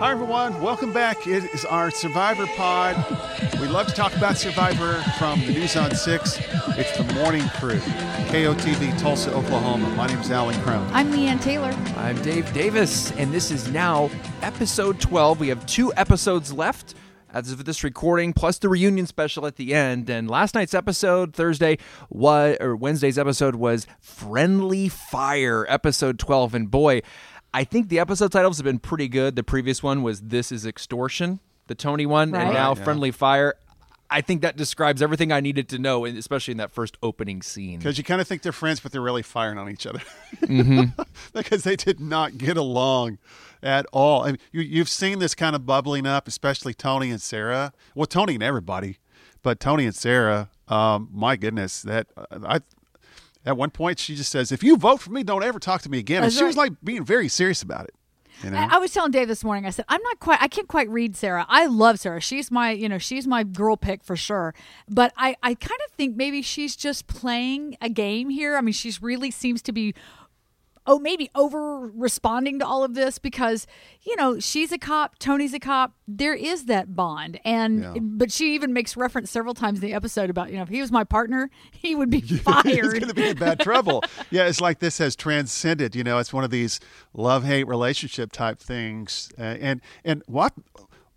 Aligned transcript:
Hi, 0.00 0.10
everyone. 0.10 0.60
Welcome 0.60 0.92
back. 0.92 1.26
It 1.26 1.44
is 1.54 1.64
our 1.64 1.90
Survivor 1.90 2.46
Pod. 2.48 2.96
We 3.60 3.68
love 3.68 3.86
to 3.86 3.94
talk 3.94 4.14
about 4.16 4.36
Survivor 4.36 4.94
from 5.18 5.40
the 5.46 5.52
News 5.52 5.76
on 5.76 5.94
6. 5.94 6.38
It's 6.76 6.96
the 6.96 7.14
morning 7.14 7.48
crew, 7.50 7.78
KOTV, 8.28 8.98
Tulsa, 9.00 9.32
Oklahoma. 9.32 9.88
My 9.90 10.06
name 10.08 10.18
is 10.18 10.30
Alan 10.30 10.60
Crone. 10.62 10.86
I'm 10.92 11.12
Leanne 11.12 11.40
Taylor. 11.40 11.70
I'm 11.96 12.20
Dave 12.22 12.52
Davis, 12.52 13.12
and 13.12 13.32
this 13.32 13.50
is 13.50 13.70
now 13.70 14.10
episode 14.42 15.00
12. 15.00 15.38
We 15.40 15.48
have 15.48 15.64
two 15.64 15.92
episodes 15.96 16.52
left 16.52 16.94
as 17.32 17.50
of 17.50 17.64
this 17.64 17.82
recording, 17.82 18.32
plus 18.32 18.58
the 18.58 18.68
reunion 18.68 19.06
special 19.06 19.46
at 19.46 19.56
the 19.56 19.74
end. 19.74 20.08
And 20.08 20.30
last 20.30 20.54
night's 20.54 20.74
episode, 20.74 21.34
Thursday, 21.34 21.78
was, 22.08 22.56
or 22.60 22.76
Wednesday's 22.76 23.18
episode, 23.18 23.56
was 23.56 23.86
Friendly 24.00 24.88
Fire, 24.88 25.66
episode 25.68 26.18
12. 26.18 26.54
And 26.54 26.70
boy, 26.70 27.02
I 27.54 27.62
think 27.62 27.88
the 27.88 28.00
episode 28.00 28.32
titles 28.32 28.58
have 28.58 28.64
been 28.64 28.80
pretty 28.80 29.06
good. 29.06 29.36
The 29.36 29.44
previous 29.44 29.80
one 29.80 30.02
was 30.02 30.20
This 30.22 30.50
is 30.50 30.66
Extortion, 30.66 31.38
the 31.68 31.76
Tony 31.76 32.04
one, 32.04 32.32
Right. 32.32 32.42
and 32.42 32.52
now 32.52 32.74
yeah. 32.74 32.82
Friendly 32.82 33.12
Fire. 33.12 33.54
I 34.10 34.22
think 34.22 34.42
that 34.42 34.56
describes 34.56 35.00
everything 35.00 35.30
I 35.30 35.38
needed 35.40 35.68
to 35.68 35.78
know, 35.78 36.04
especially 36.04 36.52
in 36.52 36.58
that 36.58 36.72
first 36.72 36.98
opening 37.00 37.42
scene. 37.42 37.78
Because 37.78 37.96
you 37.96 38.02
kind 38.02 38.20
of 38.20 38.26
think 38.26 38.42
they're 38.42 38.50
friends, 38.52 38.80
but 38.80 38.90
they're 38.90 39.00
really 39.00 39.22
firing 39.22 39.56
on 39.58 39.70
each 39.70 39.86
other. 39.86 40.00
Mm-hmm. 40.42 41.00
because 41.32 41.62
they 41.62 41.76
did 41.76 42.00
not 42.00 42.38
get 42.38 42.56
along 42.56 43.18
at 43.62 43.86
all. 43.92 44.24
I 44.24 44.32
mean, 44.32 44.38
you, 44.50 44.60
you've 44.60 44.88
seen 44.88 45.20
this 45.20 45.36
kind 45.36 45.54
of 45.54 45.64
bubbling 45.64 46.06
up, 46.06 46.26
especially 46.26 46.74
Tony 46.74 47.10
and 47.10 47.22
Sarah. 47.22 47.72
Well, 47.94 48.06
Tony 48.06 48.34
and 48.34 48.42
everybody, 48.42 48.98
but 49.44 49.60
Tony 49.60 49.86
and 49.86 49.94
Sarah. 49.94 50.50
Um, 50.66 51.08
my 51.12 51.36
goodness, 51.36 51.82
that 51.82 52.08
uh, 52.16 52.24
I. 52.44 52.60
At 53.46 53.56
one 53.56 53.70
point, 53.70 53.98
she 53.98 54.14
just 54.14 54.30
says, 54.30 54.52
"If 54.52 54.62
you 54.62 54.76
vote 54.76 55.00
for 55.00 55.10
me, 55.10 55.22
don't 55.22 55.44
ever 55.44 55.58
talk 55.58 55.82
to 55.82 55.90
me 55.90 55.98
again." 55.98 56.18
And 56.18 56.26
That's 56.26 56.38
she 56.38 56.44
was 56.44 56.56
like 56.56 56.72
being 56.82 57.04
very 57.04 57.28
serious 57.28 57.62
about 57.62 57.84
it. 57.84 57.94
You 58.42 58.50
know? 58.50 58.58
I, 58.58 58.76
I 58.76 58.78
was 58.78 58.92
telling 58.92 59.10
Dave 59.10 59.28
this 59.28 59.44
morning. 59.44 59.66
I 59.66 59.70
said 59.70 59.84
I'm 59.88 60.02
not 60.02 60.18
quite. 60.20 60.40
I 60.40 60.48
can't 60.48 60.68
quite 60.68 60.88
read 60.88 61.16
Sarah. 61.16 61.46
I 61.48 61.66
love 61.66 62.00
Sarah. 62.00 62.20
She's 62.20 62.50
my, 62.50 62.70
you 62.70 62.88
know, 62.88 62.98
she's 62.98 63.26
my 63.26 63.44
girl 63.44 63.76
pick 63.76 64.02
for 64.02 64.16
sure. 64.16 64.54
But 64.88 65.12
I, 65.16 65.36
I 65.42 65.54
kind 65.54 65.80
of 65.86 65.92
think 65.92 66.16
maybe 66.16 66.42
she's 66.42 66.74
just 66.74 67.06
playing 67.06 67.76
a 67.80 67.88
game 67.88 68.30
here. 68.30 68.56
I 68.56 68.60
mean, 68.60 68.72
she's 68.72 69.02
really 69.02 69.30
seems 69.30 69.62
to 69.62 69.72
be. 69.72 69.94
Oh, 70.86 70.98
maybe 70.98 71.30
over 71.34 71.80
responding 71.88 72.58
to 72.58 72.66
all 72.66 72.84
of 72.84 72.92
this 72.94 73.18
because 73.18 73.66
you 74.02 74.14
know 74.16 74.38
she's 74.38 74.70
a 74.70 74.76
cop, 74.78 75.18
Tony's 75.18 75.54
a 75.54 75.58
cop. 75.58 75.94
There 76.06 76.34
is 76.34 76.66
that 76.66 76.94
bond, 76.94 77.40
and 77.44 77.80
Yeah. 77.82 77.94
but 78.00 78.30
she 78.30 78.54
even 78.54 78.72
makes 78.74 78.94
reference 78.96 79.30
several 79.30 79.54
times 79.54 79.78
in 79.80 79.86
the 79.88 79.94
episode 79.94 80.28
about 80.28 80.50
you 80.50 80.56
know 80.58 80.62
if 80.62 80.68
he 80.68 80.80
was 80.82 80.92
my 80.92 81.02
partner, 81.04 81.48
he 81.72 81.94
would 81.94 82.10
be 82.10 82.20
fired. 82.22 82.66
He's 82.66 82.92
going 82.92 83.08
to 83.08 83.14
be 83.14 83.28
in 83.28 83.36
bad 83.38 83.60
trouble. 83.60 84.02
yeah, 84.30 84.46
it's 84.46 84.60
like 84.60 84.78
this 84.80 84.98
has 84.98 85.16
transcended. 85.16 85.96
You 85.96 86.04
know, 86.04 86.18
it's 86.18 86.32
one 86.34 86.44
of 86.44 86.50
these 86.50 86.80
love 87.14 87.44
hate 87.44 87.64
relationship 87.66 88.30
type 88.32 88.58
things. 88.58 89.30
Uh, 89.38 89.42
and 89.42 89.80
and 90.04 90.22
what 90.26 90.52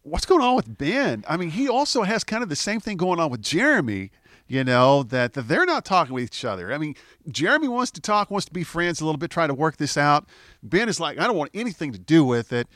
what's 0.03 0.25
going 0.25 0.41
on 0.41 0.55
with 0.55 0.77
Ben? 0.77 1.25
I 1.27 1.35
mean, 1.35 1.49
he 1.49 1.67
also 1.67 2.03
has 2.03 2.23
kind 2.23 2.41
of 2.41 2.47
the 2.47 2.55
same 2.55 2.79
thing 2.79 2.95
going 2.95 3.19
on 3.19 3.29
with 3.29 3.41
Jeremy. 3.41 4.11
You 4.47 4.63
know 4.63 5.03
that, 5.03 5.33
that 5.33 5.47
they're 5.47 5.65
not 5.65 5.83
talking 5.83 6.13
with 6.13 6.23
each 6.23 6.45
other. 6.45 6.73
I 6.73 6.77
mean, 6.77 6.95
Jeremy 7.27 7.67
wants 7.67 7.91
to 7.91 8.01
talk, 8.01 8.31
wants 8.31 8.45
to 8.45 8.53
be 8.53 8.63
friends 8.63 9.01
a 9.01 9.05
little 9.05 9.17
bit, 9.17 9.29
try 9.29 9.45
to 9.45 9.53
work 9.53 9.77
this 9.77 9.97
out. 9.97 10.25
Ben 10.63 10.87
is 10.87 10.99
like, 10.99 11.19
I 11.19 11.27
don't 11.27 11.35
want 11.35 11.51
anything 11.53 11.91
to 11.91 11.99
do 11.99 12.23
with 12.23 12.53
it. 12.53 12.67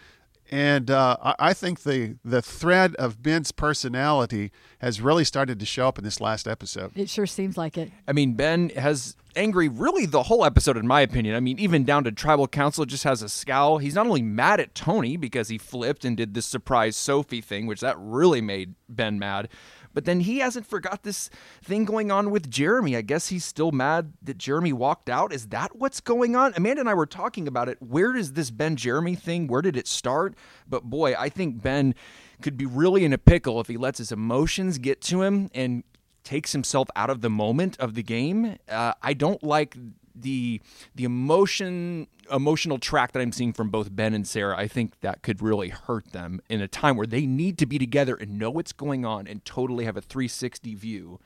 And 0.51 0.91
uh, 0.91 1.15
I, 1.23 1.35
I 1.39 1.53
think 1.53 1.83
the 1.83 2.17
the 2.25 2.41
thread 2.41 2.93
of 2.95 3.23
Ben's 3.23 3.53
personality 3.53 4.51
has 4.79 4.99
really 4.99 5.23
started 5.23 5.59
to 5.61 5.65
show 5.65 5.87
up 5.87 5.97
in 5.97 6.03
this 6.03 6.19
last 6.19 6.45
episode. 6.45 6.91
it 6.97 7.09
sure 7.09 7.25
seems 7.25 7.57
like 7.57 7.77
it. 7.77 7.89
I 8.05 8.11
mean, 8.11 8.33
Ben 8.33 8.69
has 8.71 9.15
angry 9.37 9.69
really 9.69 10.05
the 10.05 10.23
whole 10.23 10.43
episode, 10.43 10.75
in 10.75 10.85
my 10.85 10.99
opinion. 10.99 11.35
I 11.35 11.39
mean, 11.39 11.57
even 11.57 11.85
down 11.85 12.03
to 12.03 12.11
tribal 12.11 12.49
council 12.49 12.85
just 12.85 13.05
has 13.05 13.21
a 13.21 13.29
scowl. 13.29 13.77
He's 13.77 13.95
not 13.95 14.07
only 14.07 14.21
mad 14.21 14.59
at 14.59 14.75
Tony 14.75 15.15
because 15.15 15.47
he 15.47 15.57
flipped 15.57 16.03
and 16.03 16.17
did 16.17 16.33
this 16.33 16.47
surprise 16.47 16.97
Sophie 16.97 17.39
thing, 17.39 17.65
which 17.65 17.79
that 17.79 17.95
really 17.97 18.41
made 18.41 18.75
Ben 18.89 19.17
mad. 19.17 19.47
But 19.93 20.05
then 20.05 20.21
he 20.21 20.39
hasn't 20.39 20.65
forgot 20.65 21.03
this 21.03 21.29
thing 21.63 21.85
going 21.85 22.11
on 22.11 22.31
with 22.31 22.49
Jeremy. 22.49 22.95
I 22.95 23.01
guess 23.01 23.27
he's 23.27 23.45
still 23.45 23.71
mad 23.71 24.13
that 24.21 24.37
Jeremy 24.37 24.73
walked 24.73 25.09
out. 25.09 25.33
Is 25.33 25.47
that 25.47 25.75
what's 25.75 25.99
going 25.99 26.35
on? 26.35 26.53
Amanda 26.55 26.81
and 26.81 26.89
I 26.89 26.93
were 26.93 27.05
talking 27.05 27.47
about 27.47 27.69
it. 27.69 27.81
Where 27.81 28.13
does 28.13 28.33
this 28.33 28.51
Ben 28.51 28.75
Jeremy 28.75 29.15
thing? 29.15 29.47
Where 29.47 29.61
did 29.61 29.77
it 29.77 29.87
start? 29.87 30.35
But 30.67 30.83
boy, 30.83 31.13
I 31.17 31.29
think 31.29 31.61
Ben 31.61 31.95
could 32.41 32.57
be 32.57 32.65
really 32.65 33.05
in 33.05 33.13
a 33.13 33.17
pickle 33.17 33.59
if 33.59 33.67
he 33.67 33.77
lets 33.77 33.99
his 33.99 34.11
emotions 34.11 34.77
get 34.77 35.01
to 35.01 35.21
him 35.21 35.49
and 35.53 35.83
takes 36.23 36.51
himself 36.51 36.87
out 36.95 37.09
of 37.09 37.21
the 37.21 37.29
moment 37.29 37.79
of 37.79 37.93
the 37.95 38.03
game. 38.03 38.57
Uh, 38.69 38.93
I 39.01 39.13
don't 39.13 39.41
like 39.43 39.75
the 40.21 40.61
the 40.95 41.03
emotion 41.03 42.07
emotional 42.31 42.77
track 42.77 43.11
that 43.11 43.21
I'm 43.21 43.31
seeing 43.31 43.53
from 43.53 43.69
both 43.69 43.95
Ben 43.95 44.13
and 44.13 44.27
Sarah. 44.27 44.57
I 44.57 44.67
think 44.67 44.99
that 45.01 45.21
could 45.21 45.41
really 45.41 45.69
hurt 45.69 46.11
them 46.11 46.41
in 46.49 46.61
a 46.61 46.67
time 46.67 46.95
where 46.95 47.07
they 47.07 47.25
need 47.25 47.57
to 47.59 47.65
be 47.65 47.77
together 47.77 48.15
and 48.15 48.39
know 48.39 48.49
what's 48.49 48.71
going 48.71 49.05
on 49.05 49.27
and 49.27 49.43
totally 49.43 49.85
have 49.85 49.97
a 49.97 50.01
360 50.01 50.75
view. 50.75 51.19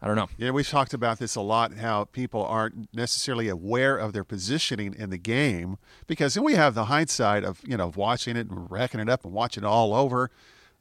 I 0.00 0.06
don't 0.06 0.16
know. 0.16 0.28
Yeah, 0.36 0.50
we've 0.50 0.68
talked 0.68 0.92
about 0.92 1.18
this 1.18 1.36
a 1.36 1.40
lot. 1.40 1.74
How 1.74 2.04
people 2.04 2.44
aren't 2.44 2.94
necessarily 2.94 3.48
aware 3.48 3.96
of 3.96 4.12
their 4.12 4.24
positioning 4.24 4.94
in 4.94 5.10
the 5.10 5.18
game 5.18 5.78
because 6.06 6.34
then 6.34 6.44
we 6.44 6.52
have 6.54 6.74
the 6.74 6.86
hindsight 6.86 7.44
of 7.44 7.60
you 7.66 7.76
know 7.76 7.92
watching 7.96 8.36
it 8.36 8.48
and 8.50 8.70
racking 8.70 9.00
it 9.00 9.08
up 9.08 9.24
and 9.24 9.32
watching 9.32 9.64
it 9.64 9.66
all 9.66 9.94
over. 9.94 10.30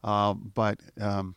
Um, 0.03 0.52
but 0.53 0.80
um, 1.00 1.36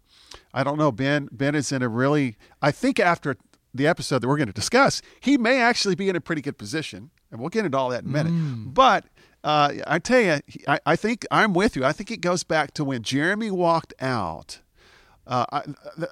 I 0.53 0.65
don't 0.65 0.77
know. 0.77 0.91
Ben 0.91 1.28
Ben 1.31 1.55
is 1.55 1.71
in 1.71 1.83
a 1.83 1.89
really. 1.89 2.37
I 2.60 2.72
think 2.72 2.99
after 2.99 3.37
the 3.75 3.87
episode 3.87 4.21
that 4.23 4.29
we're 4.29 4.37
going 4.37 4.49
to 4.49 4.53
discuss, 4.53 5.03
he 5.21 5.37
may 5.39 5.61
actually 5.61 5.95
be 5.95 6.09
in 6.09 6.17
a 6.17 6.21
pretty 6.21 6.43
good 6.43 6.59
position, 6.59 7.11
and 7.31 7.41
we'll 7.41 7.51
get 7.51 7.65
into 7.65 7.77
all 7.79 7.91
that 7.91 8.03
in 8.05 8.09
a 8.11 8.12
minute. 8.12 8.75
But 8.75 9.05
uh, 9.45 9.75
I 9.87 9.99
tell 9.99 10.21
you, 10.21 10.41
I, 10.67 10.81
I 10.87 10.97
think 10.97 11.27
I'm 11.31 11.53
with 11.55 11.77
you. 11.77 11.84
I 11.84 11.93
think 11.93 12.11
it 12.11 12.21
goes 12.21 12.43
back 12.45 12.73
to 12.75 12.84
when 12.84 13.03
Jeremy 13.03 13.51
walked 13.51 13.95
out. 14.01 14.61
Uh, 15.28 15.44
I, 15.53 15.62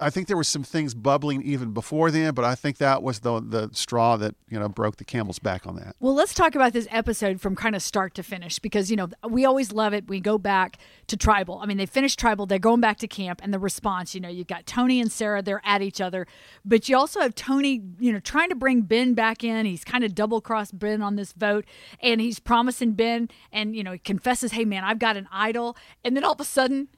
I 0.03 0.11
think 0.11 0.29
there 0.29 0.37
were 0.37 0.45
some 0.45 0.63
things 0.63 0.95
bubbling 0.95 1.43
even 1.43 1.73
before 1.73 2.11
then, 2.11 2.35
but 2.35 2.45
I 2.45 2.55
think 2.55 2.77
that 2.77 3.03
was 3.03 3.21
the 3.21 3.41
the 3.41 3.71
straw 3.73 4.17
that 4.19 4.35
you 4.49 4.59
know 4.59 4.69
broke 4.69 4.97
the 4.97 5.05
camel's 5.05 5.39
back 5.39 5.67
on 5.67 5.77
that. 5.77 5.97
Well, 6.01 6.15
let's 6.15 6.35
talk 6.35 6.55
about 6.55 6.75
this 6.75 6.87
episode 6.91 7.41
from 7.41 7.57
kind 7.57 7.75
of 7.75 7.83
start 7.83 8.15
to 8.15 8.23
finish 8.23 8.59
because, 8.59 8.91
you 8.91 8.97
know, 8.97 9.09
we 9.27 9.47
always 9.47 9.73
love 9.73 9.95
it. 9.95 10.07
We 10.09 10.21
go 10.21 10.37
back 10.37 10.79
to 11.07 11.17
Tribal. 11.17 11.59
I 11.63 11.67
mean, 11.67 11.79
they 11.79 11.87
finished 11.87 12.19
Tribal, 12.19 12.45
they're 12.45 12.59
going 12.59 12.81
back 12.81 12.99
to 12.99 13.09
camp, 13.09 13.41
and 13.43 13.55
the 13.55 13.59
response, 13.59 14.15
you 14.15 14.21
know, 14.21 14.29
you've 14.29 14.47
got 14.47 14.67
Tony 14.67 15.01
and 15.01 15.11
Sarah, 15.11 15.41
they're 15.41 15.63
at 15.65 15.81
each 15.81 16.01
other. 16.01 16.27
But 16.65 16.89
you 16.89 16.97
also 16.97 17.21
have 17.21 17.35
Tony, 17.35 17.83
you 17.99 18.13
know, 18.13 18.21
trying 18.21 18.51
to 18.51 18.55
bring 18.55 18.83
Ben 18.83 19.15
back 19.15 19.43
in. 19.43 19.65
He's 19.65 19.85
kind 19.85 20.05
of 20.05 20.15
double 20.15 20.43
crossed 20.43 20.79
Ben 20.79 21.01
on 21.01 21.17
this 21.17 21.33
vote, 21.33 21.65
and 22.01 22.21
he's 22.21 22.39
promising 22.39 22.93
Ben, 22.93 23.29
and, 23.51 23.75
you 23.75 23.83
know, 23.83 23.93
he 23.93 23.99
confesses, 23.99 24.53
hey, 24.53 24.67
man, 24.67 24.85
I've 24.85 24.99
got 24.99 25.17
an 25.17 25.29
idol. 25.33 25.77
And 26.05 26.15
then 26.15 26.25
all 26.25 26.33
of 26.33 26.41
a 26.41 26.45
sudden, 26.45 26.89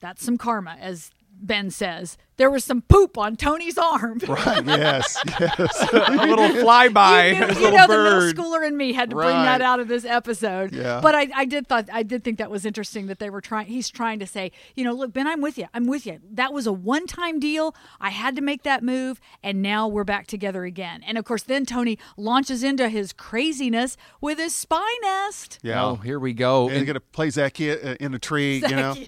that's 0.00 0.22
some 0.22 0.36
karma, 0.36 0.76
as 0.78 1.10
Ben 1.40 1.70
says. 1.70 2.16
There 2.36 2.50
was 2.50 2.64
some 2.64 2.82
poop 2.82 3.16
on 3.16 3.36
Tony's 3.36 3.78
arm. 3.78 4.18
Right? 4.28 4.64
yes. 4.66 5.16
Yes. 5.40 5.88
a 5.92 6.26
little 6.26 6.48
flyby, 6.48 7.34
You, 7.34 7.40
knew- 7.40 7.46
you 7.46 7.60
little 7.60 7.70
know, 7.78 7.82
the 7.86 7.86
bird. 7.86 8.26
middle 8.36 8.44
schooler 8.44 8.66
in 8.66 8.76
me 8.76 8.92
had 8.92 9.10
to 9.10 9.16
bring 9.16 9.28
that 9.28 9.60
out 9.60 9.78
of 9.78 9.86
this 9.86 10.04
episode. 10.04 10.72
Yeah. 10.72 11.00
But 11.00 11.14
I, 11.14 11.28
I 11.34 11.44
did 11.44 11.68
thought 11.68 11.88
I 11.92 12.02
did 12.02 12.24
think 12.24 12.38
that 12.38 12.50
was 12.50 12.64
interesting 12.66 13.06
that 13.06 13.20
they 13.20 13.30
were 13.30 13.40
trying. 13.40 13.66
He's 13.66 13.88
trying 13.88 14.18
to 14.18 14.26
say, 14.26 14.50
you 14.74 14.82
know, 14.84 14.92
look, 14.92 15.12
Ben, 15.12 15.26
I'm 15.28 15.40
with 15.40 15.58
you. 15.58 15.66
I'm 15.74 15.86
with 15.86 16.06
you. 16.06 16.18
That 16.32 16.52
was 16.52 16.66
a 16.66 16.72
one 16.72 17.06
time 17.06 17.38
deal. 17.38 17.74
I 18.00 18.10
had 18.10 18.34
to 18.36 18.42
make 18.42 18.64
that 18.64 18.82
move, 18.82 19.20
and 19.42 19.62
now 19.62 19.86
we're 19.86 20.02
back 20.04 20.26
together 20.26 20.64
again. 20.64 21.02
And 21.06 21.16
of 21.18 21.24
course, 21.24 21.44
then 21.44 21.64
Tony 21.66 21.98
launches 22.16 22.64
into 22.64 22.88
his 22.88 23.12
craziness 23.12 23.96
with 24.20 24.38
his 24.38 24.54
spy 24.54 24.88
nest. 25.02 25.60
Yeah. 25.62 25.84
Oh, 25.84 25.94
here 25.96 26.18
we 26.18 26.32
go. 26.32 26.64
and 26.64 26.70
And- 26.78 26.78
you're 26.86 26.94
gonna 26.94 27.00
play 27.00 27.30
Zacchaeus 27.30 27.84
uh, 27.84 27.94
in 28.00 28.12
a 28.14 28.18
tree, 28.18 28.56
you 28.56 28.74
know. 28.76 28.96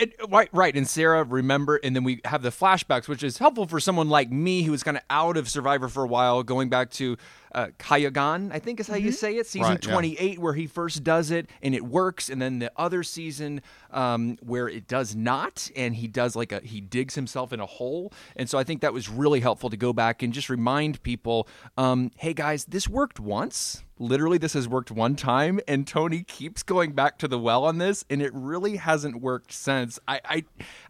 And, 0.00 0.14
right, 0.30 0.48
right. 0.52 0.74
And 0.74 0.88
Sarah, 0.88 1.24
remember, 1.24 1.76
and 1.76 1.94
then 1.94 2.04
we 2.04 2.20
have 2.24 2.42
the 2.42 2.50
flashbacks, 2.50 3.06
which 3.06 3.22
is 3.22 3.38
helpful 3.38 3.66
for 3.66 3.78
someone 3.80 4.08
like 4.08 4.30
me 4.30 4.62
who 4.62 4.70
was 4.70 4.82
kind 4.82 4.96
of 4.96 5.02
out 5.10 5.36
of 5.36 5.48
Survivor 5.48 5.88
for 5.88 6.02
a 6.02 6.06
while, 6.06 6.42
going 6.42 6.70
back 6.70 6.90
to 6.92 7.16
uh, 7.54 7.66
Kayagan, 7.78 8.52
I 8.52 8.58
think 8.58 8.80
is 8.80 8.88
how 8.88 8.94
you 8.94 9.12
say 9.12 9.36
it, 9.36 9.46
season 9.46 9.72
Right, 9.72 9.84
yeah. 9.84 9.92
28, 9.92 10.38
where 10.38 10.54
he 10.54 10.66
first 10.66 11.02
does 11.04 11.30
it 11.30 11.50
and 11.62 11.74
it 11.74 11.84
works. 11.84 12.28
And 12.28 12.40
then 12.40 12.60
the 12.60 12.72
other 12.76 13.02
season 13.02 13.60
um, 13.90 14.38
where 14.42 14.68
it 14.68 14.86
does 14.86 15.14
not, 15.14 15.70
and 15.76 15.94
he 15.94 16.06
does 16.06 16.36
like 16.36 16.52
a, 16.52 16.60
he 16.60 16.80
digs 16.80 17.14
himself 17.14 17.52
in 17.52 17.60
a 17.60 17.66
hole. 17.66 18.12
And 18.36 18.48
so 18.48 18.58
I 18.58 18.64
think 18.64 18.80
that 18.80 18.92
was 18.92 19.08
really 19.08 19.40
helpful 19.40 19.70
to 19.70 19.76
go 19.76 19.92
back 19.92 20.22
and 20.22 20.32
just 20.32 20.48
remind 20.48 21.02
people 21.02 21.48
um, 21.76 22.10
hey, 22.16 22.34
guys, 22.34 22.64
this 22.66 22.88
worked 22.88 23.20
once. 23.20 23.82
Literally, 24.00 24.38
this 24.38 24.54
has 24.54 24.66
worked 24.66 24.90
one 24.90 25.14
time, 25.14 25.60
and 25.68 25.86
Tony 25.86 26.22
keeps 26.22 26.62
going 26.62 26.92
back 26.92 27.18
to 27.18 27.28
the 27.28 27.38
well 27.38 27.64
on 27.64 27.76
this, 27.76 28.02
and 28.08 28.22
it 28.22 28.32
really 28.32 28.76
hasn't 28.76 29.20
worked 29.20 29.52
since. 29.52 29.98
I, 30.08 30.20
I, 30.24 30.44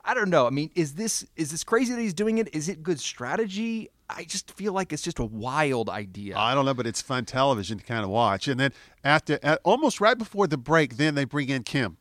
I 0.04 0.14
don't 0.14 0.30
know. 0.30 0.46
I 0.46 0.50
mean, 0.50 0.70
is 0.76 0.94
this 0.94 1.26
is 1.34 1.50
this 1.50 1.64
crazy 1.64 1.92
that 1.92 2.00
he's 2.00 2.14
doing 2.14 2.38
it? 2.38 2.54
Is 2.54 2.68
it 2.68 2.84
good 2.84 3.00
strategy? 3.00 3.90
I 4.08 4.22
just 4.22 4.52
feel 4.52 4.72
like 4.72 4.92
it's 4.92 5.02
just 5.02 5.18
a 5.18 5.24
wild 5.24 5.90
idea. 5.90 6.38
I 6.38 6.54
don't 6.54 6.64
know, 6.64 6.72
but 6.74 6.86
it's 6.86 7.02
fun 7.02 7.24
television 7.24 7.78
to 7.78 7.84
kind 7.84 8.04
of 8.04 8.10
watch. 8.10 8.46
And 8.46 8.60
then 8.60 8.72
after, 9.02 9.40
at, 9.42 9.60
almost 9.64 10.00
right 10.00 10.16
before 10.16 10.46
the 10.46 10.56
break, 10.56 10.96
then 10.96 11.16
they 11.16 11.24
bring 11.24 11.48
in 11.48 11.64
Kim. 11.64 11.96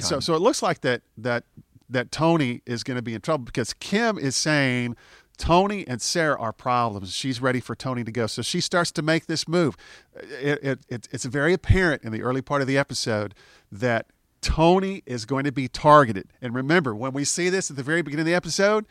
So, 0.00 0.20
so 0.20 0.34
it 0.34 0.40
looks 0.40 0.62
like 0.62 0.82
that 0.82 1.00
that 1.16 1.44
that 1.88 2.10
Tony 2.10 2.60
is 2.66 2.84
going 2.84 2.96
to 2.96 3.02
be 3.02 3.14
in 3.14 3.20
trouble 3.20 3.44
because 3.44 3.72
Kim 3.74 4.18
is 4.18 4.36
saying 4.36 4.96
Tony 5.42 5.84
and 5.88 6.00
Sarah 6.00 6.40
are 6.40 6.52
problems. 6.52 7.12
She's 7.12 7.40
ready 7.40 7.58
for 7.58 7.74
Tony 7.74 8.04
to 8.04 8.12
go. 8.12 8.28
So 8.28 8.42
she 8.42 8.60
starts 8.60 8.92
to 8.92 9.02
make 9.02 9.26
this 9.26 9.48
move. 9.48 9.76
It, 10.14 10.62
it, 10.62 10.78
it, 10.88 11.08
it's 11.10 11.24
very 11.24 11.52
apparent 11.52 12.04
in 12.04 12.12
the 12.12 12.22
early 12.22 12.42
part 12.42 12.60
of 12.60 12.68
the 12.68 12.78
episode 12.78 13.34
that 13.72 14.06
Tony 14.40 15.02
is 15.04 15.24
going 15.24 15.42
to 15.42 15.50
be 15.50 15.66
targeted. 15.66 16.28
And 16.40 16.54
remember, 16.54 16.94
when 16.94 17.12
we 17.12 17.24
see 17.24 17.48
this 17.48 17.72
at 17.72 17.76
the 17.76 17.82
very 17.82 18.02
beginning 18.02 18.22
of 18.22 18.26
the 18.26 18.36
episode, 18.36 18.86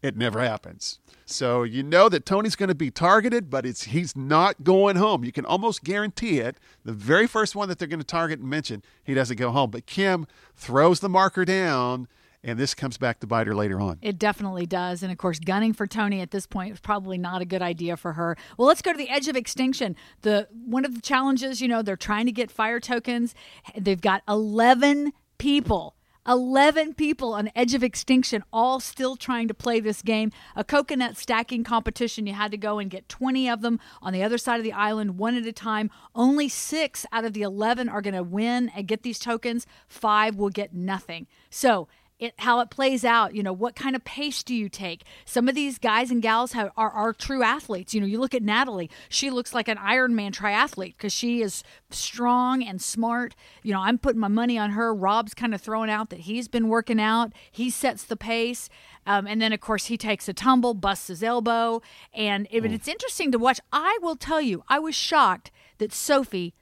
it 0.00 0.16
never 0.16 0.38
happens. 0.38 1.00
So 1.24 1.64
you 1.64 1.82
know 1.82 2.08
that 2.08 2.24
Tony's 2.24 2.54
going 2.54 2.68
to 2.68 2.76
be 2.76 2.92
targeted, 2.92 3.50
but 3.50 3.66
it's 3.66 3.82
he's 3.82 4.14
not 4.14 4.62
going 4.62 4.94
home. 4.94 5.24
You 5.24 5.32
can 5.32 5.44
almost 5.44 5.82
guarantee 5.82 6.38
it. 6.38 6.56
The 6.84 6.92
very 6.92 7.26
first 7.26 7.56
one 7.56 7.68
that 7.68 7.80
they're 7.80 7.88
going 7.88 7.98
to 7.98 8.06
target 8.06 8.38
and 8.38 8.48
mention, 8.48 8.84
he 9.02 9.12
doesn't 9.12 9.38
go 9.38 9.50
home. 9.50 9.72
But 9.72 9.86
Kim 9.86 10.28
throws 10.54 11.00
the 11.00 11.08
marker 11.08 11.44
down, 11.44 12.06
and 12.46 12.58
this 12.58 12.74
comes 12.74 12.96
back 12.96 13.20
to 13.20 13.26
bite 13.26 13.46
her 13.48 13.54
later 13.54 13.80
on. 13.80 13.98
It 14.00 14.18
definitely 14.18 14.66
does. 14.66 15.02
And 15.02 15.10
of 15.10 15.18
course, 15.18 15.40
gunning 15.40 15.72
for 15.72 15.86
Tony 15.86 16.20
at 16.20 16.30
this 16.30 16.46
point 16.46 16.72
is 16.72 16.80
probably 16.80 17.18
not 17.18 17.42
a 17.42 17.44
good 17.44 17.60
idea 17.60 17.96
for 17.96 18.12
her. 18.12 18.36
Well, 18.56 18.68
let's 18.68 18.82
go 18.82 18.92
to 18.92 18.98
the 18.98 19.10
edge 19.10 19.26
of 19.26 19.36
extinction. 19.36 19.96
The 20.22 20.48
one 20.64 20.84
of 20.84 20.94
the 20.94 21.00
challenges, 21.00 21.60
you 21.60 21.66
know, 21.66 21.82
they're 21.82 21.96
trying 21.96 22.26
to 22.26 22.32
get 22.32 22.50
fire 22.50 22.78
tokens. 22.78 23.34
They've 23.76 24.00
got 24.00 24.22
11 24.28 25.12
people 25.38 25.96
11 26.28 26.94
people 26.94 27.34
on 27.34 27.50
edge 27.54 27.74
of 27.74 27.84
extinction 27.84 28.42
all 28.52 28.80
still 28.80 29.16
trying 29.16 29.46
to 29.46 29.54
play 29.54 29.78
this 29.78 30.02
game 30.02 30.32
a 30.56 30.64
coconut 30.64 31.16
stacking 31.16 31.62
competition 31.62 32.26
you 32.26 32.32
had 32.32 32.50
to 32.50 32.56
go 32.56 32.78
and 32.78 32.90
get 32.90 33.08
20 33.08 33.48
of 33.48 33.60
them 33.60 33.78
on 34.02 34.12
the 34.12 34.22
other 34.22 34.38
side 34.38 34.58
of 34.58 34.64
the 34.64 34.72
island 34.72 35.18
one 35.18 35.36
at 35.36 35.46
a 35.46 35.52
time 35.52 35.90
only 36.14 36.48
six 36.48 37.06
out 37.12 37.24
of 37.24 37.32
the 37.32 37.42
11 37.42 37.88
are 37.88 38.02
going 38.02 38.14
to 38.14 38.22
win 38.22 38.70
and 38.74 38.88
get 38.88 39.02
these 39.02 39.18
tokens 39.18 39.66
five 39.86 40.34
will 40.34 40.50
get 40.50 40.74
nothing 40.74 41.26
so 41.48 41.86
it, 42.18 42.34
how 42.38 42.60
it 42.60 42.70
plays 42.70 43.04
out. 43.04 43.34
You 43.34 43.42
know, 43.42 43.52
what 43.52 43.76
kind 43.76 43.94
of 43.94 44.04
pace 44.04 44.42
do 44.42 44.54
you 44.54 44.68
take? 44.68 45.04
Some 45.24 45.48
of 45.48 45.54
these 45.54 45.78
guys 45.78 46.10
and 46.10 46.22
gals 46.22 46.52
have, 46.52 46.70
are, 46.76 46.90
are 46.90 47.12
true 47.12 47.42
athletes. 47.42 47.94
You 47.94 48.00
know, 48.00 48.06
you 48.06 48.18
look 48.18 48.34
at 48.34 48.42
Natalie, 48.42 48.90
she 49.08 49.30
looks 49.30 49.54
like 49.54 49.68
an 49.68 49.76
Ironman 49.76 50.32
triathlete 50.32 50.96
because 50.96 51.12
she 51.12 51.42
is 51.42 51.62
strong 51.90 52.62
and 52.62 52.80
smart. 52.80 53.34
You 53.62 53.72
know, 53.72 53.80
I'm 53.80 53.98
putting 53.98 54.20
my 54.20 54.28
money 54.28 54.58
on 54.58 54.70
her. 54.70 54.94
Rob's 54.94 55.34
kind 55.34 55.54
of 55.54 55.60
throwing 55.60 55.90
out 55.90 56.10
that 56.10 56.20
he's 56.20 56.48
been 56.48 56.68
working 56.68 57.00
out, 57.00 57.32
he 57.50 57.70
sets 57.70 58.04
the 58.04 58.16
pace. 58.16 58.68
Um, 59.08 59.26
and 59.26 59.40
then, 59.40 59.52
of 59.52 59.60
course, 59.60 59.86
he 59.86 59.96
takes 59.96 60.28
a 60.28 60.32
tumble, 60.32 60.74
busts 60.74 61.06
his 61.06 61.22
elbow. 61.22 61.80
And 62.12 62.48
it, 62.50 62.64
it's 62.64 62.88
interesting 62.88 63.30
to 63.32 63.38
watch. 63.38 63.60
I 63.72 63.98
will 64.02 64.16
tell 64.16 64.40
you, 64.40 64.64
I 64.68 64.80
was 64.80 64.96
shocked 64.96 65.52
that 65.78 65.92
Sophie 65.92 66.54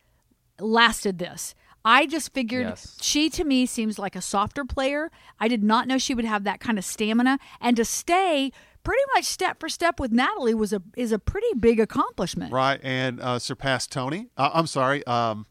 lasted 0.59 1.19
this. 1.19 1.55
I 1.85 2.07
just 2.07 2.33
figured 2.33 2.67
Yes. 2.67 2.97
she 3.03 3.29
to 3.31 3.45
me 3.45 3.67
seems 3.67 3.99
like 3.99 4.17
a 4.17 4.23
softer 4.23 4.65
player. 4.65 5.11
I 5.39 5.49
did 5.49 5.63
not 5.63 5.87
know 5.87 5.99
she 5.99 6.15
would 6.15 6.25
have 6.25 6.45
that 6.45 6.59
kind 6.61 6.79
of 6.79 6.85
stamina 6.85 7.39
and 7.61 7.77
to 7.77 7.85
stay 7.85 8.53
pretty 8.83 9.03
much 9.15 9.25
step 9.25 9.61
for 9.61 9.69
step 9.69 10.01
with 10.01 10.11
Natalie 10.13 10.55
was 10.55 10.73
a 10.73 10.83
is 10.97 11.13
a 11.13 11.19
pretty 11.19 11.53
big 11.59 11.79
accomplishment. 11.81 12.53
Right, 12.53 12.81
and 12.83 13.21
uh, 13.21 13.39
surpassed 13.39 13.93
Tony. 13.93 14.29
Uh, 14.37 14.51
I'm 14.55 14.67
sorry, 14.67 15.07
um, 15.07 15.47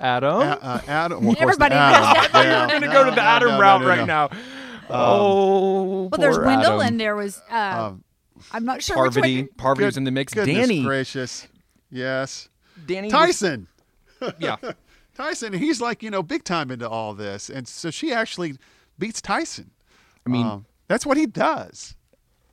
Adam. 0.00 0.40
A- 0.40 0.44
uh, 0.62 0.80
Adam. 0.86 1.24
well, 1.24 1.36
Everybody 1.38 1.74
Adam. 1.74 2.04
Adam. 2.34 2.46
Yeah, 2.50 2.62
I'm 2.62 2.68
going 2.70 2.82
to 2.82 2.86
no, 2.88 2.92
go 2.92 3.04
to 3.04 3.10
the 3.10 3.16
no, 3.16 3.22
Adam 3.22 3.48
no, 3.50 3.54
no, 3.56 3.60
route 3.60 3.80
no, 3.82 3.86
right 3.88 3.98
no. 3.98 4.04
now. 4.06 4.30
oh, 4.90 6.08
Well, 6.10 6.18
there's 6.18 6.38
Wendell 6.38 6.80
Adam. 6.80 6.86
and 6.86 7.00
there 7.00 7.16
was 7.16 7.40
uh, 7.50 7.88
Um, 7.90 8.04
I'm 8.52 8.64
not 8.64 8.82
sure 8.82 8.96
which 9.02 9.12
Parvati. 9.14 9.42
one. 9.42 9.48
Parvati's 9.56 9.96
in 9.96 10.04
the 10.04 10.10
mix. 10.10 10.32
Goodness 10.32 10.56
Danny. 10.68 10.82
gracious, 10.84 11.48
yes, 11.90 12.48
Danny. 12.86 13.06
was- 13.08 13.12
Tyson. 13.12 13.66
yeah. 14.38 14.56
Tyson, 15.18 15.52
he's 15.52 15.80
like 15.80 16.02
you 16.02 16.10
know 16.10 16.22
big 16.22 16.44
time 16.44 16.70
into 16.70 16.88
all 16.88 17.12
this, 17.12 17.50
and 17.50 17.66
so 17.66 17.90
she 17.90 18.12
actually 18.12 18.56
beats 18.98 19.20
Tyson. 19.20 19.72
I 20.24 20.30
mean, 20.30 20.46
Um, 20.46 20.66
that's 20.86 21.04
what 21.04 21.16
he 21.16 21.26
does. 21.26 21.96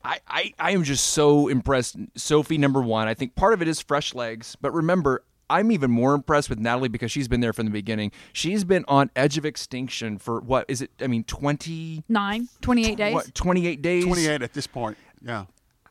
I, 0.03 0.19
I, 0.27 0.53
I 0.59 0.71
am 0.71 0.83
just 0.83 1.05
so 1.07 1.47
impressed. 1.47 1.95
Sophie, 2.15 2.57
number 2.57 2.81
one. 2.81 3.07
I 3.07 3.13
think 3.13 3.35
part 3.35 3.53
of 3.53 3.61
it 3.61 3.67
is 3.67 3.81
fresh 3.81 4.13
legs. 4.13 4.55
But 4.61 4.71
remember, 4.71 5.23
I'm 5.49 5.71
even 5.71 5.89
more 5.91 6.13
impressed 6.13 6.49
with 6.49 6.59
Natalie 6.59 6.89
because 6.89 7.11
she's 7.11 7.27
been 7.27 7.39
there 7.41 7.53
from 7.53 7.65
the 7.65 7.71
beginning. 7.71 8.11
She's 8.33 8.63
been 8.63 8.85
on 8.87 9.09
edge 9.15 9.37
of 9.37 9.45
extinction 9.45 10.17
for 10.19 10.39
what 10.41 10.65
is 10.67 10.81
it? 10.81 10.91
I 10.99 11.07
mean, 11.07 11.23
20, 11.23 12.03
Nine, 12.09 12.49
28 12.61 12.95
days. 12.97 13.13
what, 13.13 13.33
28 13.35 13.81
days? 13.81 14.03
28 14.05 14.41
at 14.41 14.53
this 14.53 14.67
point. 14.67 14.97
Yeah. 15.23 15.45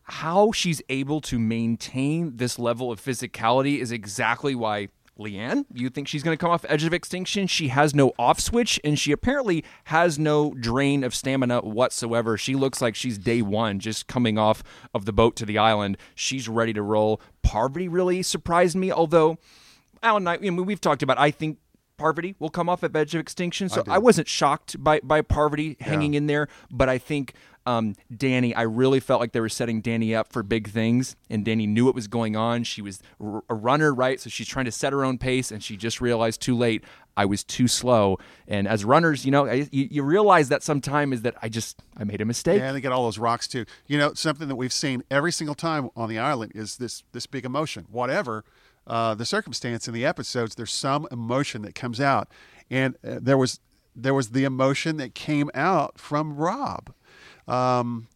How 0.04 0.52
she's 0.52 0.80
able 0.88 1.20
to 1.22 1.38
maintain 1.38 2.36
this 2.36 2.58
level 2.58 2.92
of 2.92 3.00
physicality 3.00 3.78
is 3.78 3.90
exactly 3.92 4.54
why. 4.54 4.88
Leanne, 5.18 5.64
you 5.72 5.90
think 5.90 6.08
she's 6.08 6.22
going 6.22 6.36
to 6.36 6.40
come 6.40 6.50
off 6.50 6.64
edge 6.68 6.84
of 6.84 6.92
extinction? 6.92 7.46
She 7.46 7.68
has 7.68 7.94
no 7.94 8.12
off 8.18 8.40
switch, 8.40 8.80
and 8.82 8.98
she 8.98 9.12
apparently 9.12 9.64
has 9.84 10.18
no 10.18 10.52
drain 10.54 11.04
of 11.04 11.14
stamina 11.14 11.60
whatsoever. 11.60 12.36
She 12.36 12.54
looks 12.54 12.82
like 12.82 12.94
she's 12.94 13.16
day 13.16 13.40
one, 13.40 13.78
just 13.78 14.06
coming 14.06 14.38
off 14.38 14.62
of 14.92 15.04
the 15.04 15.12
boat 15.12 15.36
to 15.36 15.46
the 15.46 15.58
island. 15.58 15.98
She's 16.14 16.48
ready 16.48 16.72
to 16.72 16.82
roll. 16.82 17.20
Parvati 17.42 17.88
really 17.88 18.22
surprised 18.22 18.76
me, 18.76 18.90
although 18.90 19.38
Alan 20.02 20.26
I, 20.26 20.34
I 20.34 20.38
mean, 20.38 20.56
we've 20.64 20.80
talked 20.80 21.02
about. 21.02 21.18
I 21.18 21.30
think 21.30 21.58
Parvati 21.96 22.34
will 22.38 22.50
come 22.50 22.68
off 22.68 22.82
at 22.82 22.94
edge 22.96 23.14
of 23.14 23.20
extinction, 23.20 23.68
so 23.68 23.84
I, 23.88 23.98
wasn't 23.98 24.28
shocked 24.28 24.82
by 24.82 25.00
by 25.02 25.22
Parvati 25.22 25.76
hanging 25.80 26.14
in 26.14 26.26
there. 26.26 26.48
But 26.70 26.88
I 26.88 26.98
think 26.98 27.34
um, 27.66 27.94
Danny, 28.14 28.54
I 28.54 28.62
really 28.62 29.00
felt 29.00 29.20
like 29.20 29.32
they 29.32 29.40
were 29.40 29.48
setting 29.48 29.80
Danny 29.80 30.14
up 30.14 30.32
for 30.32 30.42
big 30.42 30.68
things, 30.68 31.16
and 31.30 31.44
Danny 31.44 31.66
knew 31.66 31.86
what 31.86 31.94
was 31.94 32.08
going 32.08 32.36
on. 32.36 32.64
She 32.64 32.82
was 32.82 33.00
a 33.20 33.54
runner, 33.54 33.94
right? 33.94 34.20
So 34.20 34.28
she's 34.28 34.48
trying 34.48 34.66
to 34.66 34.72
set 34.72 34.92
her 34.92 35.04
own 35.04 35.18
pace, 35.18 35.50
and 35.50 35.62
she 35.62 35.76
just 35.76 36.00
realized 36.00 36.40
too 36.40 36.56
late 36.56 36.84
I 37.16 37.24
was 37.24 37.44
too 37.44 37.68
slow. 37.68 38.18
And 38.48 38.66
as 38.66 38.84
runners, 38.84 39.24
you 39.24 39.30
know, 39.30 39.46
I, 39.46 39.68
you, 39.70 39.88
you 39.90 40.02
realize 40.02 40.48
that 40.48 40.62
sometime 40.62 41.12
is 41.12 41.22
that 41.22 41.34
I 41.42 41.48
just 41.48 41.82
I 41.96 42.04
made 42.04 42.20
a 42.20 42.24
mistake. 42.24 42.60
And 42.60 42.76
they 42.76 42.80
get 42.80 42.92
all 42.92 43.04
those 43.04 43.18
rocks 43.18 43.46
too. 43.46 43.64
You 43.86 43.98
know, 43.98 44.14
something 44.14 44.48
that 44.48 44.56
we've 44.56 44.72
seen 44.72 45.04
every 45.10 45.32
single 45.32 45.54
time 45.54 45.90
on 45.96 46.08
the 46.08 46.18
island 46.18 46.52
is 46.54 46.76
this 46.76 47.04
this 47.12 47.26
big 47.26 47.44
emotion. 47.44 47.86
Whatever 47.90 48.44
uh, 48.86 49.14
the 49.14 49.24
circumstance 49.24 49.88
in 49.88 49.94
the 49.94 50.04
episodes, 50.04 50.54
there's 50.56 50.72
some 50.72 51.06
emotion 51.10 51.62
that 51.62 51.74
comes 51.74 52.00
out, 52.00 52.28
and 52.70 52.96
uh, 53.06 53.18
there 53.20 53.38
was 53.38 53.60
there 53.96 54.14
was 54.14 54.30
the 54.30 54.44
emotion 54.44 54.96
that 54.96 55.14
came 55.14 55.50
out 55.54 55.98
from 55.98 56.34
Rob. 56.34 56.92
Um, 57.46 58.08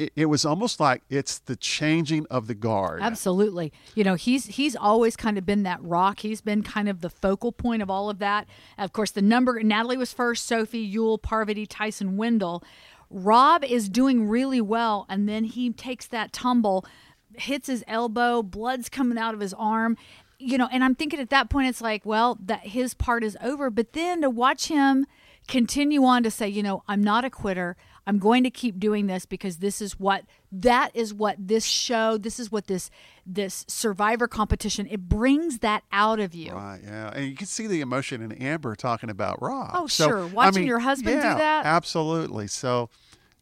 it, 0.00 0.12
it 0.16 0.26
was 0.26 0.44
almost 0.44 0.80
like 0.80 1.02
it's 1.10 1.38
the 1.40 1.56
changing 1.56 2.26
of 2.30 2.46
the 2.46 2.54
guard. 2.54 3.02
Absolutely. 3.02 3.72
You 3.94 4.04
know, 4.04 4.14
he's 4.14 4.46
he's 4.46 4.74
always 4.74 5.14
kind 5.14 5.36
of 5.36 5.44
been 5.44 5.62
that 5.64 5.82
rock. 5.82 6.20
He's 6.20 6.40
been 6.40 6.62
kind 6.62 6.88
of 6.88 7.00
the 7.02 7.10
focal 7.10 7.52
point 7.52 7.82
of 7.82 7.90
all 7.90 8.08
of 8.08 8.18
that. 8.18 8.46
Of 8.78 8.92
course, 8.92 9.10
the 9.10 9.22
number 9.22 9.62
Natalie 9.62 9.98
was 9.98 10.12
first, 10.12 10.46
Sophie, 10.46 10.90
Yul, 10.90 11.20
Parvati, 11.20 11.66
Tyson, 11.66 12.16
Wendell. 12.16 12.64
Rob 13.10 13.64
is 13.64 13.88
doing 13.88 14.28
really 14.28 14.60
well, 14.60 15.04
and 15.08 15.28
then 15.28 15.44
he 15.44 15.70
takes 15.70 16.06
that 16.06 16.32
tumble, 16.32 16.86
hits 17.34 17.66
his 17.66 17.84
elbow, 17.88 18.42
blood's 18.42 18.88
coming 18.88 19.18
out 19.18 19.34
of 19.34 19.40
his 19.40 19.52
arm. 19.54 19.96
You 20.38 20.56
know, 20.56 20.68
and 20.72 20.82
I'm 20.82 20.94
thinking 20.94 21.20
at 21.20 21.28
that 21.30 21.50
point 21.50 21.68
it's 21.68 21.82
like, 21.82 22.06
well, 22.06 22.38
that 22.46 22.68
his 22.68 22.94
part 22.94 23.22
is 23.22 23.36
over. 23.42 23.68
But 23.68 23.92
then 23.92 24.22
to 24.22 24.30
watch 24.30 24.68
him 24.68 25.06
continue 25.48 26.04
on 26.04 26.22
to 26.22 26.30
say, 26.30 26.48
you 26.48 26.62
know, 26.62 26.82
I'm 26.88 27.02
not 27.02 27.26
a 27.26 27.30
quitter. 27.30 27.76
I'm 28.10 28.18
going 28.18 28.42
to 28.42 28.50
keep 28.50 28.80
doing 28.80 29.06
this 29.06 29.24
because 29.24 29.58
this 29.58 29.80
is 29.80 30.00
what 30.00 30.24
that 30.50 30.90
is 30.94 31.14
what 31.14 31.36
this 31.38 31.64
show, 31.64 32.18
this 32.18 32.40
is 32.40 32.50
what 32.50 32.66
this 32.66 32.90
this 33.24 33.64
survivor 33.68 34.26
competition, 34.26 34.88
it 34.90 35.08
brings 35.08 35.60
that 35.60 35.84
out 35.92 36.18
of 36.18 36.34
you. 36.34 36.50
Right, 36.50 36.80
yeah, 36.82 37.12
and 37.14 37.28
you 37.28 37.36
can 37.36 37.46
see 37.46 37.68
the 37.68 37.80
emotion 37.80 38.20
in 38.20 38.32
Amber 38.32 38.74
talking 38.74 39.10
about 39.10 39.40
Rob. 39.40 39.70
Oh, 39.74 39.86
So, 39.86 40.08
sure. 40.08 40.22
I 40.22 40.24
Watching 40.24 40.62
mean, 40.62 40.66
your 40.66 40.80
husband 40.80 41.22
do 41.22 41.28
that? 41.28 41.64
absolutely. 41.66 42.48
So, 42.48 42.90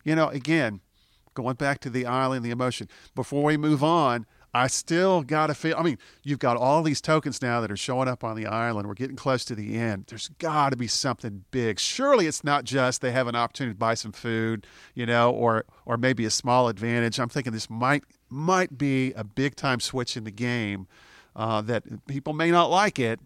you 0.05 0.15
know, 0.15 0.29
again, 0.29 0.81
going 1.33 1.55
back 1.57 1.81
to 1.81 1.89
the 1.89 2.05
island, 2.05 2.45
the 2.45 2.51
emotion. 2.51 2.91
Before 3.15 3.45
we 3.45 3.57
move 3.57 3.83
on, 3.83 4.27
I 4.55 4.67
still 4.67 5.23
got 5.23 5.49
to 5.49 5.55
feel. 5.55 5.77
I 5.77 5.83
mean, 5.83 5.99
you've 6.23 6.39
got 6.39 6.57
all 6.57 6.83
these 6.83 7.01
tokens 7.01 7.43
now 7.43 7.61
that 7.61 7.71
are 7.71 7.77
showing 7.77 8.09
up 8.09 8.25
on 8.25 8.35
the 8.35 8.47
island. 8.47 8.89
We're 8.89 8.95
getting 8.95 9.17
close 9.17 9.45
to 9.47 9.55
the 9.55 9.77
end. 9.77 10.07
There's 10.09 10.29
got 10.39 10.71
to 10.71 10.77
be 10.77 10.87
something 10.87 11.45
big. 11.51 11.79
Surely 11.79 12.27
it's 12.27 12.43
not 12.43 12.65
just 12.65 13.03
they 13.03 13.13
have 13.13 13.27
an 13.27 13.37
opportunity 13.37 13.75
to 13.75 13.79
buy 13.79 13.95
some 13.95 14.13
food, 14.13 14.67
you 14.95 15.07
know, 15.07 15.31
or 15.31 15.65
or 15.85 15.97
maybe 15.97 16.25
a 16.25 16.31
small 16.31 16.69
advantage. 16.69 17.21
I'm 17.21 17.29
thinking 17.29 17.53
this 17.53 17.69
might 17.69 18.05
might 18.31 18.79
be 18.79 19.13
a 19.13 19.25
big 19.25 19.55
time 19.55 19.81
switch 19.81 20.17
in 20.17 20.25
the 20.25 20.31
game 20.31 20.87
uh, 21.37 21.61
that 21.63 22.07
people 22.07 22.33
may 22.33 22.51
not 22.51 22.71
like 22.71 22.99
it, 22.99 23.21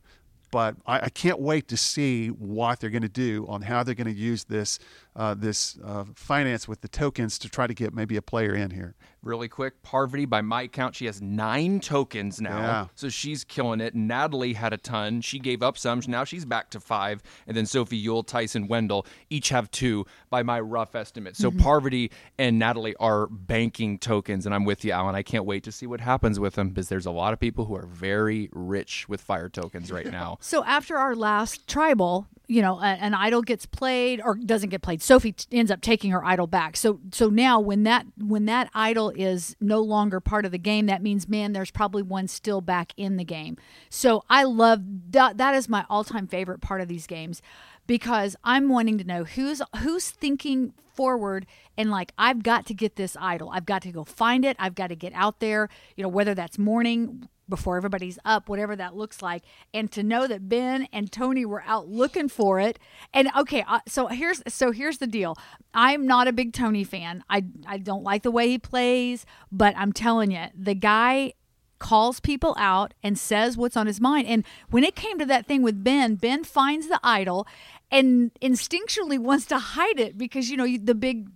but 0.50 0.76
I, 0.86 1.00
I 1.00 1.08
can't 1.08 1.40
wait 1.40 1.68
to 1.68 1.76
see 1.76 2.28
what 2.28 2.80
they're 2.80 2.90
going 2.90 3.02
to 3.02 3.08
do 3.08 3.46
on 3.48 3.62
how 3.62 3.82
they're 3.82 3.94
going 3.94 4.12
to 4.12 4.20
use 4.20 4.44
this 4.44 4.78
uh, 5.14 5.34
this 5.34 5.78
uh, 5.84 6.04
finance 6.14 6.66
with 6.66 6.80
the 6.80 6.88
tokens 6.88 7.38
to 7.38 7.48
try 7.48 7.66
to 7.66 7.74
get 7.74 7.92
maybe 7.94 8.16
a 8.16 8.22
player 8.22 8.54
in 8.54 8.70
here. 8.70 8.94
really 9.22 9.46
quick. 9.48 9.82
Parvati, 9.82 10.24
by 10.24 10.40
my 10.40 10.66
count, 10.66 10.96
she 10.96 11.06
has 11.06 11.20
nine 11.22 11.78
tokens 11.80 12.40
now. 12.40 12.58
Yeah. 12.58 12.86
So 12.94 13.08
she's 13.08 13.44
killing 13.44 13.80
it. 13.80 13.94
Natalie 13.94 14.54
had 14.54 14.72
a 14.72 14.76
ton. 14.76 15.20
She 15.20 15.38
gave 15.38 15.62
up 15.62 15.78
some. 15.78 16.00
Now 16.08 16.24
she's 16.24 16.44
back 16.44 16.70
to 16.70 16.80
five. 16.80 17.22
And 17.46 17.56
then 17.56 17.66
Sophie 17.66 18.02
Yul, 18.04 18.26
Tyson, 18.26 18.66
Wendell 18.68 19.06
each 19.30 19.50
have 19.50 19.70
two 19.70 20.06
by 20.30 20.42
my 20.42 20.58
rough 20.58 20.94
estimate. 20.94 21.36
So 21.36 21.50
Parvati 21.52 22.10
and 22.38 22.58
Natalie 22.58 22.96
are 22.96 23.26
banking 23.28 23.98
tokens. 23.98 24.46
And 24.46 24.54
I'm 24.54 24.64
with 24.64 24.84
you, 24.84 24.92
Alan. 24.92 25.14
I 25.14 25.22
can't 25.22 25.44
wait 25.44 25.62
to 25.64 25.72
see 25.72 25.86
what 25.86 26.00
happens 26.00 26.40
with 26.40 26.54
them 26.54 26.70
because 26.70 26.88
there's 26.88 27.06
a 27.06 27.10
lot 27.12 27.32
of 27.32 27.38
people 27.38 27.66
who 27.66 27.76
are 27.76 27.86
very 27.86 28.48
rich 28.52 29.08
with 29.08 29.20
fire 29.20 29.48
tokens 29.50 29.92
right 29.92 30.06
now. 30.10 30.38
So 30.40 30.64
after 30.64 30.96
our 30.96 31.14
last 31.14 31.68
tribal, 31.68 32.26
you 32.48 32.60
know, 32.60 32.80
an 32.80 33.14
idol 33.14 33.42
gets 33.42 33.66
played 33.66 34.20
or 34.22 34.34
doesn't 34.34 34.70
get 34.70 34.82
played. 34.82 35.00
Sophie 35.02 35.32
t- 35.32 35.46
ends 35.50 35.70
up 35.70 35.80
taking 35.80 36.12
her 36.12 36.24
idol 36.24 36.46
back. 36.46 36.76
So 36.76 37.00
so 37.10 37.28
now 37.28 37.58
when 37.58 37.82
that 37.82 38.06
when 38.16 38.44
that 38.46 38.70
idol 38.72 39.10
is 39.10 39.56
no 39.60 39.80
longer 39.80 40.20
part 40.20 40.46
of 40.46 40.52
the 40.52 40.58
game, 40.58 40.86
that 40.86 41.02
means 41.02 41.28
man, 41.28 41.52
there's 41.52 41.72
probably 41.72 42.02
one 42.02 42.28
still 42.28 42.60
back 42.60 42.92
in 42.96 43.16
the 43.16 43.24
game. 43.24 43.56
So 43.90 44.24
I 44.30 44.44
love 44.44 44.80
that. 45.10 45.38
That 45.38 45.56
is 45.56 45.68
my 45.68 45.84
all 45.90 46.04
time 46.04 46.28
favorite 46.28 46.60
part 46.60 46.80
of 46.80 46.86
these 46.86 47.08
games 47.08 47.42
because 47.88 48.36
I'm 48.44 48.68
wanting 48.68 48.96
to 48.98 49.04
know 49.04 49.24
who's 49.24 49.60
who's 49.78 50.10
thinking 50.10 50.72
forward 50.94 51.46
and 51.76 51.90
like 51.90 52.12
I've 52.16 52.44
got 52.44 52.66
to 52.66 52.74
get 52.74 52.94
this 52.94 53.16
idol. 53.18 53.50
I've 53.50 53.66
got 53.66 53.82
to 53.82 53.90
go 53.90 54.04
find 54.04 54.44
it. 54.44 54.56
I've 54.60 54.76
got 54.76 54.88
to 54.88 54.96
get 54.96 55.12
out 55.14 55.40
there, 55.40 55.68
you 55.96 56.02
know, 56.02 56.08
whether 56.08 56.34
that's 56.34 56.58
morning 56.58 57.28
before 57.52 57.76
everybody's 57.76 58.18
up, 58.24 58.48
whatever 58.48 58.74
that 58.74 58.96
looks 58.96 59.20
like, 59.20 59.42
and 59.74 59.92
to 59.92 60.02
know 60.02 60.26
that 60.26 60.48
Ben 60.48 60.88
and 60.90 61.12
Tony 61.12 61.44
were 61.44 61.62
out 61.66 61.86
looking 61.86 62.30
for 62.30 62.58
it. 62.58 62.78
And 63.12 63.28
okay, 63.36 63.62
uh, 63.68 63.80
so 63.86 64.06
here's 64.06 64.42
so 64.48 64.70
here's 64.70 64.96
the 64.96 65.06
deal. 65.06 65.36
I'm 65.74 66.06
not 66.06 66.28
a 66.28 66.32
big 66.32 66.54
Tony 66.54 66.82
fan. 66.82 67.22
I 67.28 67.44
I 67.66 67.76
don't 67.76 68.02
like 68.02 68.22
the 68.22 68.30
way 68.30 68.48
he 68.48 68.58
plays, 68.58 69.26
but 69.52 69.76
I'm 69.76 69.92
telling 69.92 70.30
you, 70.30 70.46
the 70.54 70.74
guy 70.74 71.34
calls 71.78 72.20
people 72.20 72.54
out 72.56 72.94
and 73.02 73.18
says 73.18 73.58
what's 73.58 73.76
on 73.76 73.86
his 73.86 74.00
mind. 74.00 74.26
And 74.28 74.44
when 74.70 74.82
it 74.82 74.96
came 74.96 75.18
to 75.18 75.26
that 75.26 75.44
thing 75.44 75.60
with 75.60 75.84
Ben, 75.84 76.14
Ben 76.14 76.42
finds 76.44 76.88
the 76.88 77.00
idol 77.02 77.46
and 77.90 78.30
instinctually 78.40 79.18
wants 79.18 79.44
to 79.46 79.58
hide 79.58 80.00
it 80.00 80.16
because 80.16 80.48
you 80.48 80.56
know 80.56 80.78
the 80.78 80.94
big 80.94 81.28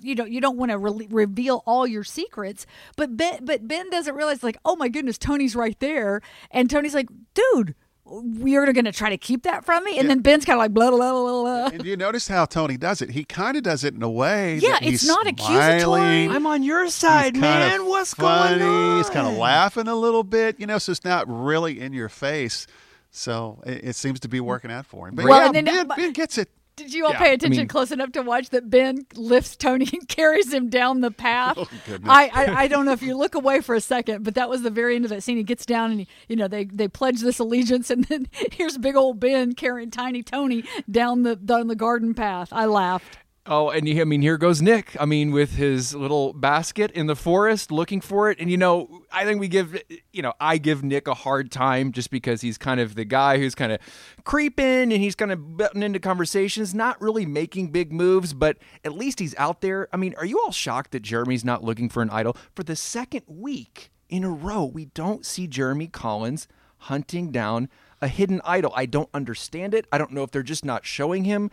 you 0.00 0.14
know 0.14 0.24
you 0.24 0.40
don't 0.40 0.56
want 0.56 0.70
to 0.70 0.78
re- 0.78 1.06
reveal 1.10 1.62
all 1.66 1.86
your 1.86 2.04
secrets 2.04 2.66
but 2.96 3.16
ben 3.16 3.44
but 3.44 3.66
ben 3.66 3.88
doesn't 3.90 4.14
realize 4.14 4.42
like 4.42 4.56
oh 4.64 4.76
my 4.76 4.88
goodness 4.88 5.18
tony's 5.18 5.56
right 5.56 5.78
there 5.80 6.20
and 6.50 6.70
tony's 6.70 6.94
like 6.94 7.08
dude 7.34 7.74
you're 8.36 8.72
going 8.72 8.86
to 8.86 8.92
try 8.92 9.10
to 9.10 9.18
keep 9.18 9.42
that 9.42 9.66
from 9.66 9.84
me 9.84 9.98
and 9.98 10.08
then 10.08 10.20
ben's 10.20 10.44
kind 10.46 10.56
of 10.56 10.60
like 10.60 10.72
blah 10.72 10.88
blah 10.90 11.12
blah 11.12 11.42
blah 11.42 11.66
And 11.66 11.82
do 11.82 11.88
you 11.90 11.96
notice 11.96 12.26
how 12.26 12.46
Tony 12.46 12.78
does 12.78 13.02
it? 13.02 13.10
He 13.10 13.22
kind 13.22 13.54
of 13.56 13.62
does 13.62 13.84
it 13.84 13.92
in 13.92 14.02
a 14.02 14.08
way. 14.08 14.56
Yeah, 14.56 14.70
that 14.70 14.82
it's 14.82 15.02
he's 15.02 15.06
not 15.06 15.26
accusatory. 15.26 16.26
I'm 16.26 16.46
on 16.46 16.62
your 16.62 16.88
side, 16.88 17.34
kinda 17.34 17.46
man. 17.48 17.84
What's 17.86 18.14
funny. 18.14 18.60
going 18.60 18.70
on? 18.70 18.96
He's 18.96 19.10
kind 19.10 19.26
of 19.26 19.34
laughing 19.34 19.88
a 19.88 19.94
little 19.94 20.24
bit, 20.24 20.58
you 20.58 20.66
know, 20.66 20.78
so 20.78 20.92
it's 20.92 21.04
not 21.04 21.26
really 21.28 21.80
in 21.80 21.92
your 21.92 22.08
face. 22.08 22.66
So 23.10 23.62
it, 23.66 23.84
it 23.84 23.96
seems 23.96 24.20
to 24.20 24.28
be 24.28 24.40
working 24.40 24.70
out 24.70 24.86
for 24.86 25.08
him. 25.08 25.14
But 25.14 25.26
Well, 25.26 25.40
yeah, 25.40 25.46
and 25.58 25.66
then- 25.66 25.86
ben, 25.88 25.96
ben 25.96 26.12
gets 26.12 26.38
it. 26.38 26.48
Did 26.78 26.94
you 26.94 27.04
all 27.06 27.12
Yeah, 27.12 27.18
pay 27.18 27.30
I 27.30 27.32
attention 27.32 27.60
mean- 27.62 27.68
close 27.68 27.90
enough 27.90 28.12
to 28.12 28.22
watch 28.22 28.48
that 28.50 28.70
Ben 28.70 29.06
lifts 29.14 29.56
Tony 29.56 29.86
and 29.92 30.08
carries 30.08 30.52
him 30.52 30.68
down 30.70 31.00
the 31.00 31.10
path? 31.10 31.56
Oh. 31.58 31.68
I, 32.04 32.30
I 32.32 32.62
I 32.62 32.68
don't 32.68 32.84
know 32.86 32.92
if 32.92 33.02
you 33.02 33.16
look 33.16 33.34
away 33.34 33.60
for 33.60 33.74
a 33.74 33.80
second, 33.80 34.24
but 34.24 34.34
that 34.36 34.48
was 34.48 34.62
the 34.62 34.70
very 34.70 34.96
end 34.96 35.04
of 35.04 35.10
that 35.10 35.22
scene. 35.22 35.36
He 35.36 35.42
gets 35.42 35.66
down 35.66 35.90
and 35.90 36.00
he, 36.00 36.08
you 36.28 36.36
know 36.36 36.48
they 36.48 36.64
they 36.64 36.88
pledge 36.88 37.20
this 37.20 37.38
allegiance, 37.38 37.90
and 37.90 38.04
then 38.04 38.26
here's 38.52 38.78
big 38.78 38.96
old 38.96 39.20
Ben 39.20 39.52
carrying 39.54 39.90
tiny 39.90 40.22
Tony 40.22 40.64
down 40.90 41.22
the 41.24 41.36
down 41.36 41.66
the 41.68 41.76
garden 41.76 42.14
path. 42.14 42.48
I 42.52 42.64
laughed. 42.66 43.18
Oh, 43.50 43.70
and 43.70 43.88
I 43.88 44.04
mean, 44.04 44.20
here 44.20 44.36
goes 44.36 44.60
Nick. 44.60 44.94
I 45.00 45.06
mean, 45.06 45.30
with 45.30 45.56
his 45.56 45.94
little 45.94 46.34
basket 46.34 46.90
in 46.90 47.06
the 47.06 47.16
forest 47.16 47.72
looking 47.72 48.02
for 48.02 48.30
it. 48.30 48.38
And, 48.38 48.50
you 48.50 48.58
know, 48.58 49.04
I 49.10 49.24
think 49.24 49.40
we 49.40 49.48
give, 49.48 49.82
you 50.12 50.20
know, 50.20 50.34
I 50.38 50.58
give 50.58 50.84
Nick 50.84 51.08
a 51.08 51.14
hard 51.14 51.50
time 51.50 51.92
just 51.92 52.10
because 52.10 52.42
he's 52.42 52.58
kind 52.58 52.78
of 52.78 52.94
the 52.94 53.06
guy 53.06 53.38
who's 53.38 53.54
kind 53.54 53.72
of 53.72 53.80
creeping 54.24 54.92
and 54.92 54.92
he's 54.92 55.14
kind 55.14 55.32
of 55.32 55.56
butting 55.56 55.82
into 55.82 55.98
conversations, 55.98 56.74
not 56.74 57.00
really 57.00 57.24
making 57.24 57.72
big 57.72 57.90
moves, 57.90 58.34
but 58.34 58.58
at 58.84 58.92
least 58.92 59.18
he's 59.18 59.34
out 59.36 59.62
there. 59.62 59.88
I 59.94 59.96
mean, 59.96 60.14
are 60.18 60.26
you 60.26 60.38
all 60.40 60.52
shocked 60.52 60.90
that 60.90 61.00
Jeremy's 61.00 61.44
not 61.44 61.64
looking 61.64 61.88
for 61.88 62.02
an 62.02 62.10
idol? 62.10 62.36
For 62.54 62.64
the 62.64 62.76
second 62.76 63.22
week 63.26 63.90
in 64.10 64.24
a 64.24 64.30
row, 64.30 64.66
we 64.66 64.84
don't 64.84 65.24
see 65.24 65.46
Jeremy 65.46 65.86
Collins 65.86 66.48
hunting 66.82 67.32
down 67.32 67.70
a 68.02 68.08
hidden 68.08 68.42
idol. 68.44 68.74
I 68.76 68.84
don't 68.84 69.08
understand 69.14 69.72
it. 69.72 69.86
I 69.90 69.96
don't 69.96 70.12
know 70.12 70.22
if 70.22 70.32
they're 70.32 70.42
just 70.42 70.66
not 70.66 70.84
showing 70.84 71.24
him 71.24 71.50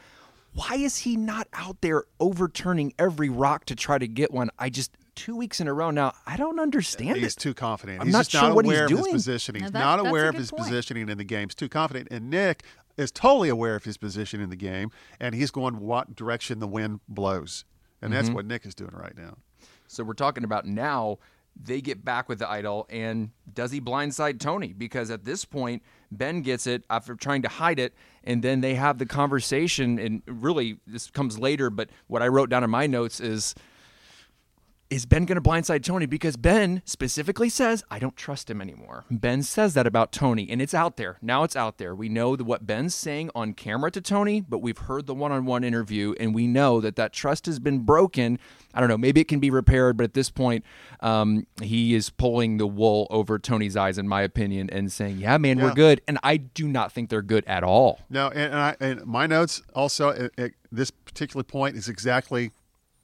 why 0.56 0.76
is 0.78 0.98
he 0.98 1.16
not 1.18 1.48
out 1.54 1.82
there 1.82 2.04
overturning 2.20 2.94
every 2.98 3.30
rock 3.30 3.66
to 3.66 3.76
try 3.76 3.98
to 3.98 4.08
get 4.08 4.32
one? 4.32 4.50
I 4.58 4.70
just 4.70 4.92
two 5.16 5.36
weeks 5.36 5.60
in 5.62 5.68
a 5.68 5.74
row 5.74 5.92
now. 5.92 6.14
I 6.26 6.36
don't 6.38 6.60
understand 6.60 7.18
He's 7.18 7.36
it. 7.36 7.40
too 7.40 7.54
confident. 7.54 8.02
I'm 8.02 8.08
he's 8.08 8.14
not 8.14 8.20
just 8.28 8.32
sure 8.32 8.42
not 8.42 8.56
what 8.56 8.66
he's 8.66 8.74
aware 8.74 8.86
of 8.86 8.90
his 8.92 9.00
doing. 9.02 9.14
positioning. 9.14 9.62
He's 9.64 9.72
that- 9.72 9.80
not 9.80 10.00
aware 10.06 10.28
of 10.30 10.36
his 10.36 10.52
point. 10.52 10.64
positioning 10.64 11.10
in 11.10 11.18
the 11.18 11.24
game. 11.24 11.48
He's 11.50 11.56
too 11.56 11.70
confident. 11.70 12.08
And 12.12 12.30
Nick 12.30 12.64
is 12.98 13.12
totally 13.12 13.50
aware 13.50 13.76
of 13.76 13.84
his 13.84 13.98
position 13.98 14.40
in 14.42 14.50
the 14.50 14.56
game, 14.56 14.90
and 15.20 15.36
he's 15.36 15.52
going 15.52 15.80
what 15.80 16.16
direction 16.16 16.60
the 16.60 16.68
wind 16.68 17.02
blows. 17.08 17.66
And 18.02 18.12
that's 18.14 18.28
Mm-hmm. 18.28 18.36
what 18.36 18.46
Nick 18.46 18.66
is 18.66 18.76
doing 18.76 18.92
right 18.94 19.18
now. 19.18 19.38
So 19.88 20.04
we're 20.04 20.14
talking 20.14 20.44
about 20.44 20.66
now. 20.66 21.20
They 21.62 21.82
get 21.82 22.04
back 22.04 22.30
with 22.30 22.40
the 22.40 22.50
idol, 22.50 22.86
and 22.90 23.32
does 23.54 23.72
he 23.72 23.80
blindside 23.80 24.40
Tony? 24.40 24.74
Because 24.74 25.10
at 25.10 25.26
this 25.26 25.46
point, 25.46 25.84
Ben 26.12 26.42
gets 26.42 26.68
it 26.68 26.84
after 26.90 27.16
trying 27.16 27.42
to 27.44 27.48
hide 27.48 27.80
it, 27.80 27.94
and 28.24 28.44
then 28.44 28.62
they 28.62 28.76
have 28.76 28.98
the 28.98 29.06
conversation. 29.06 29.98
And 29.98 30.22
really, 30.28 30.78
this 30.86 31.10
comes 31.10 31.40
later, 31.40 31.70
but 31.70 31.90
what 32.08 32.22
I 32.22 32.28
wrote 32.28 32.50
down 32.50 32.64
in 32.64 32.70
my 32.70 32.88
notes 32.88 33.20
is 33.20 33.56
is 34.90 35.06
Ben 35.06 35.26
going 35.26 35.42
to 35.42 35.42
blindside 35.42 35.84
Tony? 35.84 36.06
Because 36.06 36.38
Ben 36.38 36.82
specifically 36.86 37.50
says, 37.50 37.84
I 37.90 37.98
don't 37.98 38.16
trust 38.16 38.50
him 38.50 38.62
anymore. 38.62 39.04
Ben 39.10 39.42
says 39.42 39.74
that 39.74 39.88
about 39.88 40.12
Tony, 40.12 40.48
and 40.50 40.62
it's 40.62 40.74
out 40.74 40.98
there. 40.98 41.18
Now 41.22 41.44
it's 41.44 41.56
out 41.56 41.80
there. 41.80 41.96
We 41.96 42.08
know 42.08 42.36
that 42.36 42.44
what 42.44 42.68
Ben's 42.68 42.94
saying 42.94 43.32
on 43.34 43.54
camera 43.54 43.90
to 43.92 44.02
Tony, 44.02 44.42
but 44.42 44.60
we've 44.60 44.78
heard 44.78 45.08
the 45.08 45.16
one 45.16 45.32
on 45.32 45.46
one 45.46 45.64
interview, 45.64 46.14
and 46.20 46.36
we 46.36 46.46
know 46.46 46.82
that 46.82 46.96
that 46.98 47.14
trust 47.14 47.48
has 47.48 47.60
been 47.60 47.80
broken. 47.80 48.38
I 48.74 48.80
don't 48.80 48.90
know. 48.90 48.98
Maybe 48.98 49.22
it 49.22 49.28
can 49.28 49.40
be 49.40 49.50
repaired, 49.50 49.98
but 49.98 50.04
at 50.04 50.14
this 50.14 50.30
point, 50.30 50.64
um, 51.00 51.48
he 51.62 51.96
is 51.96 52.12
pulling 52.12 52.58
the 52.58 52.68
wool 52.68 53.08
over 53.10 53.40
Tony's 53.40 53.76
eyes, 53.76 53.98
in 53.98 54.08
my 54.08 54.22
opinion, 54.22 54.70
and 54.70 54.92
saying, 54.92 55.18
Yeah, 55.18 55.38
man, 55.38 55.60
we're 55.60 55.74
good. 55.74 56.02
And 56.08 56.20
I 56.22 56.38
do 56.38 56.68
not 56.68 56.92
think 56.92 57.10
they're 57.10 57.24
good 57.24 57.44
at 57.48 57.64
all. 57.64 58.02
No, 58.10 58.28
and, 58.28 58.54
and, 58.54 58.56
I, 58.56 58.76
and 58.80 59.06
my 59.06 59.26
notes 59.26 59.64
also 59.74 60.10
at, 60.10 60.32
at 60.38 60.52
this 60.72 60.92
particular 60.92 61.44
point 61.44 61.76
is 61.76 61.90
exactly 61.90 62.52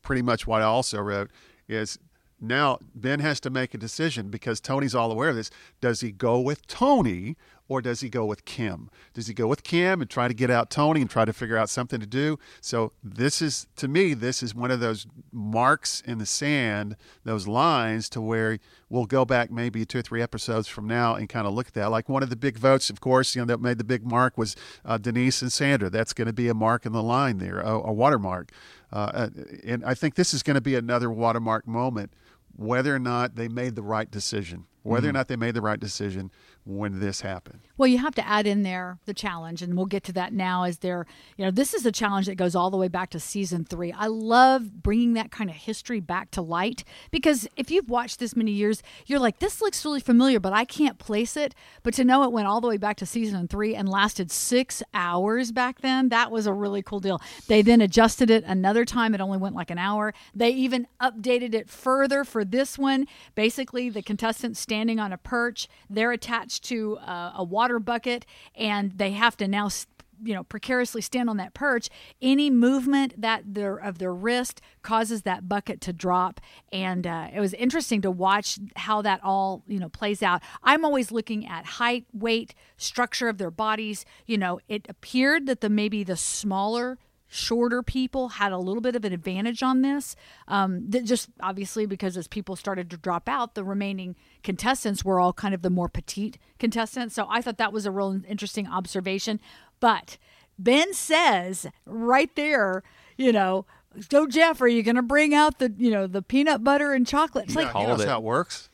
pretty 0.03 0.21
much 0.21 0.45
what 0.45 0.61
I 0.61 0.65
also 0.65 0.99
wrote 0.99 1.31
is 1.71 1.97
now 2.39 2.79
Ben 2.95 3.19
has 3.19 3.39
to 3.41 3.49
make 3.49 3.73
a 3.73 3.77
decision 3.77 4.29
because 4.29 4.59
Tony's 4.59 4.95
all 4.95 5.11
aware 5.11 5.29
of 5.29 5.35
this. 5.35 5.51
Does 5.79 6.01
he 6.01 6.11
go 6.11 6.39
with 6.39 6.65
Tony 6.65 7.37
or 7.71 7.81
does 7.81 8.01
he 8.01 8.09
go 8.09 8.25
with 8.25 8.43
Kim? 8.43 8.89
Does 9.13 9.27
he 9.27 9.33
go 9.33 9.47
with 9.47 9.63
Kim 9.63 10.01
and 10.01 10.09
try 10.09 10.27
to 10.27 10.33
get 10.33 10.49
out 10.49 10.69
Tony 10.69 10.99
and 10.99 11.09
try 11.09 11.23
to 11.23 11.31
figure 11.31 11.55
out 11.55 11.69
something 11.69 12.01
to 12.01 12.05
do? 12.05 12.37
So 12.59 12.91
this 13.01 13.41
is 13.41 13.67
to 13.77 13.87
me 13.87 14.13
this 14.13 14.41
is 14.41 14.55
one 14.55 14.71
of 14.71 14.79
those 14.79 15.05
marks 15.31 16.01
in 16.01 16.17
the 16.17 16.25
sand, 16.25 16.97
those 17.23 17.47
lines 17.47 18.09
to 18.09 18.19
where 18.19 18.59
we'll 18.89 19.05
go 19.05 19.23
back 19.23 19.51
maybe 19.51 19.85
two 19.85 19.99
or 19.99 20.01
three 20.01 20.21
episodes 20.21 20.67
from 20.67 20.87
now 20.87 21.15
and 21.15 21.29
kind 21.29 21.45
of 21.45 21.53
look 21.53 21.67
at 21.67 21.73
that. 21.75 21.91
Like 21.91 22.09
one 22.09 22.23
of 22.23 22.29
the 22.29 22.35
big 22.35 22.57
votes, 22.57 22.89
of 22.89 22.99
course, 22.99 23.35
you 23.35 23.41
know 23.41 23.45
that 23.45 23.61
made 23.61 23.77
the 23.77 23.85
big 23.85 24.05
mark 24.05 24.37
was 24.37 24.55
uh, 24.83 24.97
Denise 24.97 25.41
and 25.41 25.53
Sandra. 25.53 25.89
That's 25.89 26.11
going 26.11 26.27
to 26.27 26.33
be 26.33 26.49
a 26.49 26.53
mark 26.55 26.85
in 26.85 26.91
the 26.91 27.03
line 27.03 27.37
there, 27.37 27.61
a, 27.61 27.75
a 27.75 27.93
watermark. 27.93 28.51
Uh, 28.91 29.29
and 29.63 29.85
I 29.85 29.93
think 29.93 30.15
this 30.15 30.33
is 30.33 30.43
going 30.43 30.55
to 30.55 30.61
be 30.61 30.75
another 30.75 31.09
watermark 31.09 31.67
moment, 31.67 32.13
whether 32.55 32.93
or 32.93 32.99
not 32.99 33.35
they 33.35 33.47
made 33.47 33.75
the 33.75 33.83
right 33.83 34.09
decision, 34.09 34.65
whether 34.83 35.07
or 35.07 35.09
mm-hmm. 35.09 35.17
not 35.17 35.27
they 35.27 35.35
made 35.35 35.53
the 35.53 35.61
right 35.61 35.79
decision 35.79 36.31
when 36.65 36.99
this 36.99 37.21
happened. 37.21 37.59
Well, 37.77 37.87
you 37.87 37.97
have 37.99 38.15
to 38.15 38.27
add 38.27 38.45
in 38.45 38.63
there 38.63 38.99
the 39.05 39.13
challenge, 39.13 39.61
and 39.61 39.75
we'll 39.75 39.87
get 39.87 40.03
to 40.05 40.13
that 40.13 40.33
now. 40.33 40.63
As 40.63 40.79
there, 40.79 41.05
you 41.37 41.45
know, 41.45 41.51
this 41.51 41.73
is 41.73 41.85
a 41.85 41.91
challenge 41.91 42.27
that 42.27 42.35
goes 42.35 42.55
all 42.55 42.69
the 42.69 42.77
way 42.77 42.87
back 42.87 43.09
to 43.11 43.19
season 43.19 43.65
three. 43.65 43.91
I 43.91 44.07
love 44.07 44.83
bringing 44.83 45.13
that 45.13 45.31
kind 45.31 45.49
of 45.49 45.55
history 45.55 45.99
back 45.99 46.31
to 46.31 46.41
light 46.41 46.83
because 47.09 47.47
if 47.55 47.71
you've 47.71 47.89
watched 47.89 48.19
this 48.19 48.35
many 48.35 48.51
years, 48.51 48.83
you're 49.07 49.19
like, 49.19 49.39
this 49.39 49.61
looks 49.61 49.83
really 49.83 49.99
familiar, 49.99 50.39
but 50.39 50.53
I 50.53 50.65
can't 50.65 50.99
place 50.99 51.35
it. 51.35 51.55
But 51.83 51.93
to 51.95 52.03
know 52.03 52.23
it 52.23 52.31
went 52.31 52.47
all 52.47 52.61
the 52.61 52.67
way 52.67 52.77
back 52.77 52.97
to 52.97 53.05
season 53.05 53.47
three 53.47 53.75
and 53.75 53.89
lasted 53.89 54.31
six 54.31 54.83
hours 54.93 55.51
back 55.51 55.81
then, 55.81 56.09
that 56.09 56.31
was 56.31 56.45
a 56.45 56.53
really 56.53 56.83
cool 56.83 56.99
deal. 56.99 57.21
They 57.47 57.61
then 57.61 57.81
adjusted 57.81 58.29
it 58.29 58.43
another 58.45 58.85
time; 58.85 59.15
it 59.15 59.21
only 59.21 59.37
went 59.37 59.55
like 59.55 59.71
an 59.71 59.77
hour. 59.77 60.13
They 60.35 60.49
even 60.49 60.87
updated 61.01 61.55
it 61.55 61.69
further 61.69 62.23
for 62.23 62.45
this 62.45 62.77
one. 62.77 63.07
Basically, 63.35 63.89
the 63.89 64.01
contestants 64.01 64.59
standing 64.71 64.99
on 64.99 65.11
a 65.11 65.17
perch, 65.17 65.67
they're 65.89 66.13
attached 66.13 66.63
to 66.63 66.97
uh, 66.99 67.33
a 67.35 67.43
water 67.43 67.77
bucket, 67.79 68.25
and 68.55 68.97
they 68.97 69.11
have 69.11 69.35
to 69.37 69.47
now. 69.47 69.65
s- 69.65 69.85
You 70.23 70.35
know, 70.35 70.43
precariously 70.43 71.01
stand 71.01 71.27
on 71.31 71.37
that 71.37 71.53
perch. 71.55 71.89
Any 72.21 72.49
movement 72.51 73.09
that 73.25 73.41
their 73.55 73.75
of 73.89 73.97
their 73.97 74.13
wrist 74.13 74.61
causes 74.83 75.23
that 75.23 75.49
bucket 75.49 75.81
to 75.87 75.91
drop, 75.91 76.39
and 76.71 77.03
uh, 77.07 77.35
it 77.35 77.39
was 77.45 77.53
interesting 77.55 78.01
to 78.03 78.11
watch 78.11 78.59
how 78.87 79.01
that 79.01 79.19
all 79.23 79.63
you 79.67 79.79
know 79.81 79.89
plays 79.89 80.21
out. 80.29 80.39
I'm 80.63 80.85
always 80.85 81.11
looking 81.11 81.41
at 81.47 81.63
height, 81.81 82.05
weight, 82.13 82.53
structure 82.77 83.29
of 83.29 83.37
their 83.39 83.49
bodies. 83.65 84.05
You 84.27 84.37
know, 84.37 84.59
it 84.67 84.85
appeared 84.87 85.47
that 85.47 85.59
the 85.61 85.69
maybe 85.69 86.03
the 86.03 86.17
smaller 86.17 86.99
shorter 87.33 87.81
people 87.81 88.27
had 88.27 88.51
a 88.51 88.57
little 88.57 88.81
bit 88.81 88.93
of 88.93 89.05
an 89.05 89.13
advantage 89.13 89.63
on 89.63 89.81
this. 89.81 90.17
Um, 90.49 90.89
that 90.89 91.05
just 91.05 91.29
obviously 91.39 91.85
because 91.85 92.17
as 92.17 92.27
people 92.27 92.57
started 92.57 92.89
to 92.89 92.97
drop 92.97 93.29
out, 93.29 93.55
the 93.55 93.63
remaining 93.63 94.17
contestants 94.43 95.05
were 95.05 95.17
all 95.17 95.31
kind 95.31 95.53
of 95.53 95.61
the 95.61 95.69
more 95.69 95.87
petite 95.87 96.37
contestants. 96.59 97.15
So 97.15 97.27
I 97.29 97.41
thought 97.41 97.57
that 97.57 97.71
was 97.71 97.85
a 97.85 97.91
real 97.91 98.19
interesting 98.27 98.67
observation. 98.67 99.39
But 99.79 100.17
Ben 100.59 100.93
says 100.93 101.67
right 101.85 102.35
there, 102.35 102.83
you 103.15 103.31
know, 103.31 103.65
so 104.09 104.27
Jeff, 104.27 104.61
are 104.61 104.67
you 104.67 104.83
going 104.83 104.97
to 104.97 105.01
bring 105.01 105.33
out 105.33 105.59
the 105.59 105.73
you 105.77 105.89
know 105.89 106.07
the 106.07 106.21
peanut 106.21 106.65
butter 106.65 106.91
and 106.91 107.07
chocolate? 107.07 107.45
It's 107.45 107.55
like 107.55 107.67
Yeah, 107.67 107.71
Called 107.71 107.99
you 107.99 108.05
know 108.05 108.11
how 108.11 108.17
it 108.17 108.23
works. 108.23 108.69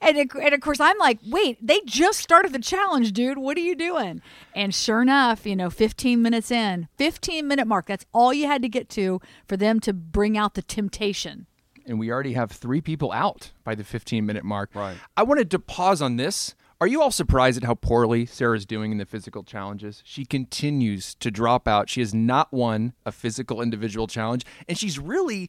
And, 0.00 0.16
it, 0.16 0.34
and 0.34 0.54
of 0.54 0.60
course, 0.60 0.80
I'm 0.80 0.98
like, 0.98 1.18
wait, 1.26 1.58
they 1.64 1.80
just 1.84 2.20
started 2.20 2.52
the 2.52 2.58
challenge, 2.58 3.12
dude. 3.12 3.38
What 3.38 3.56
are 3.56 3.60
you 3.60 3.74
doing? 3.74 4.20
And 4.54 4.74
sure 4.74 5.02
enough, 5.02 5.46
you 5.46 5.56
know, 5.56 5.70
15 5.70 6.20
minutes 6.20 6.50
in, 6.50 6.88
15 6.98 7.46
minute 7.48 7.66
mark, 7.66 7.86
that's 7.86 8.04
all 8.12 8.32
you 8.32 8.46
had 8.46 8.62
to 8.62 8.68
get 8.68 8.88
to 8.90 9.20
for 9.46 9.56
them 9.56 9.80
to 9.80 9.92
bring 9.92 10.36
out 10.36 10.54
the 10.54 10.62
temptation. 10.62 11.46
And 11.86 11.98
we 11.98 12.10
already 12.10 12.32
have 12.32 12.50
three 12.50 12.80
people 12.80 13.12
out 13.12 13.52
by 13.64 13.74
the 13.74 13.84
15 13.84 14.26
minute 14.26 14.44
mark. 14.44 14.70
Right. 14.74 14.96
I 15.16 15.22
wanted 15.22 15.50
to 15.52 15.58
pause 15.58 16.02
on 16.02 16.16
this. 16.16 16.54
Are 16.78 16.86
you 16.86 17.00
all 17.00 17.10
surprised 17.10 17.56
at 17.56 17.64
how 17.64 17.74
poorly 17.74 18.26
Sarah's 18.26 18.66
doing 18.66 18.92
in 18.92 18.98
the 18.98 19.06
physical 19.06 19.42
challenges? 19.42 20.02
She 20.04 20.26
continues 20.26 21.14
to 21.14 21.30
drop 21.30 21.66
out. 21.66 21.88
She 21.88 22.00
has 22.00 22.12
not 22.12 22.52
won 22.52 22.92
a 23.06 23.12
physical 23.12 23.62
individual 23.62 24.06
challenge, 24.06 24.44
and 24.68 24.76
she's 24.76 24.98
really 24.98 25.48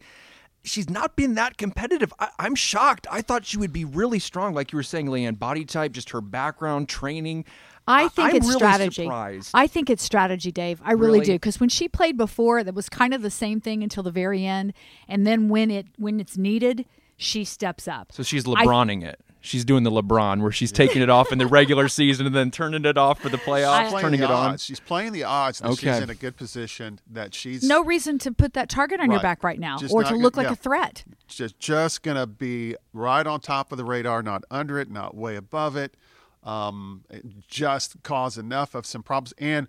she's 0.63 0.89
not 0.89 1.15
been 1.15 1.35
that 1.35 1.57
competitive. 1.57 2.13
I, 2.19 2.29
am 2.39 2.55
shocked. 2.55 3.07
I 3.11 3.21
thought 3.21 3.45
she 3.45 3.57
would 3.57 3.73
be 3.73 3.85
really 3.85 4.19
strong, 4.19 4.53
like 4.53 4.71
you 4.71 4.77
were 4.77 4.83
saying, 4.83 5.07
Leanne. 5.07 5.39
Body 5.39 5.65
type, 5.65 5.91
just 5.91 6.09
her 6.11 6.21
background, 6.21 6.89
training. 6.89 7.45
I 7.89 8.09
think 8.09 8.29
I'm 8.29 8.35
it's 8.35 8.47
really 8.47 8.59
strategy. 8.59 9.03
surprised. 9.03 9.51
I 9.53 9.67
think 9.67 9.89
it's 9.89 10.03
strategy, 10.03 10.51
Dave. 10.51 10.81
I 10.83 10.91
really, 10.91 11.19
Really? 11.19 11.25
do 11.25 11.33
because 11.33 11.59
when 11.59 11.69
she 11.69 11.87
played 11.87 12.17
before, 12.17 12.63
that 12.63 12.75
was 12.75 12.89
kind 12.89 13.13
of 13.13 13.21
the 13.21 13.31
same 13.31 13.61
thing 13.61 13.81
until 13.81 14.03
the 14.03 14.11
very 14.11 14.45
end, 14.45 14.73
and 15.07 15.25
then 15.25 15.47
when 15.47 15.71
it 15.71 15.87
when 15.97 16.19
it's 16.19 16.37
needed, 16.37 16.85
she 17.15 17.45
steps 17.45 17.87
up. 17.87 18.11
So 18.11 18.23
she's 18.23 18.43
LeBroning 18.43 19.03
it. 19.05 19.21
She's 19.47 19.63
doing 19.63 19.83
the 19.83 19.91
LeBron 19.91 20.41
where 20.41 20.51
she's 20.51 20.71
taking 20.71 21.01
it 21.01 21.09
off 21.09 21.31
in 21.31 21.37
the 21.37 21.47
regular 21.47 21.87
season 21.99 22.25
and 22.25 22.35
then 22.35 22.51
turning 22.51 22.83
it 22.85 22.97
off 22.97 23.21
for 23.21 23.29
the 23.29 23.37
playoffs, 23.37 23.93
I- 23.93 24.01
turning 24.01 24.19
the 24.19 24.25
it 24.25 24.31
on. 24.31 24.51
odds. 24.51 24.65
She's 24.65 24.79
playing 24.79 25.13
the 25.13 25.23
odds 25.23 25.59
that 25.59 25.77
she's 25.77 25.97
in 25.99 26.09
a 26.09 26.15
good 26.15 26.35
position. 26.35 26.99
That 27.09 27.33
she's 27.33 27.63
No 27.63 27.83
reason 27.83 28.19
to 28.19 28.31
put 28.31 28.53
that 28.53 28.67
target 28.69 28.99
on 28.99 29.09
your 29.09 29.21
back 29.21 29.43
right 29.43 29.59
now, 29.59 29.77
Just 29.77 29.93
or 29.93 30.01
not 30.01 30.09
to 30.09 30.13
gonna- 30.15 30.23
look 30.23 30.35
like 30.37 30.47
yeah. 30.47 30.53
a 30.53 30.55
threat. 30.55 31.05
just 31.27 31.57
just 31.59 32.03
gonna 32.03 32.27
be 32.27 32.75
right 32.93 33.25
on 33.25 33.39
top 33.39 33.71
of 33.71 33.77
the 33.77 33.85
radar, 33.85 34.21
not 34.21 34.43
under 34.51 34.79
it, 34.79 34.91
not 34.91 35.15
way 35.15 35.35
above 35.35 35.75
it. 35.77 35.95
Um, 36.43 37.03
just 37.47 38.01
cause 38.03 38.37
enough 38.37 38.75
of 38.75 38.85
some 38.85 39.03
problems 39.03 39.33
and 39.37 39.67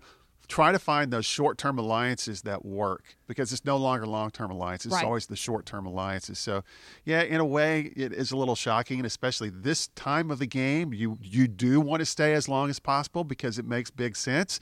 try 0.49 0.71
to 0.71 0.79
find 0.79 1.13
those 1.13 1.25
short-term 1.25 1.77
alliances 1.77 2.41
that 2.41 2.65
work 2.65 3.15
because 3.27 3.53
it's 3.53 3.63
no 3.63 3.77
longer 3.77 4.05
long-term 4.05 4.49
alliances. 4.49 4.91
Right. 4.91 4.97
It's 4.97 5.05
always 5.05 5.27
the 5.27 5.35
short-term 5.35 5.85
alliances. 5.85 6.39
So, 6.39 6.63
yeah, 7.05 7.21
in 7.21 7.39
a 7.39 7.45
way, 7.45 7.93
it 7.95 8.11
is 8.11 8.31
a 8.31 8.35
little 8.35 8.55
shocking, 8.55 8.97
and 8.97 9.05
especially 9.05 9.49
this 9.49 9.87
time 9.89 10.31
of 10.31 10.39
the 10.39 10.47
game, 10.47 10.91
you 10.91 11.19
you 11.21 11.47
do 11.47 11.79
want 11.79 12.01
to 12.01 12.05
stay 12.05 12.33
as 12.33 12.49
long 12.49 12.69
as 12.69 12.79
possible 12.79 13.23
because 13.23 13.57
it 13.57 13.65
makes 13.65 13.91
big 13.91 14.17
sense. 14.17 14.59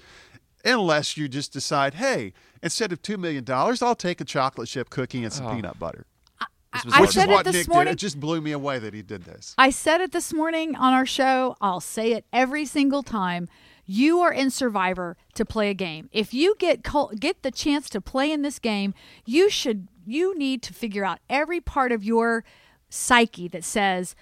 Unless 0.66 1.16
you 1.16 1.30
just 1.30 1.54
decide, 1.54 1.94
hey, 1.94 2.34
instead 2.62 2.92
of 2.92 3.02
two 3.02 3.18
million 3.18 3.46
dollars, 3.46 3.82
I'll 3.82 3.96
take 3.96 4.20
a 4.20 4.26
chocolate 4.26 4.68
chip 4.68 4.90
cookie 4.90 5.24
and 5.24 5.32
some 5.32 5.48
oh. 5.48 5.56
peanut 5.56 5.80
butter. 5.80 6.06
I 6.74 6.80
Which 6.84 6.86
like- 6.92 7.04
is 7.04 7.14
said 7.14 7.30
it 7.30 7.32
what 7.32 7.46
this 7.46 7.56
Nick 7.56 7.68
morning. 7.70 7.92
did. 7.92 7.94
It 7.94 8.00
just 8.00 8.20
blew 8.20 8.42
me 8.42 8.52
away 8.52 8.78
that 8.80 8.94
he 8.94 9.02
did 9.02 9.24
this. 9.24 9.56
I 9.58 9.70
said 9.70 10.02
it 10.02 10.12
this 10.12 10.34
morning 10.34 10.76
on 10.76 10.94
our 10.94 11.06
show. 11.06 11.56
I'll 11.62 11.80
say 11.80 12.12
it 12.12 12.26
every 12.34 12.66
single 12.66 13.04
time. 13.04 13.48
You 13.90 14.20
are 14.20 14.34
in 14.34 14.52
Survivor 14.52 15.16
to 15.34 15.46
play 15.46 15.70
a 15.70 15.74
game. 15.74 16.10
If 16.12 16.34
you 16.34 16.56
get 16.60 16.86
get 17.20 17.42
the 17.42 17.52
chance 17.52 17.90
to 17.92 18.02
play 18.02 18.32
in 18.32 18.42
this 18.42 18.60
game, 18.60 18.94
you 19.26 19.50
should 19.50 19.88
you 20.06 20.38
need 20.38 20.62
to 20.64 20.74
figure 20.74 21.06
out 21.06 21.20
every 21.30 21.62
part 21.62 21.94
of 21.94 22.04
your 22.04 22.44
psyche 22.90 23.48
that 23.48 23.64
says 23.64 24.14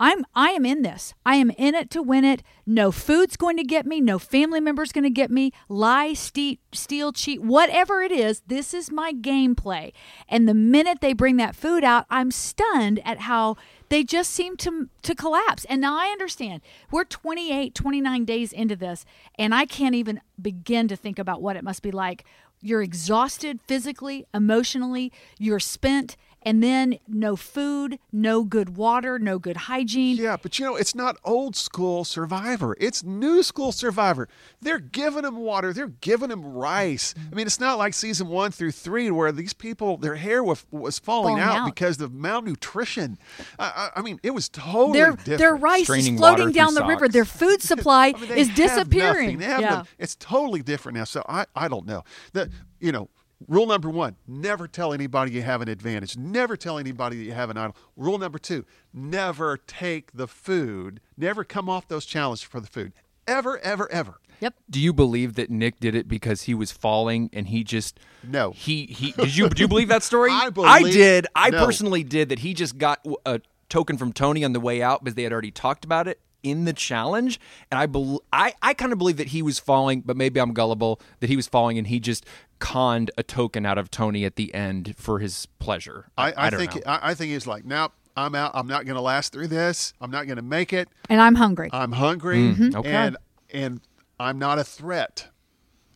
I'm 0.00 0.24
I 0.34 0.50
am 0.52 0.64
in 0.64 0.80
this. 0.80 1.12
I 1.26 1.36
am 1.36 1.50
in 1.50 1.74
it 1.74 1.90
to 1.90 2.02
win 2.02 2.24
it. 2.24 2.42
No 2.64 2.90
food's 2.90 3.36
going 3.36 3.58
to 3.58 3.62
get 3.62 3.84
me. 3.84 4.00
No 4.00 4.18
family 4.18 4.58
member's 4.58 4.92
going 4.92 5.04
to 5.04 5.10
get 5.10 5.30
me. 5.30 5.52
Lie, 5.68 6.14
steal, 6.14 6.56
steal, 6.72 7.12
cheat, 7.12 7.42
whatever 7.42 8.00
it 8.00 8.10
is. 8.10 8.40
This 8.46 8.72
is 8.72 8.90
my 8.90 9.12
gameplay. 9.12 9.92
And 10.26 10.48
the 10.48 10.54
minute 10.54 11.02
they 11.02 11.12
bring 11.12 11.36
that 11.36 11.54
food 11.54 11.84
out, 11.84 12.06
I'm 12.08 12.30
stunned 12.30 13.02
at 13.04 13.20
how 13.20 13.56
they 13.90 14.02
just 14.02 14.30
seem 14.30 14.56
to 14.58 14.88
to 15.02 15.14
collapse. 15.14 15.66
And 15.66 15.82
now 15.82 15.98
I 15.98 16.06
understand. 16.06 16.62
We're 16.90 17.04
28, 17.04 17.74
29 17.74 18.24
days 18.24 18.52
into 18.54 18.76
this, 18.76 19.04
and 19.38 19.54
I 19.54 19.66
can't 19.66 19.94
even 19.94 20.22
begin 20.40 20.88
to 20.88 20.96
think 20.96 21.18
about 21.18 21.42
what 21.42 21.56
it 21.56 21.64
must 21.64 21.82
be 21.82 21.90
like. 21.90 22.24
You're 22.62 22.82
exhausted 22.82 23.60
physically, 23.66 24.26
emotionally. 24.32 25.12
You're 25.38 25.60
spent 25.60 26.16
and 26.42 26.62
then 26.62 26.98
no 27.06 27.36
food, 27.36 27.98
no 28.12 28.44
good 28.44 28.76
water, 28.76 29.18
no 29.18 29.38
good 29.38 29.56
hygiene. 29.56 30.16
Yeah, 30.16 30.36
but 30.40 30.58
you 30.58 30.64
know, 30.64 30.76
it's 30.76 30.94
not 30.94 31.16
old 31.24 31.56
school 31.56 32.04
Survivor. 32.04 32.76
It's 32.80 33.02
new 33.04 33.42
school 33.42 33.72
Survivor. 33.72 34.28
They're 34.60 34.78
giving 34.78 35.22
them 35.22 35.36
water. 35.36 35.72
They're 35.72 35.88
giving 35.88 36.30
them 36.30 36.44
rice. 36.44 37.14
I 37.30 37.34
mean, 37.34 37.46
it's 37.46 37.60
not 37.60 37.78
like 37.78 37.94
season 37.94 38.28
one 38.28 38.50
through 38.52 38.72
three 38.72 39.10
where 39.10 39.32
these 39.32 39.52
people, 39.52 39.96
their 39.96 40.16
hair 40.16 40.42
was, 40.42 40.64
was 40.70 40.98
falling, 40.98 41.36
Falling 41.36 41.42
out, 41.42 41.56
out. 41.58 41.74
because 41.74 42.00
of 42.00 42.12
malnutrition. 42.12 43.18
I, 43.58 43.90
I, 43.94 44.00
I 44.00 44.02
mean, 44.02 44.18
it 44.22 44.30
was 44.30 44.48
totally 44.48 44.98
Their 44.98 45.12
different. 45.12 45.38
their 45.38 45.56
rice 45.56 45.80
is 45.80 45.86
Straining 45.86 46.16
water 46.16 46.36
floating 46.36 46.54
down 46.54 46.74
the 46.74 46.84
river. 46.84 47.08
Their 47.08 47.24
food 47.24 47.60
supply 47.70 48.14
I 48.16 48.20
mean, 48.20 48.28
they 48.28 48.40
is 48.40 48.48
have 48.48 48.56
disappearing. 48.56 49.38
They 49.38 49.44
have 49.44 49.60
yeah. 49.60 49.68
no- 49.70 49.84
it's 49.98 50.16
totally 50.16 50.62
different 50.62 50.96
now. 50.96 51.04
So 51.04 51.22
I, 51.28 51.46
I 51.54 51.68
don't 51.68 51.86
know. 51.86 52.04
That 52.32 52.48
you 52.80 52.92
know, 52.92 53.08
rule 53.48 53.66
number 53.66 53.88
one: 53.90 54.16
never 54.26 54.66
tell 54.68 54.92
anybody 54.92 55.32
you 55.32 55.42
have 55.42 55.60
an 55.60 55.68
advantage. 55.68 56.16
Never 56.16 56.56
tell 56.56 56.78
anybody 56.78 57.16
that 57.18 57.24
you 57.24 57.32
have 57.32 57.50
an 57.50 57.56
idol. 57.56 57.76
Rule 57.96 58.18
number 58.18 58.38
two: 58.38 58.64
never 58.92 59.56
take 59.56 60.12
the 60.12 60.26
food. 60.26 61.00
Never 61.16 61.44
come 61.44 61.68
off 61.68 61.88
those 61.88 62.04
challenges 62.06 62.42
for 62.42 62.60
the 62.60 62.66
food. 62.66 62.92
Ever, 63.26 63.58
ever, 63.58 63.90
ever. 63.92 64.20
Yep. 64.40 64.54
Do 64.70 64.80
you 64.80 64.92
believe 64.92 65.34
that 65.34 65.50
Nick 65.50 65.80
did 65.80 65.94
it 65.94 66.08
because 66.08 66.42
he 66.42 66.54
was 66.54 66.72
falling 66.72 67.28
and 67.32 67.48
he 67.48 67.62
just 67.62 68.00
No. 68.26 68.52
he 68.52 68.86
he 68.86 69.12
did 69.12 69.36
you 69.36 69.48
do 69.50 69.62
you 69.62 69.68
believe 69.68 69.88
that 69.88 70.02
story? 70.02 70.30
I 70.32 70.48
believe- 70.50 70.70
I 70.70 70.82
did. 70.90 71.26
I 71.34 71.50
no. 71.50 71.64
personally 71.64 72.02
did 72.02 72.30
that 72.30 72.38
he 72.40 72.54
just 72.54 72.78
got 72.78 73.06
a 73.26 73.40
token 73.68 73.98
from 73.98 74.12
Tony 74.12 74.42
on 74.44 74.52
the 74.54 74.60
way 74.60 74.82
out 74.82 75.04
because 75.04 75.14
they 75.14 75.22
had 75.24 75.32
already 75.32 75.50
talked 75.50 75.84
about 75.84 76.08
it 76.08 76.20
in 76.42 76.64
the 76.64 76.72
challenge 76.72 77.38
and 77.70 77.78
I 77.78 77.86
bel 77.86 78.22
I 78.32 78.54
I 78.62 78.74
kind 78.74 78.92
of 78.92 78.98
believe 78.98 79.16
that 79.18 79.28
he 79.28 79.42
was 79.42 79.58
falling 79.58 80.00
but 80.02 80.16
maybe 80.16 80.40
I'm 80.40 80.52
gullible 80.52 81.00
that 81.20 81.28
he 81.28 81.36
was 81.36 81.46
falling 81.46 81.78
and 81.78 81.86
he 81.86 82.00
just 82.00 82.24
conned 82.58 83.10
a 83.18 83.22
token 83.22 83.64
out 83.66 83.78
of 83.78 83.90
Tony 83.90 84.24
at 84.24 84.36
the 84.36 84.52
end 84.54 84.94
for 84.96 85.18
his 85.18 85.46
pleasure. 85.58 86.06
I, 86.18 86.32
I, 86.36 86.50
don't 86.50 86.60
think 86.60 86.74
know. 86.74 86.82
I, 86.92 87.10
I 87.10 87.14
think 87.14 87.32
he's 87.32 87.46
like, 87.46 87.64
nope, 87.64 87.92
I'm 88.16 88.34
out. 88.34 88.50
I'm 88.54 88.66
not 88.66 88.84
going 88.84 88.96
to 88.96 89.00
last 89.00 89.32
through 89.32 89.46
this. 89.48 89.94
I'm 90.00 90.10
not 90.10 90.26
going 90.26 90.36
to 90.36 90.42
make 90.42 90.72
it. 90.74 90.88
And 91.08 91.20
I'm 91.22 91.34
hungry. 91.36 91.70
I'm 91.72 91.92
hungry, 91.92 92.38
Mm-hmm. 92.38 92.76
okay. 92.76 92.90
and 92.90 93.16
and 93.52 93.80
I'm 94.18 94.38
not 94.38 94.58
a 94.58 94.64
threat. 94.64 95.28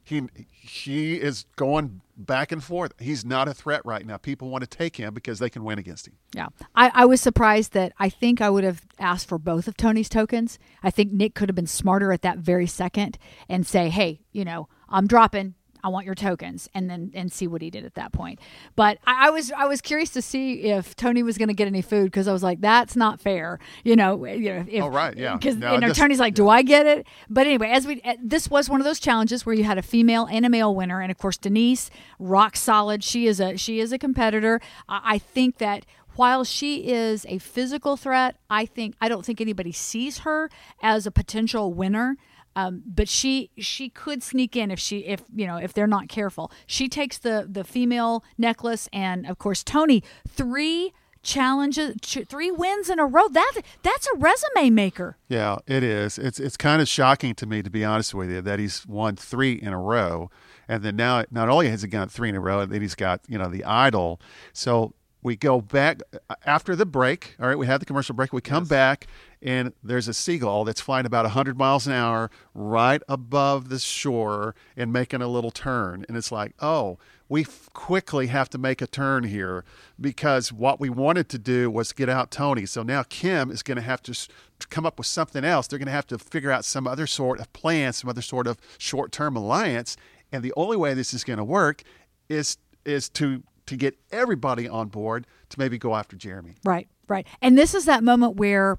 He 0.05 0.23
he 0.51 1.15
is 1.15 1.47
going 1.57 2.03
back 2.17 2.53
and 2.53 2.63
forth. 2.63 2.93
He's 2.99 3.25
not 3.25 3.49
a 3.49 3.55
threat 3.55 3.81
right 3.85 4.07
now. 4.07 4.19
People 4.19 4.51
want 4.51 4.63
to 4.63 4.69
take 4.69 4.97
him 4.97 5.15
because 5.15 5.39
they 5.39 5.51
can 5.51 5.65
win 5.65 5.79
against 5.79 6.07
him. 6.07 6.15
Yeah. 6.35 6.49
I, 6.75 6.91
I 6.95 7.05
was 7.07 7.21
surprised 7.21 7.73
that 7.73 7.93
I 7.99 8.09
think 8.09 8.41
I 8.41 8.51
would 8.51 8.65
have 8.65 8.83
asked 8.99 9.29
for 9.29 9.39
both 9.39 9.67
of 9.67 9.77
Tony's 9.77 10.09
tokens. 10.09 10.59
I 10.83 10.91
think 10.91 11.13
Nick 11.13 11.35
could 11.35 11.49
have 11.49 11.57
been 11.57 11.67
smarter 11.67 12.13
at 12.13 12.23
that 12.23 12.39
very 12.39 12.67
second 12.67 13.19
and 13.49 13.67
say, 13.67 13.89
hey, 13.89 14.21
you 14.31 14.45
know, 14.45 14.69
I'm 14.89 15.07
dropping. 15.07 15.55
I 15.85 15.89
want 15.89 16.07
your 16.07 16.15
tokens, 16.15 16.69
and 16.73 16.89
then 16.89 17.13
and 17.15 17.31
see 17.31 17.47
what 17.47 17.61
he 17.61 17.69
did 17.69 17.85
at 17.85 17.95
that 17.95 18.11
point. 18.13 18.41
But 18.75 18.99
I, 19.07 19.29
I 19.29 19.31
was 19.31 19.53
I 19.53 19.67
was 19.67 19.83
curious 19.83 20.09
to 20.11 20.23
see 20.23 20.63
if 20.63 20.97
Tony 20.97 21.23
was 21.23 21.37
going 21.37 21.49
to 21.49 21.55
get 21.55 21.67
any 21.67 21.83
food 21.83 22.07
because 22.07 22.27
I 22.27 22.33
was 22.33 22.43
like, 22.43 22.63
that's 22.63 22.97
not 22.97 23.21
fair, 23.21 23.59
you 23.85 23.95
know. 23.95 24.25
You 24.25 24.55
know, 24.55 24.65
if, 24.67 24.83
Oh, 24.83 24.89
right, 24.89 25.15
yeah. 25.15 25.37
Because 25.37 25.57
No, 25.57 25.75
you 25.75 25.81
know, 25.81 25.93
Tony's 25.93 26.19
like, 26.19 26.35
do 26.35 26.49
I 26.49 26.63
get 26.63 26.87
it? 26.87 27.07
But 27.29 27.47
anyway, 27.47 27.69
as 27.69 27.87
we 27.87 28.01
uh, 28.03 28.15
this 28.23 28.51
was 28.51 28.71
one 28.71 28.81
of 28.81 28.87
those 28.87 28.99
challenges 28.99 29.45
where 29.45 29.55
you 29.55 29.65
had 29.65 29.77
a 29.77 29.83
female 29.83 30.27
and 30.31 30.47
a 30.47 30.49
male 30.49 30.75
winner, 30.75 31.03
and 31.03 31.11
of 31.11 31.19
course 31.19 31.37
Denise, 31.37 31.91
rock 32.19 32.57
solid. 32.57 33.05
She 33.05 33.27
is 33.27 33.39
a 33.39 33.59
she 33.59 33.79
is 33.79 33.93
a 33.93 33.99
competitor. 33.99 34.63
I, 34.89 35.01
I 35.05 35.19
think 35.19 35.59
that 35.59 35.85
while 36.17 36.45
she 36.45 36.89
is 36.89 37.27
a 37.29 37.39
physical 37.39 37.97
threat, 37.97 38.37
I 38.49 38.67
think 38.67 38.95
I 39.01 39.09
don't 39.09 39.25
think 39.25 39.41
anybody 39.41 39.73
sees 39.73 40.19
her 40.19 40.49
as 40.81 41.07
a 41.07 41.11
potential 41.11 41.73
winner. 41.73 42.17
Um, 42.57 42.83
but 42.87 43.09
she 43.09 43.51
she 43.59 43.89
could 43.89 44.23
sneak 44.23 44.55
in 44.57 44.71
if 44.71 44.79
she 44.79 44.99
if 44.99 45.23
you 45.35 45.47
know 45.47 45.57
if 45.57 45.73
they're 45.73 45.87
not 45.87 46.09
careful. 46.09 46.53
She 46.67 46.89
takes 46.89 47.19
the 47.19 47.47
the 47.51 47.65
female 47.65 48.25
necklace, 48.39 48.89
and 48.93 49.27
of 49.27 49.39
course 49.39 49.63
Tony 49.65 50.03
three 50.29 50.93
challenges, 51.25 51.97
three 52.29 52.51
wins 52.51 52.89
in 52.89 53.01
a 53.01 53.07
row. 53.07 53.29
That 53.29 53.55
that's 53.83 54.07
a 54.07 54.17
resume 54.17 54.71
maker. 54.71 55.17
Yeah, 55.29 55.57
it 55.67 55.83
is. 55.83 56.19
It's 56.19 56.39
it's 56.39 56.57
kind 56.57 56.81
of 56.81 56.87
shocking 56.87 57.35
to 57.37 57.47
me, 57.47 57.63
to 57.63 57.71
be 57.71 57.85
honest 57.85 58.15
with 58.15 58.31
you, 58.31 58.41
that 58.43 58.61
he's 58.61 58.87
won 58.87 59.17
three 59.17 59.55
in 59.55 59.73
a 59.73 59.79
row, 59.79 60.31
and 60.69 60.85
then 60.85 60.95
now 60.95 61.25
not 61.31 61.49
only 61.49 61.69
has 61.69 61.83
he 61.83 61.89
got 61.89 62.11
three 62.11 62.29
in 62.29 62.37
a 62.37 62.41
row, 62.41 62.61
and 62.61 62.71
then 62.71 62.81
he's 62.83 62.95
got 62.95 63.21
you 63.27 63.39
know 63.39 63.49
the 63.49 63.65
idol. 63.65 64.21
So 64.53 64.95
we 65.25 65.37
go 65.37 65.61
back 65.61 66.03
uh, 66.29 66.35
after 66.45 66.77
the 66.77 66.87
break. 66.87 67.35
All 67.41 67.49
right, 67.49 67.59
we 67.59 67.67
had 67.67 67.81
the 67.81 67.87
commercial 67.87 68.15
break. 68.15 68.33
We 68.33 68.43
come 68.43 68.67
back, 68.67 69.07
and 69.43 69.73
there's 69.83 70.07
a 70.07 70.15
seagull 70.15 70.65
that's 70.65 70.83
flying 70.83 71.07
about 71.07 71.25
100 71.25 71.59
miles 71.59 71.87
an 71.87 71.95
hour 71.95 72.31
right 72.53 73.03
above 73.09 73.71
the 73.71 73.79
shore 73.79 74.55
and 74.77 74.93
making 74.93 75.23
a 75.23 75.27
little 75.27 75.51
turn. 75.51 76.05
And 76.09 76.17
it's 76.17 76.31
like, 76.31 76.53
oh, 76.61 76.99
we 77.27 77.41
f- 77.41 77.71
quickly 77.73 78.27
have 78.27 78.51
to 78.51 78.59
make 78.59 78.83
a 78.83 78.87
turn 78.87 79.25
here 79.25 79.65
because 79.99 80.53
what 80.53 80.79
we 80.79 80.91
wanted 80.91 81.31
to 81.31 81.39
do 81.39 81.71
was 81.71 81.93
get 81.93 82.11
out 82.11 82.31
Tony. 82.31 82.67
So 82.67 82.83
now 82.83 83.03
Kim 83.03 83.51
is 83.51 83.63
going 83.63 83.77
to 83.77 83.83
have 83.83 84.03
to 84.03 84.13
s- 84.13 84.29
come 84.69 84.85
up 84.85 84.99
with 84.99 85.07
something 85.07 85.43
else. 85.43 85.67
They're 85.67 85.79
going 85.79 85.87
to 85.87 85.93
have 85.93 86.07
to 86.09 86.19
figure 86.19 86.51
out 86.51 86.67
some 86.67 86.87
other 86.87 87.07
sort 87.07 87.41
of 87.41 87.51
plan, 87.55 87.95
some 87.95 88.11
other 88.11 88.23
sort 88.23 88.47
of 88.47 88.59
short 88.77 89.11
term 89.11 89.37
alliance. 89.37 89.97
And 90.31 90.43
the 90.43 90.53
only 90.55 90.77
way 90.77 90.93
this 90.93 91.15
is 91.15 91.25
going 91.25 91.39
to 91.39 91.45
work 91.45 91.83
is 92.29 92.59
is 92.85 93.09
to 93.09 93.43
to 93.67 93.77
get 93.77 93.99
everybody 94.11 94.69
on 94.69 94.89
board 94.89 95.27
to 95.51 95.59
maybe 95.59 95.79
go 95.79 95.95
after 95.95 96.17
Jeremy. 96.17 96.55
Right, 96.65 96.89
right. 97.09 97.27
And 97.41 97.57
this 97.57 97.75
is 97.75 97.85
that 97.87 98.05
moment 98.05 98.37
where 98.37 98.79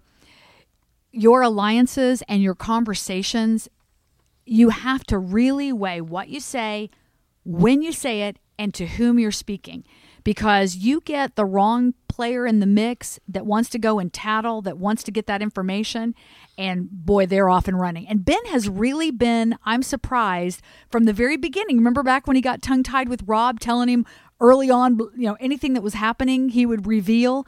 your 1.12 1.42
alliances 1.42 2.22
and 2.28 2.44
your 2.44 2.56
conversations, 2.56 3.70
you 4.46 4.70
have 4.70 5.04
to 5.06 5.18
really 5.18 5.72
weigh 5.72 6.02
what 6.02 6.30
you 6.30 6.40
say, 6.40 6.90
when 7.44 7.82
you 7.82 7.92
say 7.92 8.24
it, 8.24 8.38
and 8.58 8.74
to 8.74 8.86
whom 8.86 9.20
you're 9.20 9.32
speaking. 9.32 9.84
Because 10.24 10.78
you 10.78 11.02
get 11.02 11.36
the 11.36 11.46
wrong 11.46 11.94
player 12.08 12.48
in 12.48 12.60
the 12.60 12.66
mix 12.66 13.20
that 13.28 13.46
wants 13.46 13.70
to 13.70 13.78
go 13.78 14.00
and 14.00 14.12
tattle, 14.12 14.62
that 14.64 14.78
wants 14.78 15.04
to 15.04 15.12
get 15.12 15.28
that 15.28 15.42
information, 15.42 16.16
and 16.58 16.90
boy, 16.90 17.28
they're 17.28 17.50
off 17.50 17.68
and 17.68 17.80
running. 17.80 18.08
And 18.08 18.26
Ben 18.26 18.44
has 18.46 18.68
really 18.68 19.12
been, 19.12 19.56
I'm 19.66 19.84
surprised, 19.84 20.62
from 20.90 21.04
the 21.04 21.14
very 21.14 21.38
beginning. 21.38 21.78
Remember 21.78 22.02
back 22.02 22.26
when 22.26 22.36
he 22.36 22.42
got 22.42 22.64
tongue 22.64 22.82
tied 22.82 23.10
with 23.10 23.24
Rob, 23.28 23.60
telling 23.60 23.90
him 23.90 24.06
early 24.40 24.70
on, 24.70 24.98
you 25.16 25.28
know, 25.28 25.38
anything 25.40 25.74
that 25.74 25.82
was 25.82 25.94
happening, 25.94 26.50
he 26.50 26.66
would 26.66 26.88
reveal. 26.88 27.46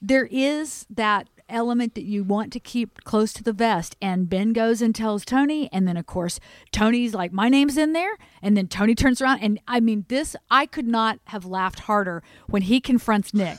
There 0.00 0.28
is 0.30 0.86
that 0.90 1.26
element 1.48 1.94
that 1.94 2.04
you 2.04 2.24
want 2.24 2.52
to 2.52 2.60
keep 2.60 3.02
close 3.04 3.32
to 3.34 3.42
the 3.42 3.52
vest. 3.52 3.96
And 4.00 4.28
Ben 4.28 4.52
goes 4.52 4.82
and 4.82 4.94
tells 4.94 5.24
Tony. 5.24 5.68
And 5.72 5.86
then, 5.86 5.96
of 5.96 6.06
course, 6.06 6.40
Tony's 6.72 7.14
like, 7.14 7.32
My 7.32 7.48
name's 7.48 7.76
in 7.76 7.92
there. 7.92 8.16
And 8.42 8.56
then 8.56 8.68
Tony 8.68 8.94
turns 8.94 9.20
around. 9.20 9.40
And 9.40 9.60
I 9.66 9.80
mean, 9.80 10.04
this, 10.08 10.36
I 10.50 10.66
could 10.66 10.86
not 10.86 11.18
have 11.26 11.44
laughed 11.44 11.80
harder 11.80 12.22
when 12.48 12.62
he 12.62 12.80
confronts 12.80 13.34
Nick. 13.34 13.58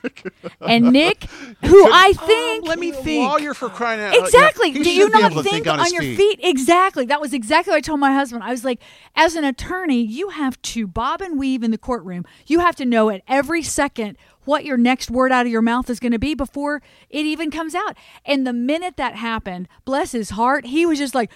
and 0.60 0.92
Nick, 0.92 1.24
who 1.64 1.86
I 1.90 2.14
oh, 2.20 2.26
think. 2.26 2.66
Let 2.66 2.78
me 2.78 2.92
think. 2.92 3.28
Lawyer 3.28 3.54
for 3.54 3.68
crying 3.68 4.00
out 4.00 4.16
Exactly. 4.16 4.70
Yeah, 4.70 4.82
Do 4.82 4.90
you 4.90 5.08
not 5.08 5.32
think, 5.32 5.46
think, 5.46 5.66
on, 5.66 5.80
on 5.80 5.92
your 5.92 6.02
feet. 6.02 6.16
feet? 6.16 6.40
Exactly. 6.42 7.06
That 7.06 7.20
was 7.20 7.32
exactly 7.32 7.72
what 7.72 7.78
I 7.78 7.80
told 7.80 8.00
my 8.00 8.12
husband. 8.12 8.42
I 8.42 8.50
was 8.50 8.64
like, 8.64 8.80
as 9.16 9.34
an 9.34 9.44
attorney, 9.44 10.02
you 10.02 10.30
have 10.30 10.60
to 10.62 10.86
bob 10.86 11.20
and 11.20 11.38
weave 11.38 11.62
in 11.62 11.70
the 11.70 11.78
courtroom. 11.78 12.24
You 12.46 12.60
have 12.60 12.76
to 12.76 12.84
know 12.84 13.10
at 13.10 13.22
every 13.28 13.62
second 13.62 14.16
what 14.44 14.64
your 14.64 14.76
next 14.76 15.10
word 15.10 15.32
out 15.32 15.46
of 15.46 15.52
your 15.52 15.62
mouth 15.62 15.88
is 15.90 16.00
going 16.00 16.12
to 16.12 16.18
be 16.18 16.34
before 16.34 16.82
it 17.08 17.26
even 17.26 17.50
comes 17.50 17.74
out. 17.74 17.96
And 18.24 18.46
the 18.46 18.52
minute 18.52 18.96
that 18.96 19.14
happened, 19.16 19.68
bless 19.84 20.12
his 20.12 20.30
heart, 20.30 20.66
he 20.66 20.86
was 20.86 20.98
just 20.98 21.14
like, 21.14 21.30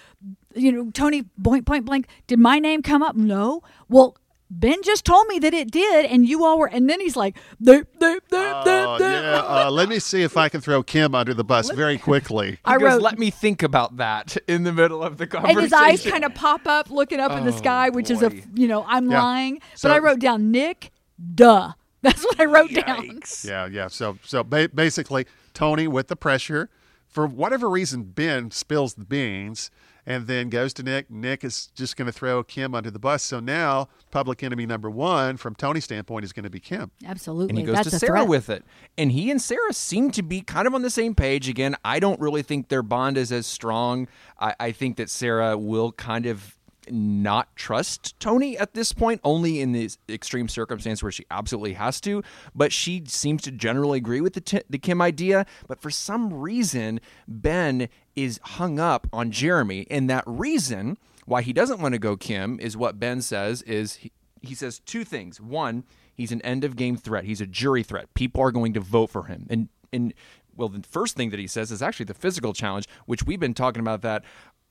you 0.55 0.71
know, 0.71 0.91
Tony, 0.91 1.23
point, 1.43 1.65
point 1.65 1.85
blank, 1.85 2.07
did 2.27 2.39
my 2.39 2.59
name 2.59 2.81
come 2.81 3.03
up? 3.03 3.15
No. 3.15 3.61
Well, 3.89 4.17
Ben 4.49 4.83
just 4.83 5.05
told 5.05 5.27
me 5.27 5.39
that 5.39 5.55
it 5.55 5.71
did, 5.71 6.05
and 6.05 6.27
you 6.27 6.45
all 6.45 6.59
were. 6.59 6.67
And 6.69 6.87
then 6.87 7.01
he's 7.01 7.15
like, 7.15 7.35
they, 7.59 7.81
they, 7.99 8.19
they, 8.29 8.51
Oh, 8.53 8.97
yeah. 8.99 9.41
Uh, 9.65 9.71
let 9.71 9.89
me 9.89 9.97
see 9.99 10.21
if 10.21 10.37
I 10.37 10.49
can 10.49 10.61
throw 10.61 10.83
Kim 10.83 11.15
under 11.15 11.33
the 11.33 11.43
bus 11.43 11.71
very 11.71 11.97
quickly. 11.97 12.59
I 12.63 12.73
He 12.73 12.79
goes, 12.79 12.93
wrote, 12.93 13.01
let 13.01 13.17
me 13.19 13.31
think 13.31 13.63
about 13.63 13.97
that 13.97 14.37
in 14.47 14.63
the 14.63 14.71
middle 14.71 15.01
of 15.03 15.17
the 15.17 15.25
conversation. 15.25 15.57
and 15.57 15.63
his 15.63 15.73
eyes 15.73 16.05
kind 16.05 16.23
of 16.23 16.35
pop 16.35 16.67
up, 16.67 16.91
looking 16.91 17.19
up 17.19 17.31
in 17.31 17.43
the 17.43 17.53
Oh, 17.53 17.57
sky, 17.57 17.89
which 17.89 18.11
is 18.11 18.21
a, 18.21 18.31
you 18.53 18.67
know, 18.67 18.85
I'm 18.87 19.09
Yeah. 19.09 19.21
lying. 19.23 19.61
So- 19.73 19.89
but 19.89 19.95
I 19.95 19.99
wrote 19.99 20.19
down 20.19 20.51
Nick, 20.51 20.91
duh. 21.33 21.73
That's 22.05 22.23
what 22.23 22.39
I 22.39 22.45
wrote 22.45 22.71
down. 22.71 23.19
Yeah, 23.43 23.65
yeah. 23.67 23.87
So, 23.87 24.17
so 24.23 24.43
ba- 24.43 24.69
basically, 24.73 25.25
Tony 25.53 25.87
with 25.87 26.07
the 26.07 26.15
pressure, 26.15 26.69
for 27.07 27.25
whatever 27.25 27.69
reason, 27.69 28.03
Ben 28.03 28.51
spills 28.51 28.93
the 28.93 29.05
beans 29.05 29.71
and 30.05 30.27
then 30.27 30.49
goes 30.49 30.71
to 30.73 30.83
Nick. 30.83 31.09
Nick 31.09 31.43
is 31.43 31.67
just 31.73 31.97
going 31.97 32.05
to 32.05 32.11
throw 32.11 32.43
Kim 32.43 32.75
under 32.75 32.91
the 32.91 32.99
bus. 32.99 33.23
So 33.23 33.39
now, 33.39 33.87
public 34.11 34.43
enemy 34.43 34.65
number 34.67 34.89
one, 34.89 35.37
from 35.37 35.55
Tony's 35.55 35.85
standpoint, 35.85 36.23
is 36.25 36.31
going 36.33 36.43
to 36.43 36.49
be 36.49 36.59
Kim. 36.59 36.91
Absolutely. 37.03 37.49
and 37.49 37.57
he 37.57 37.63
goes 37.63 37.75
That's 37.77 37.89
to 37.91 37.99
Sarah 37.99 38.19
threat. 38.19 38.27
with 38.27 38.49
it. 38.49 38.63
And 38.97 39.11
he 39.11 39.31
and 39.31 39.41
Sarah 39.41 39.73
seem 39.73 40.11
to 40.11 40.21
be 40.21 40.41
kind 40.41 40.67
of 40.67 40.75
on 40.75 40.83
the 40.83 40.91
same 40.91 41.15
page. 41.15 41.49
Again, 41.49 41.75
I 41.83 41.99
don't 41.99 42.19
really 42.19 42.43
think 42.43 42.67
their 42.67 42.83
bond 42.83 43.17
is 43.17 43.31
as 43.31 43.47
strong. 43.47 44.07
I, 44.39 44.53
I 44.59 44.71
think 44.73 44.97
that 44.97 45.09
Sarah 45.09 45.57
will 45.57 45.91
kind 45.93 46.27
of 46.27 46.54
not 46.89 47.55
trust 47.55 48.19
Tony 48.19 48.57
at 48.57 48.73
this 48.73 48.93
point, 48.93 49.21
only 49.23 49.61
in 49.61 49.71
this 49.71 49.97
extreme 50.09 50.47
circumstance 50.47 51.01
where 51.01 51.11
she 51.11 51.25
absolutely 51.31 51.73
has 51.73 51.99
to. 52.01 52.23
But 52.53 52.71
she 52.71 53.03
seems 53.07 53.41
to 53.43 53.51
generally 53.51 53.97
agree 53.97 54.21
with 54.21 54.33
the, 54.33 54.41
t- 54.41 54.61
the 54.69 54.77
Kim 54.77 55.01
idea. 55.01 55.45
But 55.67 55.81
for 55.81 55.89
some 55.89 56.33
reason, 56.33 56.99
Ben 57.27 57.89
is 58.15 58.39
hung 58.43 58.79
up 58.79 59.07
on 59.11 59.31
Jeremy. 59.31 59.87
And 59.89 60.09
that 60.09 60.23
reason 60.25 60.97
why 61.25 61.41
he 61.41 61.53
doesn't 61.53 61.79
want 61.79 61.93
to 61.93 61.99
go 61.99 62.15
Kim 62.15 62.59
is 62.59 62.77
what 62.77 62.99
Ben 62.99 63.21
says 63.21 63.61
is 63.63 63.95
he, 63.95 64.11
he 64.41 64.55
says 64.55 64.79
two 64.79 65.03
things. 65.03 65.41
One, 65.41 65.83
he's 66.13 66.31
an 66.31 66.41
end 66.41 66.63
of 66.63 66.75
game 66.75 66.97
threat. 66.97 67.25
He's 67.25 67.41
a 67.41 67.47
jury 67.47 67.83
threat. 67.83 68.13
People 68.13 68.41
are 68.41 68.51
going 68.51 68.73
to 68.73 68.79
vote 68.79 69.09
for 69.09 69.23
him. 69.23 69.47
And 69.49 69.69
and 69.91 70.13
well, 70.55 70.69
the 70.69 70.83
first 70.87 71.15
thing 71.15 71.31
that 71.31 71.39
he 71.39 71.47
says 71.47 71.71
is 71.71 71.81
actually 71.81 72.05
the 72.05 72.13
physical 72.13 72.53
challenge, 72.53 72.87
which 73.05 73.23
we've 73.23 73.39
been 73.39 73.53
talking 73.53 73.81
about 73.81 74.01
that 74.01 74.23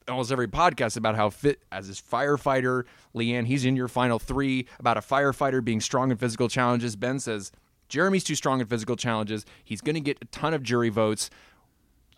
almost 0.09 0.33
every 0.33 0.49
podcast 0.49 0.97
about 0.97 1.17
how 1.17 1.31
fit 1.31 1.63
as 1.73 1.87
his 1.87 2.01
firefighter, 2.01 2.85
Leanne, 3.15 3.47
he's 3.47 3.65
in 3.65 3.77
your 3.77 3.89
final 3.89 4.19
three 4.19 4.67
about 4.79 4.97
a 4.97 5.01
firefighter 5.01 5.65
being 5.65 5.81
strong 5.81 6.11
in 6.11 6.17
physical 6.17 6.49
challenges. 6.49 6.97
Ben 6.97 7.19
says 7.19 7.53
Jeremy's 7.89 8.25
too 8.25 8.35
strong 8.35 8.61
in 8.61 8.67
physical 8.67 8.97
challenges. 8.97 9.45
He's 9.63 9.81
going 9.81 9.95
to 9.95 10.01
get 10.01 10.19
a 10.21 10.27
ton 10.27 10.55
of 10.55 10.63
jury 10.63 10.89
votes. 10.89 11.31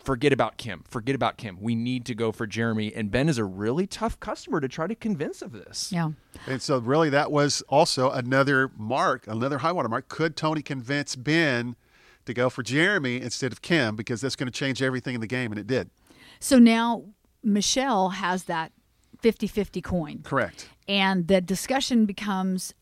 Forget 0.02 0.32
about 0.32 0.56
Kim. 0.56 0.84
Forget 0.88 1.16
about 1.16 1.36
Kim. 1.36 1.58
We 1.60 1.74
need 1.74 2.06
to 2.06 2.14
go 2.14 2.30
for 2.30 2.46
Jeremy. 2.46 2.94
And 2.94 3.10
Ben 3.10 3.28
is 3.28 3.38
a 3.38 3.44
really 3.44 3.88
tough 3.88 4.20
customer 4.20 4.60
to 4.60 4.68
try 4.68 4.86
to 4.86 4.94
convince 4.94 5.42
of 5.42 5.50
this. 5.50 5.90
Yeah. 5.90 6.10
And 6.46 6.62
so, 6.62 6.78
really, 6.78 7.10
that 7.10 7.32
was 7.32 7.62
also 7.62 8.10
another 8.10 8.70
mark, 8.76 9.26
another 9.26 9.58
high 9.58 9.72
water 9.72 9.88
mark. 9.88 10.08
Could 10.08 10.36
Tony 10.36 10.62
convince 10.62 11.16
Ben 11.16 11.74
to 12.24 12.32
go 12.32 12.48
for 12.48 12.62
Jeremy 12.62 13.20
instead 13.20 13.50
of 13.50 13.62
Kim? 13.62 13.96
Because 13.96 14.20
that's 14.20 14.36
going 14.36 14.46
to 14.46 14.56
change 14.56 14.80
everything 14.80 15.16
in 15.16 15.20
the 15.20 15.26
game, 15.26 15.50
and 15.50 15.58
it 15.58 15.66
did. 15.66 15.90
So 16.38 16.60
now 16.60 17.04
Michelle 17.46 18.10
has 18.10 18.44
that 18.44 18.72
50 19.20 19.46
50 19.46 19.80
coin. 19.80 20.20
Correct. 20.24 20.68
And 20.88 21.26
the 21.28 21.40
discussion 21.40 22.04
becomes, 22.06 22.74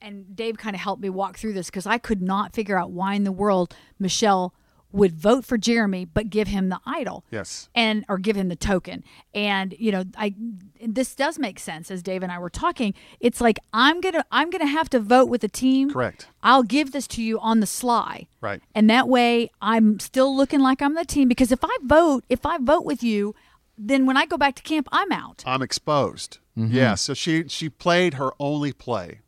and 0.00 0.34
Dave 0.36 0.58
kind 0.58 0.74
of 0.76 0.80
helped 0.82 1.00
me 1.02 1.08
walk 1.10 1.38
through 1.38 1.52
this 1.54 1.66
because 1.66 1.86
I 1.86 1.98
could 1.98 2.20
not 2.20 2.52
figure 2.54 2.76
out 2.78 2.90
why 2.90 3.14
in 3.14 3.24
the 3.24 3.32
world 3.32 3.74
Michelle 3.98 4.52
would 4.90 5.12
vote 5.12 5.44
for 5.44 5.58
Jeremy 5.58 6.04
but 6.06 6.30
give 6.30 6.48
him 6.48 6.70
the 6.70 6.80
idol. 6.86 7.22
Yes. 7.30 7.68
and 7.74 8.04
or 8.08 8.16
give 8.18 8.36
him 8.36 8.48
the 8.48 8.56
token 8.56 9.04
and 9.34 9.74
you 9.78 9.92
know 9.92 10.04
i 10.16 10.34
this 10.80 11.14
does 11.14 11.38
make 11.38 11.58
sense 11.58 11.90
as 11.90 12.02
dave 12.02 12.22
and 12.22 12.32
i 12.32 12.38
were 12.38 12.48
talking 12.48 12.94
it's 13.20 13.38
like 13.38 13.58
i'm 13.74 14.00
gonna 14.00 14.24
i'm 14.32 14.48
gonna 14.48 14.64
have 14.66 14.88
to 14.88 14.98
vote 14.98 15.28
with 15.28 15.42
the 15.42 15.48
team 15.48 15.90
Correct. 15.90 16.28
i'll 16.42 16.62
give 16.62 16.92
this 16.92 17.06
to 17.08 17.22
you 17.22 17.38
on 17.40 17.60
the 17.60 17.66
sly 17.66 18.28
Right. 18.40 18.62
and 18.74 18.88
that 18.88 19.08
way 19.08 19.50
i'm 19.60 20.00
still 20.00 20.34
looking 20.34 20.60
like 20.60 20.80
i'm 20.80 20.94
the 20.94 21.04
team 21.04 21.28
because 21.28 21.52
if 21.52 21.62
i 21.62 21.76
vote 21.82 22.24
if 22.30 22.46
i 22.46 22.56
vote 22.56 22.86
with 22.86 23.02
you 23.02 23.34
then 23.78 24.04
when 24.06 24.16
i 24.16 24.26
go 24.26 24.36
back 24.36 24.54
to 24.54 24.62
camp 24.62 24.88
i'm 24.92 25.12
out 25.12 25.42
I'm 25.46 25.62
exposed. 25.62 26.38
Yeah. 26.56 26.96
So 26.96 27.14
she 27.14 27.46
she 27.48 27.68
played 27.68 28.14
her 28.14 28.32
only 28.40 28.72
play. 28.72 29.20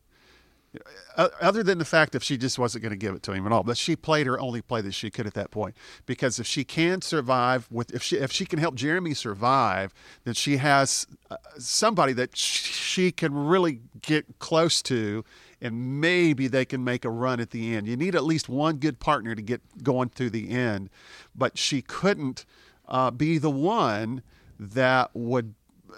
Other 1.17 1.65
than 1.65 1.79
the 1.79 1.85
fact 1.85 2.13
that 2.13 2.23
she 2.23 2.39
just 2.39 2.57
wasn't 2.59 2.83
going 2.83 2.91
to 2.93 2.97
give 2.97 3.15
it 3.15 3.25
to 3.25 3.33
him 3.33 3.45
at 3.45 3.51
all, 3.53 3.65
but 3.65 3.77
she 3.77 3.97
played 3.97 4.29
her 4.29 4.39
only 4.39 4.63
play 4.63 4.81
that 4.81 4.95
she 4.95 5.11
could 5.11 5.27
at 5.27 5.35
that 5.35 5.51
point. 5.51 5.75
Because 6.07 6.39
if 6.39 6.47
she 6.47 6.63
can 6.63 7.03
survive 7.03 7.67
with, 7.73 7.93
if 7.93 8.03
she 8.03 8.17
if 8.19 8.31
she 8.31 8.47
can 8.47 8.61
help 8.61 8.77
Jeremy 8.77 9.13
survive, 9.15 9.93
then 10.25 10.35
she 10.35 10.59
has 10.59 11.07
uh, 11.31 11.37
somebody 11.59 12.13
that 12.13 12.37
she 12.37 13.11
can 13.11 13.35
really 13.35 13.81
get 14.01 14.39
close 14.39 14.81
to, 14.83 15.25
and 15.61 16.01
maybe 16.01 16.47
they 16.47 16.65
can 16.65 16.85
make 16.85 17.05
a 17.05 17.11
run 17.11 17.41
at 17.41 17.51
the 17.51 17.75
end. 17.75 17.89
You 17.89 17.97
need 17.97 18.15
at 18.15 18.25
least 18.25 18.49
one 18.49 18.77
good 18.77 19.01
partner 19.01 19.35
to 19.35 19.43
get 19.43 19.61
going 19.83 20.09
through 20.11 20.31
the 20.31 20.51
end, 20.51 20.89
but 21.35 21.59
she 21.59 21.83
couldn't 21.83 22.45
uh, 22.89 23.11
be 23.11 23.39
the 23.39 23.51
one 23.51 24.23
that 24.61 25.11
would 25.15 25.55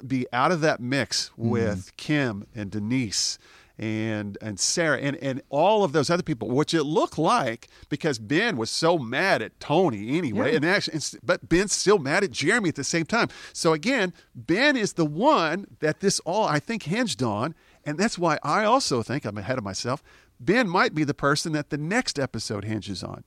be 0.06 0.26
out 0.32 0.52
of 0.52 0.60
that 0.62 0.80
mix 0.80 1.30
mm-hmm. 1.30 1.50
with 1.50 1.96
Kim 1.96 2.46
and 2.54 2.70
Denise 2.70 3.38
and 3.78 4.38
and 4.40 4.60
Sarah 4.60 4.98
and, 4.98 5.16
and 5.16 5.42
all 5.48 5.82
of 5.82 5.92
those 5.92 6.08
other 6.10 6.22
people, 6.22 6.48
which 6.48 6.72
it 6.72 6.84
looked 6.84 7.18
like 7.18 7.68
because 7.88 8.18
Ben 8.18 8.56
was 8.56 8.70
so 8.70 8.98
mad 8.98 9.42
at 9.42 9.58
Tony 9.58 10.16
anyway, 10.16 10.54
and 10.54 10.64
actually, 10.64 10.94
and 10.94 11.14
but 11.22 11.48
Ben's 11.48 11.72
still 11.72 11.98
mad 11.98 12.22
at 12.22 12.30
Jeremy 12.30 12.68
at 12.68 12.76
the 12.76 12.84
same 12.84 13.06
time. 13.06 13.28
So 13.52 13.72
again, 13.72 14.12
Ben 14.34 14.76
is 14.76 14.92
the 14.92 15.06
one 15.06 15.66
that 15.80 16.00
this 16.00 16.20
all 16.20 16.44
I 16.44 16.60
think 16.60 16.84
hinged 16.84 17.22
on, 17.22 17.54
and 17.84 17.98
that's 17.98 18.18
why 18.18 18.38
I 18.42 18.64
also 18.64 19.02
think 19.02 19.24
I'm 19.24 19.38
ahead 19.38 19.58
of 19.58 19.64
myself. 19.64 20.02
Ben 20.38 20.68
might 20.68 20.94
be 20.94 21.04
the 21.04 21.14
person 21.14 21.52
that 21.52 21.70
the 21.70 21.78
next 21.78 22.18
episode 22.18 22.64
hinges 22.64 23.02
on. 23.02 23.24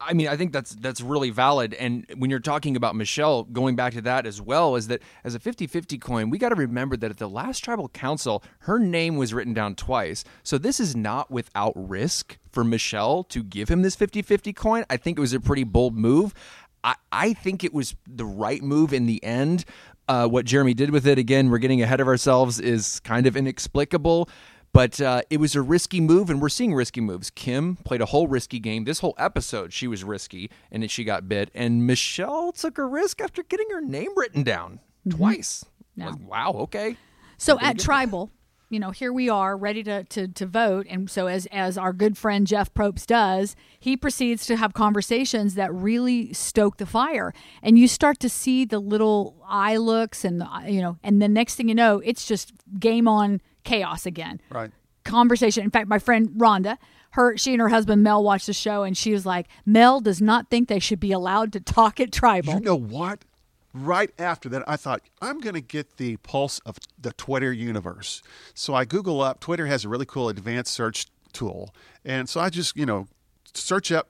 I, 0.00 0.12
mean, 0.12 0.28
I 0.28 0.36
think 0.36 0.52
that's 0.52 0.70
that's 0.72 1.00
really 1.00 1.30
valid. 1.30 1.74
And 1.74 2.06
when 2.16 2.30
you're 2.30 2.40
talking 2.40 2.76
about 2.76 2.94
Michelle, 2.96 3.44
going 3.44 3.76
back 3.76 3.92
to 3.94 4.00
that 4.02 4.26
as 4.26 4.40
well, 4.40 4.76
is 4.76 4.88
that 4.88 5.02
as 5.24 5.34
a 5.34 5.38
50-50 5.38 6.00
coin, 6.00 6.30
we 6.30 6.38
got 6.38 6.50
to 6.50 6.54
remember 6.54 6.96
that 6.96 7.10
at 7.10 7.18
the 7.18 7.28
last 7.28 7.64
tribal 7.64 7.88
council, 7.88 8.42
her 8.60 8.78
name 8.78 9.16
was 9.16 9.32
written 9.34 9.54
down 9.54 9.74
twice. 9.74 10.24
So 10.42 10.58
this 10.58 10.80
is 10.80 10.96
not 10.96 11.30
without 11.30 11.72
risk 11.74 12.38
for 12.50 12.64
Michelle 12.64 13.24
to 13.24 13.42
give 13.42 13.68
him 13.68 13.82
this 13.82 13.96
50-50 13.96 14.54
coin. 14.56 14.84
I 14.90 14.96
think 14.96 15.18
it 15.18 15.20
was 15.20 15.32
a 15.32 15.40
pretty 15.40 15.64
bold 15.64 15.96
move. 15.96 16.34
I, 16.82 16.94
I 17.12 17.32
think 17.32 17.64
it 17.64 17.74
was 17.74 17.94
the 18.06 18.24
right 18.24 18.62
move 18.62 18.92
in 18.92 19.06
the 19.06 19.22
end. 19.22 19.64
Uh, 20.08 20.26
what 20.26 20.44
Jeremy 20.44 20.74
did 20.74 20.90
with 20.90 21.06
it, 21.06 21.18
again, 21.18 21.50
we're 21.50 21.58
getting 21.58 21.82
ahead 21.82 22.00
of 22.00 22.08
ourselves, 22.08 22.58
is 22.58 22.98
kind 23.00 23.26
of 23.26 23.36
inexplicable. 23.36 24.28
But 24.72 25.00
uh, 25.00 25.22
it 25.30 25.40
was 25.40 25.56
a 25.56 25.62
risky 25.62 26.00
move, 26.00 26.30
and 26.30 26.40
we're 26.40 26.48
seeing 26.48 26.74
risky 26.74 27.00
moves. 27.00 27.30
Kim 27.30 27.76
played 27.76 28.00
a 28.00 28.06
whole 28.06 28.28
risky 28.28 28.60
game. 28.60 28.84
This 28.84 29.00
whole 29.00 29.14
episode, 29.18 29.72
she 29.72 29.88
was 29.88 30.04
risky, 30.04 30.50
and 30.70 30.82
then 30.82 30.88
she 30.88 31.02
got 31.02 31.28
bit. 31.28 31.50
And 31.54 31.86
Michelle 31.86 32.52
took 32.52 32.78
a 32.78 32.84
risk 32.84 33.20
after 33.20 33.42
getting 33.42 33.68
her 33.70 33.80
name 33.80 34.10
written 34.16 34.42
down 34.42 34.80
twice. 35.08 35.64
Yeah. 35.96 36.10
Like, 36.10 36.28
wow, 36.28 36.52
okay. 36.52 36.96
so 37.36 37.58
at 37.60 37.78
tribal 37.78 38.30
you 38.70 38.78
know, 38.78 38.92
here 38.92 39.12
we 39.12 39.28
are 39.28 39.56
ready 39.56 39.82
to, 39.82 40.04
to, 40.04 40.28
to 40.28 40.46
vote. 40.46 40.86
And 40.88 41.10
so, 41.10 41.26
as, 41.26 41.46
as 41.50 41.76
our 41.76 41.92
good 41.92 42.16
friend 42.16 42.46
Jeff 42.46 42.72
Probst 42.72 43.06
does, 43.06 43.56
he 43.80 43.96
proceeds 43.96 44.46
to 44.46 44.56
have 44.56 44.72
conversations 44.74 45.56
that 45.56 45.74
really 45.74 46.32
stoke 46.32 46.76
the 46.76 46.86
fire. 46.86 47.34
And 47.62 47.78
you 47.78 47.88
start 47.88 48.20
to 48.20 48.28
see 48.28 48.64
the 48.64 48.78
little 48.78 49.44
eye 49.46 49.76
looks, 49.76 50.24
and, 50.24 50.40
the, 50.40 50.48
you 50.66 50.80
know, 50.80 50.98
and 51.02 51.20
the 51.20 51.28
next 51.28 51.56
thing 51.56 51.68
you 51.68 51.74
know, 51.74 51.98
it's 52.04 52.24
just 52.24 52.52
game 52.78 53.08
on 53.08 53.40
chaos 53.64 54.06
again. 54.06 54.40
Right. 54.50 54.70
Conversation. 55.04 55.64
In 55.64 55.70
fact, 55.70 55.88
my 55.88 55.98
friend 55.98 56.28
Rhonda, 56.36 56.76
her 57.12 57.36
she 57.36 57.52
and 57.52 57.60
her 57.60 57.68
husband 57.68 58.02
Mel 58.02 58.22
watched 58.22 58.46
the 58.46 58.52
show 58.52 58.82
and 58.82 58.96
she 58.96 59.12
was 59.12 59.26
like, 59.26 59.48
Mel 59.66 60.00
does 60.00 60.20
not 60.20 60.48
think 60.50 60.68
they 60.68 60.78
should 60.78 61.00
be 61.00 61.12
allowed 61.12 61.52
to 61.54 61.60
talk 61.60 62.00
at 62.00 62.12
tribal. 62.12 62.54
You 62.54 62.60
know 62.60 62.76
what? 62.76 63.24
Right 63.72 64.10
after 64.18 64.48
that, 64.48 64.64
I 64.66 64.76
thought, 64.76 65.00
I'm 65.22 65.38
going 65.38 65.54
to 65.54 65.60
get 65.60 65.96
the 65.96 66.16
pulse 66.18 66.58
of 66.66 66.76
the 67.00 67.12
Twitter 67.12 67.52
universe. 67.52 68.20
So 68.52 68.74
I 68.74 68.84
Google 68.84 69.20
up, 69.20 69.38
Twitter 69.38 69.66
has 69.66 69.84
a 69.84 69.88
really 69.88 70.06
cool 70.06 70.28
advanced 70.28 70.72
search 70.72 71.06
tool. 71.32 71.72
And 72.04 72.28
so 72.28 72.40
I 72.40 72.50
just, 72.50 72.76
you 72.76 72.84
know, 72.84 73.06
search 73.54 73.92
up 73.92 74.08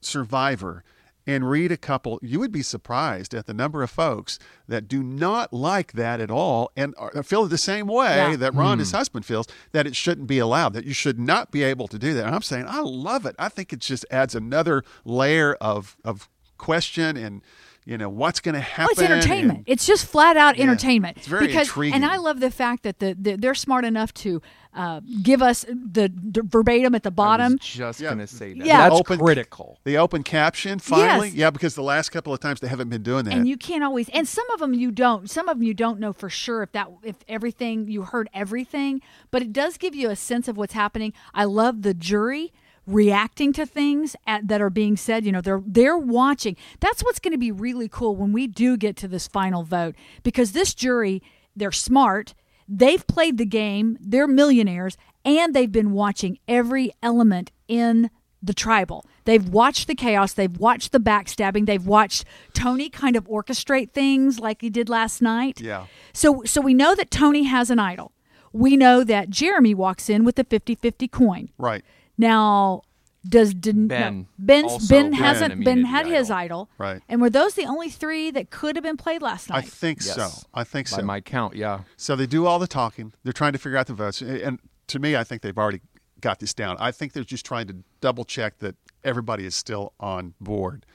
Survivor 0.00 0.82
and 1.26 1.50
read 1.50 1.72
a 1.72 1.76
couple. 1.76 2.18
You 2.22 2.38
would 2.40 2.52
be 2.52 2.62
surprised 2.62 3.34
at 3.34 3.46
the 3.46 3.54
number 3.54 3.82
of 3.82 3.90
folks 3.90 4.38
that 4.68 4.88
do 4.88 5.02
not 5.02 5.52
like 5.52 5.92
that 5.92 6.20
at 6.20 6.30
all 6.30 6.70
and 6.76 6.94
are, 6.96 7.22
feel 7.22 7.46
the 7.46 7.58
same 7.58 7.86
way 7.86 8.16
Yeah. 8.16 8.36
that 8.36 8.54
Ron, 8.54 8.78
his 8.78 8.90
hmm. 8.90 8.98
husband, 8.98 9.26
feels 9.26 9.46
that 9.72 9.86
it 9.86 9.96
shouldn't 9.96 10.26
be 10.26 10.38
allowed, 10.38 10.72
that 10.74 10.84
you 10.84 10.94
should 10.94 11.18
not 11.18 11.50
be 11.50 11.62
able 11.62 11.88
to 11.88 11.98
do 11.98 12.14
that. 12.14 12.26
And 12.26 12.34
I'm 12.34 12.42
saying, 12.42 12.66
I 12.68 12.80
love 12.80 13.26
it. 13.26 13.34
I 13.38 13.48
think 13.48 13.72
it 13.72 13.80
just 13.80 14.06
adds 14.10 14.34
another 14.34 14.84
layer 15.04 15.54
of, 15.54 15.96
of 16.04 16.28
question 16.58 17.16
and, 17.16 17.42
you 17.86 17.96
know, 17.96 18.08
what's 18.08 18.40
going 18.40 18.54
to 18.56 18.60
happen. 18.60 18.94
Well, 18.96 19.04
it's 19.06 19.12
entertainment. 19.12 19.58
and- 19.60 19.68
It's 19.68 19.86
just 19.86 20.04
flat 20.06 20.36
out 20.36 20.56
Yeah. 20.58 20.64
entertainment. 20.64 21.16
It's 21.18 21.28
very 21.28 21.46
because, 21.46 21.68
intriguing. 21.68 21.94
And 21.94 22.04
I 22.04 22.16
love 22.16 22.40
the 22.40 22.50
fact 22.50 22.82
that 22.82 22.98
the, 22.98 23.14
the 23.18 23.36
they're 23.36 23.54
smart 23.54 23.84
enough 23.84 24.12
to 24.14 24.42
uh, 24.74 25.00
give 25.22 25.40
us 25.40 25.64
the, 25.70 26.12
the 26.12 26.42
verbatim 26.44 26.94
at 26.94 27.02
the 27.04 27.08
I 27.08 27.12
was 27.12 27.14
bottom. 27.16 27.58
just 27.60 28.00
Yeah. 28.00 28.08
gonna 28.10 28.26
say 28.26 28.52
that. 28.54 28.66
Yeah. 28.66 28.88
That's 28.90 29.00
Open- 29.00 29.18
critical. 29.20 29.78
The 29.84 29.96
open 29.98 30.22
caption, 30.24 30.80
finally, 30.80 31.28
Yes. 31.28 31.36
yeah, 31.36 31.50
because 31.50 31.74
the 31.76 31.82
last 31.82 32.10
couple 32.10 32.34
of 32.34 32.40
times 32.40 32.60
they 32.60 32.68
haven't 32.68 32.88
been 32.90 33.02
doing 33.04 33.24
that. 33.26 33.34
and 33.34 33.48
you 33.48 33.56
can't 33.56 33.82
always 33.84 34.08
and 34.10 34.26
some 34.28 34.44
of 34.50 34.58
them 34.60 34.74
you 34.74 34.90
don't 34.90 35.30
some 35.30 35.48
of 35.48 35.56
them 35.58 35.62
you 35.62 35.72
don't 35.72 35.98
know 36.00 36.12
for 36.12 36.28
sure 36.28 36.62
if 36.64 36.72
that 36.72 36.88
if 37.04 37.16
everything 37.28 37.88
you 37.88 38.02
heard 38.02 38.28
everything 38.34 39.00
but 39.30 39.40
it 39.42 39.52
does 39.52 39.78
give 39.78 39.94
you 39.94 40.10
a 40.10 40.16
sense 40.16 40.46
of 40.48 40.56
what's 40.58 40.74
happening 40.74 41.12
i 41.32 41.44
love 41.44 41.80
the 41.82 41.94
jury 41.94 42.52
reacting 42.86 43.52
to 43.52 43.66
things 43.66 44.14
at, 44.26 44.46
that 44.46 44.60
are 44.60 44.70
being 44.70 44.96
said 44.96 45.24
you 45.24 45.32
know 45.32 45.40
they're 45.40 45.62
they're 45.66 45.98
watching 45.98 46.56
that's 46.80 47.02
what's 47.02 47.18
going 47.18 47.32
to 47.32 47.38
be 47.38 47.50
really 47.50 47.88
cool 47.88 48.14
when 48.14 48.32
we 48.32 48.46
do 48.46 48.76
get 48.76 48.96
to 48.96 49.08
this 49.08 49.26
final 49.26 49.62
vote 49.62 49.94
because 50.22 50.52
this 50.52 50.74
jury 50.74 51.22
they're 51.54 51.72
smart 51.72 52.34
they've 52.68 53.06
played 53.06 53.38
the 53.38 53.46
game 53.46 53.98
they're 54.00 54.28
millionaires 54.28 54.96
and 55.24 55.52
they've 55.52 55.72
been 55.72 55.90
watching 55.90 56.38
every 56.46 56.92
element 57.02 57.50
in 57.66 58.10
the 58.42 58.54
tribal. 58.54 59.04
They've 59.24 59.46
watched 59.46 59.88
the 59.88 59.94
chaos. 59.94 60.32
They've 60.32 60.56
watched 60.56 60.92
the 60.92 61.00
backstabbing. 61.00 61.66
They've 61.66 61.84
watched 61.84 62.24
Tony 62.54 62.88
kind 62.88 63.16
of 63.16 63.24
orchestrate 63.24 63.90
things 63.90 64.38
like 64.38 64.60
he 64.60 64.70
did 64.70 64.88
last 64.88 65.20
night. 65.20 65.60
Yeah. 65.60 65.86
So 66.12 66.42
so 66.44 66.60
we 66.60 66.74
know 66.74 66.94
that 66.94 67.10
Tony 67.10 67.44
has 67.44 67.70
an 67.70 67.78
idol. 67.78 68.12
We 68.52 68.76
know 68.76 69.04
that 69.04 69.28
Jeremy 69.28 69.74
walks 69.74 70.08
in 70.08 70.24
with 70.24 70.36
the 70.36 70.44
50-50 70.44 71.10
coin. 71.10 71.50
right. 71.58 71.84
Now 72.18 72.82
does 73.28 73.54
did, 73.54 73.88
Ben. 73.88 74.18
no, 74.20 74.26
Ben's 74.38 74.88
Ben 74.88 75.10
Ben 75.10 75.12
hasn't 75.14 75.64
Ben 75.64 75.78
immunity 75.78 75.88
had 75.90 76.06
his 76.06 76.30
idol. 76.30 76.68
idol. 76.68 76.68
Right. 76.78 77.02
And 77.08 77.20
were 77.20 77.30
those 77.30 77.54
the 77.54 77.64
only 77.64 77.90
3 77.90 78.30
that 78.30 78.50
could 78.50 78.76
have 78.76 78.84
been 78.84 78.96
played 78.96 79.20
last 79.20 79.50
night? 79.50 79.58
I 79.58 79.60
think 79.62 79.98
Yes. 80.04 80.14
so. 80.14 80.46
I 80.54 80.62
think 80.62 80.88
By 80.90 80.98
so. 80.98 81.02
my 81.02 81.20
count, 81.20 81.56
yeah. 81.56 81.80
So 81.96 82.14
they 82.14 82.26
do 82.26 82.46
all 82.46 82.58
the 82.60 82.68
talking. 82.68 83.12
They're 83.24 83.32
trying 83.32 83.52
to 83.52 83.58
figure 83.58 83.78
out 83.78 83.88
the 83.88 83.94
votes. 83.94 84.22
And 84.22 84.60
to 84.86 84.98
me, 85.00 85.16
I 85.16 85.24
think 85.24 85.42
they've 85.42 85.58
already 85.58 85.80
got 86.20 86.38
this 86.38 86.54
down. 86.54 86.76
I 86.78 86.92
think 86.92 87.12
they're 87.14 87.24
just 87.24 87.44
trying 87.44 87.66
to 87.66 87.76
double 88.00 88.24
check 88.24 88.58
that 88.58 88.76
everybody 89.02 89.44
is 89.44 89.54
still 89.56 89.92
on 89.98 90.34
board. 90.40 90.86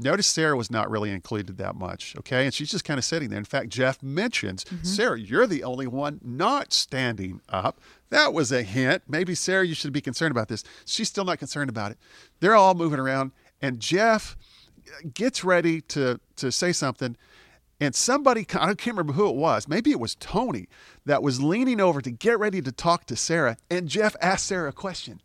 Notice 0.00 0.26
Sarah 0.26 0.56
was 0.56 0.70
not 0.70 0.90
really 0.90 1.10
included 1.10 1.58
that 1.58 1.74
much, 1.74 2.14
okay? 2.18 2.44
And 2.44 2.54
she's 2.54 2.70
just 2.70 2.84
kind 2.84 2.98
of 2.98 3.04
sitting 3.04 3.30
there. 3.30 3.38
In 3.38 3.44
fact, 3.44 3.68
Jeff 3.68 4.02
mentions, 4.02 4.64
mm-hmm. 4.64 4.84
Sarah, 4.84 5.18
you're 5.18 5.46
the 5.46 5.64
only 5.64 5.86
one 5.86 6.20
not 6.22 6.72
standing 6.72 7.40
up. 7.48 7.80
That 8.10 8.32
was 8.32 8.52
a 8.52 8.62
hint. 8.62 9.02
Maybe, 9.08 9.34
Sarah, 9.34 9.66
you 9.66 9.74
should 9.74 9.92
be 9.92 10.00
concerned 10.00 10.30
about 10.30 10.48
this. 10.48 10.64
She's 10.84 11.08
still 11.08 11.24
not 11.24 11.38
concerned 11.38 11.70
about 11.70 11.92
it. 11.92 11.98
They're 12.40 12.54
all 12.54 12.74
moving 12.74 12.98
around, 12.98 13.32
and 13.60 13.80
Jeff 13.80 14.36
uh, 14.78 15.08
gets 15.14 15.44
ready 15.44 15.80
to, 15.82 16.20
to 16.36 16.50
say 16.50 16.72
something. 16.72 17.16
And 17.80 17.94
somebody, 17.94 18.42
I 18.42 18.74
can't 18.74 18.86
remember 18.88 19.14
who 19.14 19.28
it 19.28 19.36
was, 19.36 19.66
maybe 19.66 19.90
it 19.90 19.98
was 19.98 20.14
Tony, 20.14 20.68
that 21.06 21.22
was 21.22 21.42
leaning 21.42 21.80
over 21.80 22.02
to 22.02 22.10
get 22.10 22.38
ready 22.38 22.60
to 22.60 22.72
talk 22.72 23.06
to 23.06 23.16
Sarah. 23.16 23.56
And 23.70 23.88
Jeff 23.88 24.14
asked 24.20 24.46
Sarah 24.46 24.68
a 24.68 24.72
question. 24.72 25.20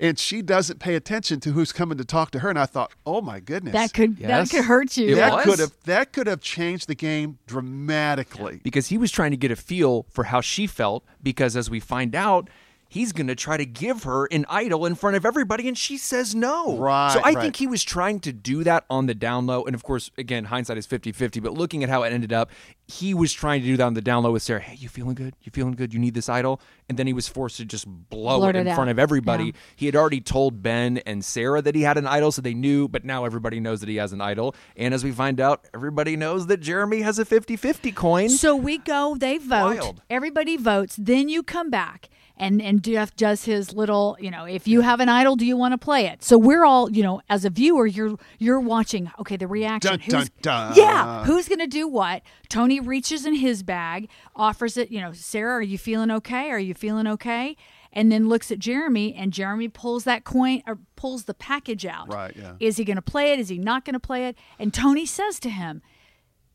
And 0.00 0.18
she 0.18 0.42
doesn't 0.42 0.78
pay 0.78 0.94
attention 0.94 1.40
to 1.40 1.50
who's 1.52 1.72
coming 1.72 1.98
to 1.98 2.04
talk 2.04 2.30
to 2.32 2.38
her. 2.40 2.50
And 2.50 2.58
I 2.58 2.66
thought, 2.66 2.92
oh 3.06 3.20
my 3.20 3.40
goodness. 3.40 3.72
that 3.72 3.92
could 3.92 4.18
Yes. 4.18 4.50
that 4.50 4.56
could 4.56 4.64
hurt 4.66 4.96
you. 4.96 5.12
It 5.12 5.14
that 5.16 5.32
was? 5.32 5.44
could 5.44 5.58
have 5.58 5.72
that 5.84 6.12
could 6.12 6.26
have 6.26 6.40
changed 6.40 6.88
the 6.88 6.94
game 6.94 7.38
dramatically. 7.46 8.60
because 8.62 8.88
he 8.88 8.98
was 8.98 9.10
trying 9.10 9.30
to 9.30 9.36
get 9.36 9.50
a 9.50 9.56
feel 9.56 10.06
for 10.10 10.24
how 10.24 10.40
she 10.40 10.66
felt 10.66 11.04
because 11.22 11.56
as 11.56 11.68
we 11.70 11.80
find 11.80 12.14
out 12.14 12.48
he's 12.92 13.12
going 13.12 13.26
to 13.26 13.34
try 13.34 13.56
to 13.56 13.64
give 13.64 14.02
her 14.02 14.26
an 14.26 14.44
idol 14.50 14.84
in 14.84 14.94
front 14.94 15.16
of 15.16 15.24
everybody 15.24 15.66
and 15.66 15.78
she 15.78 15.96
says 15.96 16.34
no. 16.34 16.76
Right, 16.76 17.12
so 17.12 17.20
i 17.20 17.32
right. 17.32 17.38
think 17.38 17.56
he 17.56 17.66
was 17.66 17.82
trying 17.82 18.20
to 18.20 18.32
do 18.32 18.62
that 18.64 18.84
on 18.90 19.06
the 19.06 19.14
down 19.14 19.46
low 19.46 19.64
and 19.64 19.74
of 19.74 19.82
course 19.82 20.10
again 20.18 20.44
hindsight 20.44 20.76
is 20.76 20.86
50-50 20.86 21.42
but 21.42 21.54
looking 21.54 21.82
at 21.82 21.88
how 21.88 22.02
it 22.02 22.12
ended 22.12 22.32
up 22.32 22.50
he 22.86 23.14
was 23.14 23.32
trying 23.32 23.62
to 23.62 23.66
do 23.66 23.78
that 23.78 23.84
on 23.84 23.94
the 23.94 24.02
down 24.02 24.22
low 24.22 24.32
with 24.32 24.42
sarah. 24.42 24.60
Hey 24.60 24.76
you 24.76 24.90
feeling 24.90 25.14
good? 25.14 25.34
You 25.40 25.50
feeling 25.52 25.72
good? 25.72 25.94
You 25.94 26.00
need 26.00 26.12
this 26.12 26.28
idol? 26.28 26.60
And 26.88 26.98
then 26.98 27.06
he 27.06 27.14
was 27.14 27.28
forced 27.28 27.56
to 27.56 27.64
just 27.64 27.86
blow 27.88 28.40
Blurt 28.40 28.56
it 28.56 28.66
it 28.66 28.66
in 28.66 28.74
front 28.74 28.90
of 28.90 28.98
everybody. 28.98 29.46
Yeah. 29.46 29.52
he 29.76 29.86
had 29.86 29.96
already 29.96 30.20
told 30.20 30.62
ben 30.62 30.98
and 30.98 31.24
sarah 31.24 31.62
that 31.62 31.74
he 31.74 31.82
had 31.82 31.96
an 31.96 32.06
idol 32.06 32.30
so 32.30 32.42
they 32.42 32.54
knew 32.54 32.88
but 32.88 33.04
now 33.04 33.24
everybody 33.24 33.58
knows 33.58 33.80
that 33.80 33.88
he 33.88 33.96
has 33.96 34.12
an 34.12 34.20
idol. 34.20 34.54
And 34.76 34.92
as 34.92 35.02
we 35.02 35.12
find 35.12 35.40
out 35.40 35.66
everybody 35.72 36.16
knows 36.16 36.46
that 36.48 36.60
jeremy 36.60 37.00
has 37.00 37.18
a 37.18 37.24
50-50 37.24 37.94
coin. 37.94 38.28
So 38.28 38.54
we 38.54 38.76
go, 38.76 39.16
they 39.18 39.38
vote, 39.38 39.78
Wild. 39.78 40.02
everybody 40.10 40.58
votes, 40.58 40.96
then 40.98 41.30
you 41.30 41.42
come 41.42 41.70
back. 41.70 42.10
And, 42.36 42.60
and 42.62 42.82
Jeff 42.82 43.14
does 43.14 43.44
his 43.44 43.74
little, 43.74 44.16
you 44.18 44.30
know, 44.30 44.44
if 44.44 44.66
you 44.66 44.80
have 44.80 45.00
an 45.00 45.08
idol, 45.08 45.36
do 45.36 45.44
you 45.46 45.56
want 45.56 45.72
to 45.72 45.78
play 45.78 46.06
it? 46.06 46.22
So 46.24 46.38
we're 46.38 46.64
all, 46.64 46.90
you 46.90 47.02
know, 47.02 47.20
as 47.28 47.44
a 47.44 47.50
viewer, 47.50 47.86
you're 47.86 48.16
you're 48.38 48.60
watching. 48.60 49.10
Okay, 49.20 49.36
the 49.36 49.46
reaction. 49.46 49.92
Dun, 49.92 50.00
who's, 50.00 50.12
dun, 50.12 50.28
dun. 50.40 50.72
Yeah, 50.74 51.24
who's 51.24 51.48
gonna 51.48 51.66
do 51.66 51.86
what? 51.86 52.22
Tony 52.48 52.80
reaches 52.80 53.26
in 53.26 53.34
his 53.34 53.62
bag, 53.62 54.08
offers 54.34 54.76
it. 54.76 54.90
You 54.90 55.00
know, 55.00 55.12
Sarah, 55.12 55.56
are 55.56 55.62
you 55.62 55.78
feeling 55.78 56.10
okay? 56.10 56.50
Are 56.50 56.58
you 56.58 56.74
feeling 56.74 57.06
okay? 57.06 57.56
And 57.92 58.10
then 58.10 58.28
looks 58.28 58.50
at 58.50 58.58
Jeremy, 58.58 59.14
and 59.14 59.32
Jeremy 59.32 59.68
pulls 59.68 60.04
that 60.04 60.24
coin 60.24 60.62
or 60.66 60.78
pulls 60.96 61.24
the 61.24 61.34
package 61.34 61.84
out. 61.84 62.10
Right, 62.10 62.34
yeah. 62.34 62.54
Is 62.58 62.78
he 62.78 62.84
going 62.84 62.96
to 62.96 63.02
play 63.02 63.32
it? 63.32 63.38
Is 63.38 63.50
he 63.50 63.58
not 63.58 63.84
going 63.84 63.92
to 63.92 64.00
play 64.00 64.26
it? 64.28 64.36
And 64.58 64.72
Tony 64.72 65.04
says 65.04 65.38
to 65.40 65.50
him, 65.50 65.82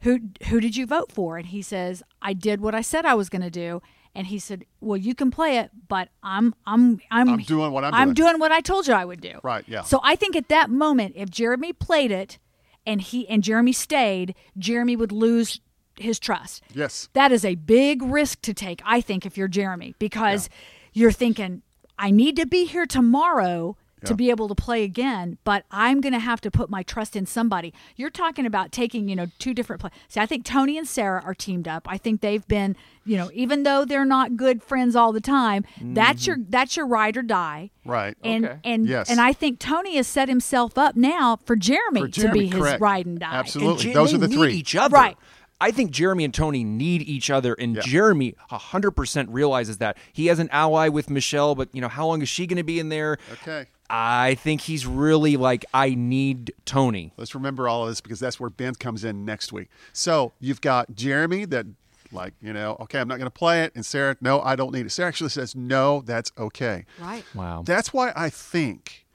who 0.02 0.20
who 0.50 0.60
did 0.60 0.76
you 0.76 0.86
vote 0.86 1.12
for 1.12 1.38
and 1.38 1.48
he 1.48 1.62
says 1.62 2.04
i 2.22 2.34
did 2.34 2.62
what 2.62 2.76
i 2.76 2.82
said 2.82 3.06
i 3.06 3.16
was 3.16 3.30
going 3.30 3.42
to 3.42 3.50
do 3.50 3.82
and 4.18 4.28
he 4.28 4.40
said 4.40 4.66
well 4.82 4.98
you 4.98 5.16
can 5.16 5.32
play 5.32 5.58
it 5.60 5.70
but 5.88 6.10
i'm 6.24 6.54
i'm 6.66 7.00
i'm, 7.12 7.30
I'm 7.30 7.38
doing 7.40 7.72
what 7.72 7.86
I'm 7.86 7.94
i'm 7.94 8.14
doing." 8.14 8.32
doing 8.32 8.40
what 8.40 8.52
i 8.52 8.60
told 8.60 8.88
you 8.88 8.94
i 8.94 9.06
would 9.06 9.22
do 9.22 9.40
Right, 9.44 9.64
yeah. 9.68 9.84
so 9.84 10.02
i 10.04 10.16
think 10.18 10.36
at 10.36 10.50
that 10.50 10.70
moment 10.70 11.14
if 11.16 11.30
jeremy 11.30 11.72
played 11.72 12.12
it 12.12 12.40
and 12.86 13.00
he 13.00 13.30
and 13.30 13.44
jeremy 13.44 13.72
stayed 13.72 14.36
jeremy 14.58 14.96
would 14.96 15.12
lose 15.14 15.62
his 16.00 16.20
trust 16.20 16.64
Yes. 16.74 17.10
that 17.14 17.32
is 17.32 17.46
a 17.46 17.56
big 17.56 18.02
risk 18.02 18.42
to 18.42 18.54
take 18.54 18.82
i 18.86 19.00
think 19.00 19.26
if 19.26 19.38
you're 19.38 19.48
jeremy 19.48 19.96
because 20.00 20.50
you're 20.94 21.12
thinking 21.12 21.62
i 22.00 22.10
need 22.12 22.36
to 22.38 22.46
be 22.46 22.66
here 22.66 22.86
tomorrow 22.86 23.78
to 24.06 24.14
be 24.14 24.30
able 24.30 24.48
to 24.48 24.56
play 24.56 24.84
again 24.84 25.38
but 25.44 25.66
i'm 25.72 26.02
going 26.02 26.14
to 26.14 26.20
have 26.20 26.40
to 26.40 26.52
put 26.52 26.70
my 26.70 26.84
trust 26.84 27.16
in 27.16 27.26
somebody 27.26 27.74
you're 27.96 28.10
talking 28.10 28.46
about 28.46 28.72
taking 28.72 29.10
you 29.10 29.16
know 29.16 29.26
two 29.40 29.54
different 29.54 29.82
play 29.82 29.90
see 30.08 30.20
i 30.20 30.26
think 30.26 30.46
tony 30.46 30.78
and 30.78 30.88
sarah 30.88 31.22
are 31.26 31.34
teamed 31.34 31.68
up 31.68 31.88
i 31.90 31.98
think 31.98 32.22
they've 32.22 32.48
been 32.48 32.76
you 33.06 33.18
know 33.18 33.30
even 33.34 33.64
though 33.64 33.84
they're 33.86 34.06
not 34.06 34.38
good 34.38 34.62
friends 34.62 34.96
all 34.96 35.12
the 35.12 35.20
time 35.22 35.66
that's 35.82 36.24
mm-hmm. 36.24 36.40
your 36.42 36.48
that's 36.50 36.78
your 36.78 36.86
ride 36.86 37.18
or 37.18 37.22
die 37.24 37.72
Right. 37.86 38.16
and 38.24 38.46
Okay. 38.46 38.60
and 38.64 38.88
Yes. 38.88 39.10
and 39.10 39.20
i 39.20 39.34
think 39.34 39.60
tony 39.60 39.96
has 39.96 40.08
set 40.08 40.30
himself 40.30 40.78
up 40.78 40.96
now 40.96 41.40
for 41.46 41.56
jeremy, 41.56 42.02
For 42.02 42.08
to 42.08 42.22
Jeremy, 42.22 42.40
be 42.42 42.46
his 42.48 42.56
correct. 42.56 42.82
ride 42.82 43.06
and 43.06 43.20
die 43.20 43.34
Absolutely. 43.34 43.72
And 43.72 43.82
Je- 43.82 43.94
Those 43.94 44.14
are 44.14 44.18
the 44.20 44.28
three. 44.28 44.54
Each 44.54 44.76
other. 44.76 44.94
Right. 44.94 45.18
I 45.60 45.72
think 45.72 45.90
Jeremy 45.90 46.24
and 46.24 46.32
Tony 46.34 46.64
need 46.64 47.02
each 47.02 47.32
other, 47.32 47.56
and 47.56 47.76
Yeah. 47.78 47.82
Jeremy 47.84 48.36
100% 48.52 49.28
realizes 49.32 49.78
that. 49.80 49.98
He 50.14 50.28
has 50.28 50.38
an 50.38 50.50
ally 50.52 50.88
with 50.88 51.10
Michelle, 51.10 51.56
but 51.56 51.70
you 51.74 51.82
know 51.82 51.88
how 51.88 52.06
long 52.08 52.22
is 52.22 52.30
she 52.30 52.46
going 52.46 52.58
to 52.58 52.64
be 52.64 52.80
in 52.80 52.90
there? 52.90 53.18
Okay. 53.34 53.66
I 53.89 54.36
think 54.36 54.62
he's 54.62 54.86
really 54.86 55.38
like, 55.38 55.65
I 55.73 55.95
need 55.95 56.54
Tony. 56.65 57.13
Let's 57.17 57.34
remember 57.36 57.67
all 57.67 57.84
of 57.84 57.89
this 57.89 58.02
because 58.02 58.19
that's 58.19 58.39
where 58.39 58.50
Ben 58.50 58.76
comes 58.76 59.04
in 59.04 59.26
next 59.26 59.54
week. 59.54 59.69
So 59.93 60.34
you've 60.39 60.62
got 60.62 60.93
Jeremy 60.95 61.45
that, 61.45 61.65
like, 62.12 62.34
you 62.41 62.54
know, 62.54 62.78
okay, 62.82 63.00
I'm 63.00 63.08
not 63.08 63.17
going 63.17 63.28
to 63.28 63.32
play 63.32 63.63
it. 63.63 63.73
And 63.76 63.86
Sarah, 63.86 64.17
no, 64.19 64.41
I 64.41 64.56
don't 64.56 64.73
need 64.73 64.86
it. 64.86 64.91
Sarah 64.91 65.08
actually 65.08 65.30
says, 65.30 65.56
no, 65.56 66.02
that's 66.02 66.32
okay. 66.38 66.86
right 67.00 67.23
Wow. 67.34 67.63
That's 67.65 67.93
why 67.93 68.12
I 68.15 68.30
think 68.30 69.06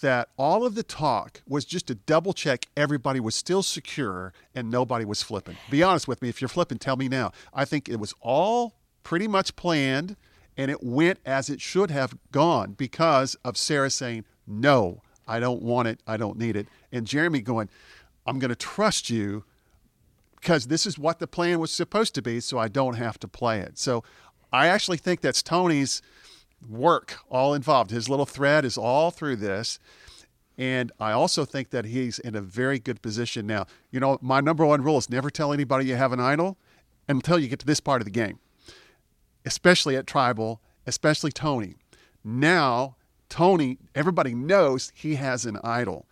that 0.00 0.28
all 0.36 0.66
of 0.66 0.74
the 0.74 0.82
talk 0.82 1.42
was 1.48 1.64
just 1.64 1.86
to 1.86 1.94
double 1.94 2.32
check 2.32 2.66
everybody 2.76 3.20
was 3.20 3.34
still 3.34 3.62
secure 3.62 4.32
and 4.54 4.70
nobody 4.70 5.04
was 5.04 5.22
flipping. 5.22 5.56
Be 5.70 5.82
honest 5.82 6.08
with 6.08 6.20
me. 6.20 6.28
If 6.28 6.40
you're 6.40 6.48
flipping, 6.48 6.78
tell 6.78 6.96
me 6.96 7.08
now. 7.08 7.32
I 7.54 7.64
think 7.64 7.88
it 7.88 8.00
was 8.00 8.12
all 8.20 8.74
pretty 9.04 9.28
much 9.28 9.54
planned, 9.56 10.16
and 10.56 10.70
it 10.70 10.82
went 10.82 11.18
as 11.24 11.48
it 11.48 11.60
should 11.60 11.90
have 11.90 12.16
gone 12.30 12.72
because 12.72 13.36
of 13.44 13.56
Sarah 13.56 13.90
saying, 13.90 14.24
No, 14.46 15.02
I 15.26 15.40
don't 15.40 15.62
want 15.62 15.88
it. 15.88 16.00
I 16.06 16.16
don't 16.16 16.38
need 16.38 16.56
it. 16.56 16.66
And 16.90 17.06
Jeremy 17.06 17.40
going, 17.40 17.68
I'm 18.26 18.38
going 18.38 18.50
to 18.50 18.56
trust 18.56 19.10
you 19.10 19.44
because 20.36 20.66
this 20.66 20.86
is 20.86 20.98
what 20.98 21.20
the 21.20 21.26
plan 21.26 21.60
was 21.60 21.70
supposed 21.70 22.14
to 22.16 22.22
be, 22.22 22.40
so 22.40 22.58
I 22.58 22.68
don't 22.68 22.94
have 22.94 23.18
to 23.20 23.28
play 23.28 23.60
it. 23.60 23.78
So 23.78 24.02
I 24.52 24.66
actually 24.66 24.96
think 24.96 25.20
that's 25.20 25.42
Tony's 25.42 26.02
work 26.68 27.18
all 27.30 27.54
involved. 27.54 27.90
His 27.90 28.08
little 28.08 28.26
thread 28.26 28.64
is 28.64 28.76
all 28.76 29.10
through 29.10 29.36
this. 29.36 29.78
And 30.58 30.92
I 31.00 31.12
also 31.12 31.44
think 31.44 31.70
that 31.70 31.86
he's 31.86 32.18
in 32.18 32.34
a 32.34 32.40
very 32.40 32.78
good 32.78 33.02
position 33.02 33.46
now. 33.46 33.66
You 33.90 34.00
know, 34.00 34.18
my 34.20 34.40
number 34.40 34.66
one 34.66 34.82
rule 34.82 34.98
is 34.98 35.08
never 35.08 35.30
tell 35.30 35.52
anybody 35.52 35.86
you 35.86 35.96
have 35.96 36.12
an 36.12 36.20
idol 36.20 36.58
until 37.08 37.38
you 37.38 37.48
get 37.48 37.58
to 37.60 37.66
this 37.66 37.80
part 37.80 38.00
of 38.00 38.04
the 38.04 38.10
game, 38.10 38.38
especially 39.44 39.96
at 39.96 40.06
Tribal, 40.06 40.60
especially 40.86 41.32
Tony. 41.32 41.76
Now, 42.24 42.96
Tony, 43.28 43.78
everybody 43.94 44.34
knows 44.34 44.92
he 44.94 45.14
has 45.16 45.44
an 45.46 45.58
idol. 45.64 46.06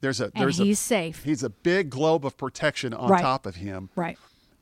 There's 0.00 0.20
a 0.20 0.24
And 0.26 0.32
there's 0.36 0.58
he's 0.58 0.78
a, 0.78 0.82
safe. 0.82 1.24
He's 1.24 1.42
a 1.42 1.50
big 1.50 1.90
globe 1.90 2.26
of 2.26 2.36
protection 2.36 2.92
on 2.92 3.10
Right. 3.10 3.22
top 3.22 3.46
of 3.46 3.56
him 3.56 3.90
Right. 3.96 4.18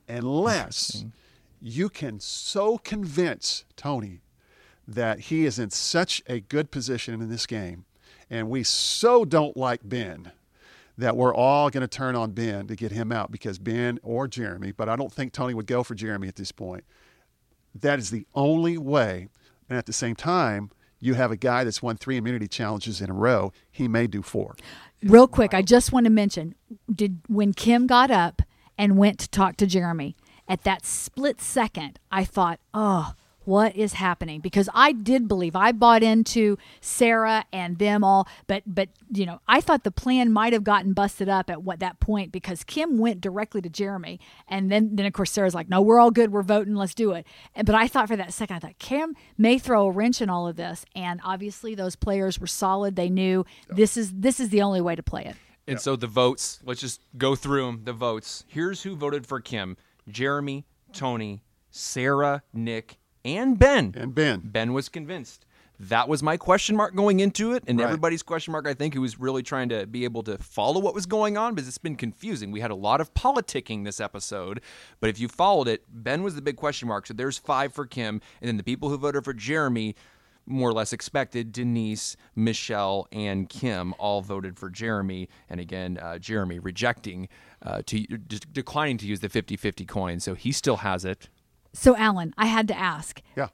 unless 0.07 1.05
you 1.61 1.89
can 1.89 2.19
so 2.19 2.77
convince 2.77 3.65
Tony 3.75 4.21
that 4.87 5.19
he 5.21 5.45
is 5.45 5.59
in 5.59 5.69
such 5.69 6.21
a 6.27 6.39
good 6.41 6.71
position 6.71 7.13
in 7.21 7.29
this 7.29 7.45
game, 7.45 7.85
and 8.29 8.49
we 8.49 8.63
so 8.63 9.23
don't 9.25 9.55
like 9.55 9.81
Ben 9.83 10.31
that 10.97 11.15
we're 11.17 11.33
all 11.33 11.69
going 11.69 11.81
to 11.81 11.87
turn 11.87 12.15
on 12.15 12.31
Ben 12.31 12.67
to 12.67 12.75
get 12.75 12.91
him 12.91 13.11
out 13.11 13.31
because 13.31 13.57
Ben 13.57 13.97
or 14.03 14.27
Jeremy, 14.27 14.71
but 14.71 14.87
I 14.89 14.95
don't 14.95 15.11
think 15.11 15.31
Tony 15.33 15.53
would 15.53 15.65
go 15.67 15.83
for 15.83 15.95
Jeremy 15.95 16.27
at 16.27 16.35
this 16.35 16.51
point. 16.51 16.83
That 17.75 17.99
is 17.99 18.09
the 18.09 18.25
only 18.33 18.77
way. 18.77 19.29
And 19.69 19.77
at 19.77 19.85
the 19.85 19.93
same 19.93 20.15
time, 20.15 20.71
you 20.99 21.15
have 21.15 21.31
a 21.31 21.35
guy 21.35 21.63
that's 21.63 21.81
won 21.81 21.97
three 21.97 22.17
immunity 22.17 22.47
challenges 22.47 23.01
in 23.01 23.09
a 23.09 23.13
row. 23.13 23.51
He 23.71 23.87
may 23.87 24.07
do 24.07 24.21
four. 24.21 24.55
Real 25.03 25.27
quick, 25.27 25.53
I 25.53 25.61
just 25.61 25.91
want 25.91 26.05
to 26.05 26.09
mention 26.09 26.55
did 26.93 27.19
when 27.27 27.53
Kim 27.53 27.87
got 27.87 28.09
up 28.09 28.41
and 28.77 28.97
went 28.97 29.19
to 29.19 29.29
talk 29.29 29.57
to 29.57 29.67
Jeremy, 29.67 30.15
at 30.47 30.63
that 30.63 30.85
split 30.85 31.41
second, 31.41 31.99
I 32.11 32.23
thought, 32.25 32.59
oh, 32.73 33.13
what 33.45 33.75
is 33.75 33.93
happening? 33.93 34.39
Because 34.39 34.69
I 34.73 34.91
did 34.91 35.27
believe 35.27 35.55
I 35.55 35.71
bought 35.71 36.03
into 36.03 36.57
Sarah 36.81 37.45
and 37.51 37.77
them 37.77 38.03
all, 38.03 38.27
but 38.47 38.63
but 38.65 38.89
you 39.11 39.25
know, 39.25 39.39
I 39.47 39.61
thought 39.61 39.83
the 39.83 39.91
plan 39.91 40.31
might 40.31 40.53
have 40.53 40.63
gotten 40.63 40.93
busted 40.93 41.29
up 41.29 41.49
at 41.49 41.63
what 41.63 41.79
that 41.79 41.99
point 41.99 42.31
because 42.31 42.63
Kim 42.63 42.97
went 42.97 43.21
directly 43.21 43.61
to 43.61 43.69
Jeremy, 43.69 44.19
and 44.47 44.71
then 44.71 44.95
then 44.95 45.05
of 45.05 45.13
course 45.13 45.31
Sarah's 45.31 45.55
like, 45.55 45.69
no, 45.69 45.81
we're 45.81 45.99
all 45.99 46.11
good, 46.11 46.31
we're 46.31 46.43
voting, 46.43 46.75
let's 46.75 46.93
do 46.93 47.11
it. 47.11 47.25
And, 47.55 47.65
but 47.65 47.75
I 47.75 47.87
thought 47.87 48.07
for 48.07 48.15
that 48.15 48.33
second, 48.33 48.57
I 48.57 48.59
thought 48.59 48.79
Kim 48.79 49.15
may 49.37 49.57
throw 49.59 49.87
a 49.87 49.91
wrench 49.91 50.21
in 50.21 50.29
all 50.29 50.47
of 50.47 50.55
this, 50.55 50.85
and 50.95 51.19
obviously 51.23 51.75
those 51.75 51.95
players 51.95 52.39
were 52.39 52.47
solid. 52.47 52.95
They 52.95 53.09
knew 53.09 53.45
this 53.69 53.97
is 53.97 54.13
this 54.13 54.39
is 54.39 54.49
the 54.49 54.61
only 54.61 54.81
way 54.81 54.95
to 54.95 55.03
play 55.03 55.25
it. 55.25 55.35
And 55.67 55.79
so 55.79 55.95
the 55.95 56.07
votes, 56.07 56.59
let's 56.65 56.81
just 56.81 57.01
go 57.17 57.35
through 57.35 57.65
them. 57.65 57.81
The 57.83 57.93
votes. 57.93 58.43
Here's 58.47 58.83
who 58.83 58.95
voted 58.95 59.25
for 59.25 59.39
Kim 59.39 59.77
Jeremy, 60.07 60.65
Tony, 60.91 61.41
Sarah, 61.71 62.43
Nick, 62.53 62.97
and 63.25 63.57
Ben. 63.57 63.93
And 63.97 64.13
Ben. 64.13 64.41
Ben 64.43 64.73
was 64.73 64.89
convinced. 64.89 65.45
That 65.79 66.07
was 66.07 66.21
my 66.21 66.37
question 66.37 66.75
mark 66.75 66.95
going 66.95 67.19
into 67.19 67.53
it, 67.53 67.63
and 67.67 67.79
Right. 67.79 67.85
everybody's 67.85 68.21
question 68.23 68.51
mark, 68.51 68.67
I 68.67 68.73
think, 68.73 68.93
who 68.93 69.01
was 69.01 69.19
really 69.19 69.41
trying 69.43 69.69
to 69.69 69.87
be 69.87 70.03
able 70.03 70.21
to 70.23 70.37
follow 70.37 70.79
what 70.79 70.93
was 70.93 71.05
going 71.07 71.35
on 71.35 71.55
because 71.55 71.67
it's 71.67 71.79
been 71.79 71.95
confusing. 71.95 72.51
We 72.51 72.59
had 72.61 72.69
a 72.71 72.75
lot 72.75 73.01
of 73.01 73.13
politicking 73.15 73.83
this 73.83 73.99
episode, 73.99 74.61
but 75.01 75.09
if 75.09 75.19
you 75.19 75.27
followed 75.27 75.67
it, 75.67 75.83
Ben 75.89 76.21
was 76.23 76.35
the 76.35 76.41
big 76.43 76.57
question 76.57 76.87
mark. 76.87 77.07
So 77.07 77.13
there's 77.13 77.37
five 77.39 77.73
for 77.73 77.85
Kim, 77.87 78.21
and 78.39 78.47
then 78.47 78.57
the 78.57 78.63
people 78.63 78.89
who 78.89 78.97
voted 78.97 79.23
for 79.25 79.33
Jeremy, 79.33 79.95
more 80.45 80.69
or 80.69 80.73
less 80.73 80.93
expected, 80.93 81.51
Denise, 81.51 82.17
Michelle, 82.35 83.07
and 83.11 83.49
Kim 83.49 83.93
all 83.97 84.21
voted 84.21 84.59
for 84.59 84.69
Jeremy. 84.69 85.27
And 85.49 85.59
again, 85.59 85.97
uh, 85.97 86.19
Jeremy 86.19 86.59
rejecting, 86.59 87.29
uh, 87.61 87.81
to 87.87 88.05
de- 88.05 88.39
declining 88.51 88.97
to 88.99 89.07
use 89.07 89.21
the 89.21 89.29
50 89.29 89.55
50 89.57 89.85
coin. 89.85 90.19
So 90.19 90.35
he 90.35 90.51
still 90.51 90.77
has 90.77 91.03
it. 91.03 91.29
So 91.73 91.95
Alan, 91.97 92.33
I 92.37 92.45
had 92.45 92.67
to 92.69 92.77
ask 92.77 93.21
Yeah. 93.35 93.47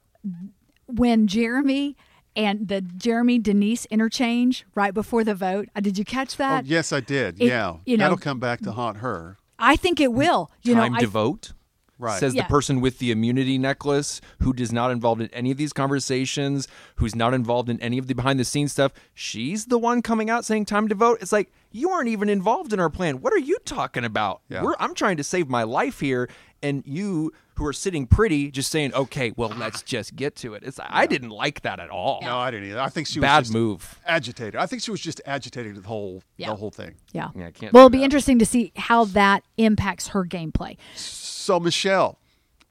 when 0.86 1.26
Jeremy 1.26 1.96
and 2.36 2.68
the 2.68 2.80
Jeremy 2.80 3.38
Denise 3.38 3.86
interchange 3.86 4.64
right 4.74 4.94
before 4.94 5.24
the 5.24 5.34
vote. 5.34 5.68
uh, 5.74 5.80
Did 5.80 5.98
you 5.98 6.04
catch 6.04 6.34
Oh, 6.34 6.38
that? 6.38 6.66
yes, 6.66 6.92
I 6.92 7.00
did. 7.00 7.40
It- 7.40 7.46
yeah. 7.48 7.76
you 7.84 7.96
know- 7.96 8.04
That'll 8.04 8.18
come 8.18 8.38
back 8.38 8.60
to 8.60 8.72
haunt 8.72 8.98
her. 8.98 9.36
I 9.58 9.76
think 9.76 10.00
it 10.00 10.12
will. 10.12 10.50
You 10.62 10.74
Time 10.74 10.92
know, 10.92 10.98
I, 10.98 11.00
to 11.00 11.06
vote. 11.06 11.52
Right. 11.98 12.18
Says 12.18 12.34
Yeah. 12.34 12.44
the 12.44 12.48
person 12.48 12.80
with 12.80 12.98
the 12.98 13.10
immunity 13.10 13.58
necklace 13.58 14.22
who 14.38 14.54
is 14.56 14.72
not 14.72 14.90
involved 14.90 15.20
in 15.20 15.28
any 15.34 15.50
of 15.50 15.58
these 15.58 15.74
conversations, 15.74 16.66
who's 16.96 17.14
not 17.14 17.34
involved 17.34 17.68
in 17.68 17.78
any 17.80 17.98
of 17.98 18.06
the 18.06 18.14
behind 18.14 18.40
the 18.40 18.44
scenes 18.46 18.72
stuff. 18.72 18.92
She's 19.12 19.66
the 19.66 19.76
one 19.76 20.00
coming 20.00 20.30
out 20.30 20.46
saying 20.46 20.64
time 20.64 20.88
to 20.88 20.94
vote. 20.94 21.18
It's 21.20 21.30
like 21.32 21.52
you 21.70 21.90
aren't 21.90 22.08
even 22.08 22.30
involved 22.30 22.72
in 22.72 22.80
our 22.80 22.88
plan. 22.88 23.20
What 23.20 23.34
are 23.34 23.38
you 23.38 23.58
talking 23.66 24.04
about? 24.06 24.40
Yeah. 24.48 24.62
We're, 24.62 24.76
I'm 24.80 24.94
trying 24.94 25.18
to 25.18 25.24
save 25.24 25.50
my 25.50 25.62
life 25.62 26.00
here, 26.00 26.30
and 26.62 26.82
you 26.86 27.32
who 27.54 27.66
are 27.66 27.72
sitting 27.72 28.06
pretty 28.06 28.50
just 28.50 28.70
saying, 28.70 28.94
"Okay, 28.94 29.32
well, 29.36 29.50
let's 29.50 29.82
just 29.82 30.16
get 30.16 30.36
to 30.36 30.54
it." 30.54 30.62
It's 30.62 30.78
I 30.82 31.06
didn't 31.06 31.30
like 31.30 31.62
that 31.62 31.80
at 31.80 31.90
all. 31.90 32.20
No, 32.22 32.38
I 32.38 32.50
didn't 32.50 32.68
either. 32.70 32.80
I 32.80 32.88
think 32.88 33.06
she 33.06 33.18
was 33.20 33.24
Bad 33.24 33.50
move. 33.50 33.98
agitated. 34.06 34.56
I 34.56 34.66
think 34.66 34.82
she 34.82 34.90
was 34.90 35.00
just 35.00 35.20
agitated 35.26 35.76
the 35.76 35.88
whole 35.88 36.22
Yeah. 36.36 36.48
the 36.50 36.56
whole 36.56 36.70
thing. 36.70 36.94
yeah. 37.12 37.28
Yeah, 37.34 37.46
I 37.46 37.50
can't 37.50 37.72
well, 37.72 37.82
it'll 37.86 37.90
be 37.90 38.04
interesting 38.04 38.38
to 38.38 38.46
see 38.46 38.72
how 38.76 39.04
that 39.06 39.42
impacts 39.56 40.08
her 40.08 40.24
gameplay. 40.24 40.76
So 40.94 41.58
Michelle, 41.60 42.18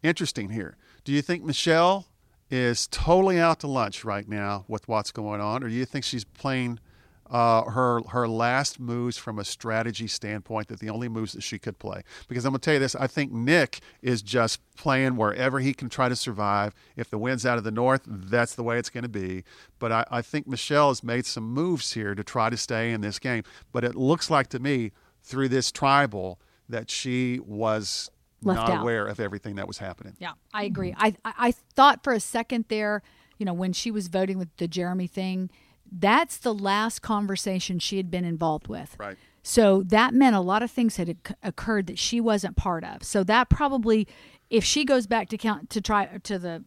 interesting 0.03 0.49
here. 0.51 0.77
Do 1.03 1.11
you 1.11 1.21
think 1.21 1.43
Michelle 1.43 2.05
is 2.51 2.87
totally 2.87 3.39
out 3.39 3.59
to 3.59 3.67
lunch 3.67 4.03
right 4.03 4.27
now 4.27 4.65
with 4.67 4.87
what's 4.87 5.11
going 5.11 5.39
on, 5.41 5.63
or 5.63 5.69
do 5.69 5.75
you 5.75 5.85
think 5.85 6.03
she's 6.05 6.23
playing 6.25 6.79
uh, 7.29 7.63
her 7.69 8.01
her 8.09 8.27
last 8.27 8.79
moves 8.79 9.17
from 9.17 9.39
a 9.39 9.43
strategy 9.45 10.07
standpoint 10.07 10.67
that 10.69 10.79
the 10.79 10.89
only 10.89 11.07
moves 11.07 11.33
that 11.33 11.41
she 11.41 11.59
could 11.59 11.77
play? 11.79 12.01
Because 12.27 12.45
I'm 12.45 12.51
gonna 12.51 12.59
tell 12.59 12.73
you 12.73 12.79
this, 12.79 12.95
I 12.95 13.07
think 13.07 13.31
Nick 13.31 13.79
is 14.01 14.21
just 14.21 14.59
playing 14.75 15.15
wherever 15.15 15.59
he 15.59 15.73
can 15.73 15.89
try 15.89 16.09
to 16.09 16.15
survive. 16.15 16.73
If 16.95 17.09
the 17.09 17.17
wind's 17.17 17.45
out 17.45 17.57
of 17.57 17.63
the 17.63 17.71
north, 17.71 18.01
that's 18.05 18.55
the 18.55 18.63
way 18.63 18.79
it's 18.79 18.89
going 18.89 19.03
to 19.03 19.09
be. 19.09 19.43
But 19.77 19.91
I, 19.91 20.05
I 20.09 20.21
think 20.21 20.47
Michelle 20.47 20.87
has 20.89 21.03
made 21.03 21.25
some 21.25 21.43
moves 21.43 21.93
here 21.93 22.15
to 22.15 22.23
try 22.23 22.49
to 22.49 22.57
stay 22.57 22.91
in 22.91 23.01
this 23.01 23.19
game. 23.19 23.43
But 23.71 23.83
it 23.83 23.95
looks 23.95 24.29
like 24.29 24.47
to 24.49 24.59
me 24.59 24.91
through 25.21 25.49
this 25.49 25.71
tribal 25.71 26.39
that 26.69 26.89
she 26.89 27.39
was 27.45 28.09
Left 28.41 28.57
not 28.57 28.69
out. 28.69 28.81
aware 28.81 29.05
of 29.05 29.19
everything 29.19 29.55
that 29.55 29.67
was 29.67 29.79
happening. 29.79 30.15
Yeah, 30.19 30.31
I 30.53 30.63
agree. 30.63 30.95
I, 30.97 31.15
I 31.25 31.33
I 31.37 31.51
thought 31.51 32.03
for 32.03 32.13
a 32.13 32.19
second 32.21 32.65
there, 32.69 33.01
you 33.37 33.45
know, 33.45 33.53
when 33.53 33.73
she 33.73 33.91
was 33.91 34.07
voting 34.07 34.37
with 34.37 34.55
the 34.57 34.67
Jeremy 34.67 35.07
thing, 35.07 35.49
that's 35.91 36.37
the 36.37 36.53
last 36.53 37.01
conversation 37.01 37.79
she 37.79 37.97
had 37.97 38.09
been 38.11 38.25
involved 38.25 38.67
with. 38.67 38.95
Right. 38.99 39.17
So 39.43 39.83
that 39.83 40.13
meant 40.13 40.35
a 40.35 40.41
lot 40.41 40.61
of 40.61 40.69
things 40.69 40.97
had 40.97 41.17
occurred 41.41 41.87
that 41.87 41.97
she 41.97 42.19
wasn't 42.19 42.55
part 42.55 42.83
of. 42.83 43.03
So 43.03 43.23
that 43.23 43.49
probably, 43.49 44.07
if 44.49 44.63
she 44.63 44.85
goes 44.85 45.07
back 45.07 45.29
to 45.29 45.37
count 45.37 45.69
to 45.71 45.81
try 45.81 46.05
to 46.05 46.39
the 46.39 46.63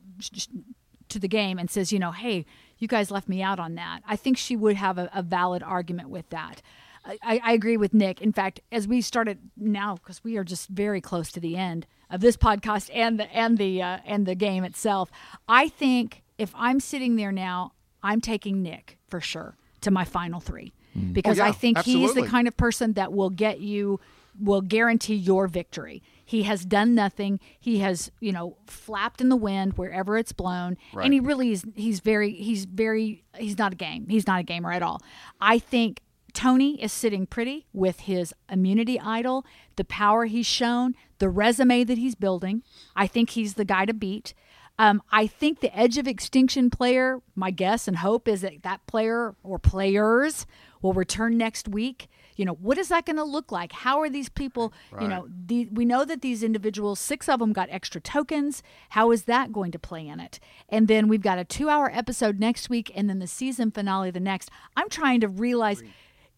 to 1.09 1.19
the 1.19 1.29
game 1.29 1.59
and 1.59 1.71
says, 1.71 1.93
you 1.93 1.99
know, 1.99 2.13
hey, 2.13 2.47
you 2.79 2.89
guys 2.89 3.11
left 3.11 3.29
me 3.29 3.43
out 3.43 3.61
on 3.61 3.75
that. 3.75 4.01
I 4.07 4.17
think 4.17 4.39
she 4.39 4.57
would 4.57 4.77
have 4.77 4.99
a, 4.99 5.11
a 5.15 5.23
valid 5.23 5.63
argument 5.63 6.09
with 6.09 6.29
that. 6.31 6.63
I, 7.05 7.41
I 7.43 7.53
agree 7.53 7.77
with 7.77 7.93
Nick. 7.93 8.21
In 8.21 8.33
fact, 8.33 8.61
as 8.71 8.87
we 8.87 9.01
started 9.01 9.39
now, 9.57 9.97
because 9.97 10.23
we 10.23 10.37
are 10.37 10.45
just 10.45 10.69
very 10.69 11.01
close 11.01 11.31
to 11.33 11.41
the 11.41 11.57
end 11.57 11.87
of 12.11 12.21
this 12.21 12.37
podcast 12.37 12.91
and 12.93 13.19
the 13.19 13.25
and 13.35 13.59
the 13.59 13.83
uh, 13.83 13.99
and 14.07 14.25
the 14.27 14.35
game 14.35 14.65
itself, 14.65 15.11
I 15.49 15.69
think 15.69 16.23
if 16.39 16.53
I'm 16.57 16.81
sitting 16.81 17.17
there 17.17 17.33
now, 17.33 17.73
I'm 18.03 18.21
taking 18.21 18.63
Nick 18.63 18.99
for 19.09 19.21
sure 19.21 19.57
to 19.83 19.91
my 19.91 20.05
final 20.05 20.41
three 20.41 20.73
mm. 20.97 21.11
oh, 21.11 21.13
because 21.13 21.39
Oh, 21.39 21.45
yeah, 21.45 21.49
I 21.49 21.53
think 21.53 21.79
he's 21.79 22.15
the 22.15 22.27
kind 22.27 22.49
of 22.49 22.57
person 22.57 22.95
that 22.95 23.13
will 23.13 23.31
get 23.31 23.61
you 23.61 24.01
will 24.41 24.63
guarantee 24.63 25.15
your 25.15 25.47
victory. 25.47 26.03
He 26.25 26.45
has 26.45 26.65
done 26.65 26.95
nothing. 26.95 27.41
He 27.61 27.81
has, 27.81 28.11
you 28.21 28.33
know, 28.33 28.57
flapped 28.67 29.21
in 29.21 29.29
the 29.29 29.37
wind 29.37 29.75
wherever 29.75 30.17
it's 30.17 30.33
blown. 30.33 30.79
Right. 30.93 31.05
And 31.05 31.13
he 31.13 31.21
really 31.21 31.53
is 31.53 31.65
he's 31.75 32.01
very 32.01 32.33
he's 32.33 32.65
very 32.65 33.25
he's 33.37 33.59
not 33.59 33.73
a 33.73 33.77
game. 33.77 34.07
He's 34.09 34.27
not 34.27 34.41
a 34.41 34.43
gamer 34.43 34.73
at 34.73 34.83
all. 34.83 35.03
I 35.41 35.59
think 35.59 36.01
Tony 36.33 36.83
is 36.83 36.93
sitting 36.93 37.27
pretty 37.27 37.67
with 37.73 38.01
his 38.01 38.33
immunity 38.51 38.99
idol, 38.99 39.45
the 39.77 39.85
power 39.85 40.25
he's 40.25 40.47
shown, 40.47 40.95
the 41.19 41.29
resume 41.29 41.85
that 41.85 41.99
he's 41.99 42.15
building. 42.15 42.63
I 42.97 43.07
think 43.07 43.31
he's 43.31 43.55
the 43.55 43.65
guy 43.65 43.85
to 43.85 43.95
beat. 43.95 44.33
Um, 44.79 45.03
I 45.13 45.27
think 45.27 45.61
the 45.61 45.77
Edge 45.77 45.99
of 45.99 46.09
Extinction 46.09 46.71
player, 46.71 47.21
my 47.35 47.51
guess 47.51 47.87
and 47.87 47.99
hope 47.99 48.27
is 48.27 48.41
that 48.41 48.63
that 48.63 48.87
player 48.87 49.35
or 49.43 49.59
players 49.59 50.47
will 50.81 50.93
return 50.93 51.37
next 51.37 51.69
week. 51.69 52.09
You 52.37 52.47
know, 52.47 52.55
what 52.55 52.79
is 52.79 52.89
that 52.89 53.05
going 53.05 53.17
to 53.17 53.25
look 53.25 53.53
like? 53.53 53.73
How 53.73 54.01
are 54.01 54.09
these 54.09 54.31
people, 54.31 54.73
you 55.01 55.07
know, 55.07 55.29
the, 55.29 55.69
we 55.71 55.85
know 55.85 56.05
that 56.05 56.23
these 56.23 56.43
individuals, 56.43 56.99
six 56.99 57.29
of 57.29 57.41
them 57.41 57.53
got 57.53 57.69
extra 57.71 58.01
tokens. 58.01 58.63
How 58.89 59.13
is 59.13 59.25
that 59.25 59.53
going 59.53 59.71
to 59.73 59.79
play 59.79 60.09
in 60.09 60.19
it? 60.19 60.41
And 60.69 60.89
then 60.89 61.09
we've 61.09 61.23
got 61.23 61.39
a 61.39 61.45
two 61.45 61.69
hour 61.69 61.91
episode 61.93 62.41
next 62.41 62.71
week 62.71 62.91
and 62.95 63.09
then 63.09 63.19
the 63.19 63.27
season 63.27 63.71
finale 63.71 64.11
the 64.11 64.19
next. 64.19 64.51
I'm 64.77 64.89
trying 64.89 65.21
to 65.21 65.29
realize 65.29 65.83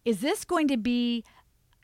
is 0.03 0.19
this 0.19 0.43
going 0.43 0.67
to 0.67 0.77
be 0.77 1.23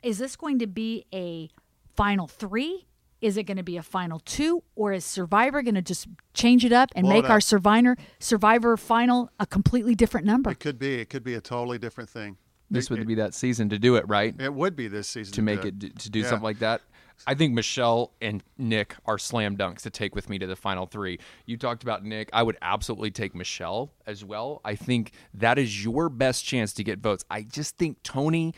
is 0.02 0.18
this 0.18 0.36
going 0.36 0.58
to 0.58 0.66
be 0.66 1.06
a 1.12 1.48
final 1.94 2.26
three 2.26 2.86
Is 3.22 3.36
it 3.36 3.44
going 3.44 3.56
to 3.56 3.62
be 3.62 3.76
a 3.76 3.82
final 3.82 4.18
two, 4.18 4.62
or 4.74 4.92
is 4.92 5.04
Survivor 5.04 5.62
going 5.62 5.76
to 5.76 5.82
just 5.82 6.08
change 6.34 6.64
it 6.64 6.72
up 6.72 6.90
and 6.94 7.04
Blow 7.04 7.12
it 7.18 7.22
make 7.22 7.30
our. 7.30 7.40
Survivor 7.40 7.96
Survivor 8.18 8.76
final 8.76 9.30
a 9.40 9.46
completely 9.46 9.94
different 9.94 10.26
number? 10.26 10.50
It 10.50 10.60
could 10.60 10.78
be. 10.78 10.96
It 10.96 11.08
could 11.08 11.24
be 11.24 11.34
a 11.34 11.40
totally 11.40 11.78
different 11.78 12.10
thing. 12.10 12.36
This 12.70 12.86
it, 12.86 12.90
would 12.90 13.00
it, 13.00 13.06
be 13.06 13.14
that 13.16 13.34
season 13.34 13.68
to 13.68 13.78
do 13.78 13.96
it, 13.96 14.08
right? 14.08 14.34
it 14.40 14.52
would 14.52 14.74
be 14.74 14.88
this 14.88 15.06
season 15.06 15.32
to 15.34 15.42
make 15.42 15.62
do 15.62 15.68
it 15.68 15.78
d- 15.78 15.88
to 15.90 16.10
do 16.10 16.20
Yeah. 16.20 16.28
something 16.28 16.44
like 16.44 16.58
that. 16.60 16.80
I 17.26 17.34
think 17.34 17.54
Michelle 17.54 18.12
and 18.20 18.42
Nick 18.58 18.96
are 19.06 19.18
slam 19.18 19.56
dunks 19.56 19.82
to 19.82 19.90
take 19.90 20.14
with 20.14 20.28
me 20.28 20.38
to 20.40 20.46
the 20.46 20.56
final 20.56 20.86
three. 20.86 21.18
You 21.46 21.56
talked 21.56 21.82
about 21.84 22.04
Nick. 22.04 22.30
I 22.32 22.42
would 22.42 22.56
absolutely 22.62 23.12
take 23.12 23.34
Michelle 23.34 23.92
as 24.06 24.24
well. 24.24 24.60
I 24.64 24.74
think 24.74 25.12
that 25.34 25.58
is 25.58 25.84
your 25.84 26.08
best 26.08 26.44
chance 26.44 26.72
to 26.72 26.82
get 26.82 26.98
votes. 26.98 27.24
I 27.30 27.42
just 27.42 27.76
think 27.78 28.02
Tony 28.02 28.54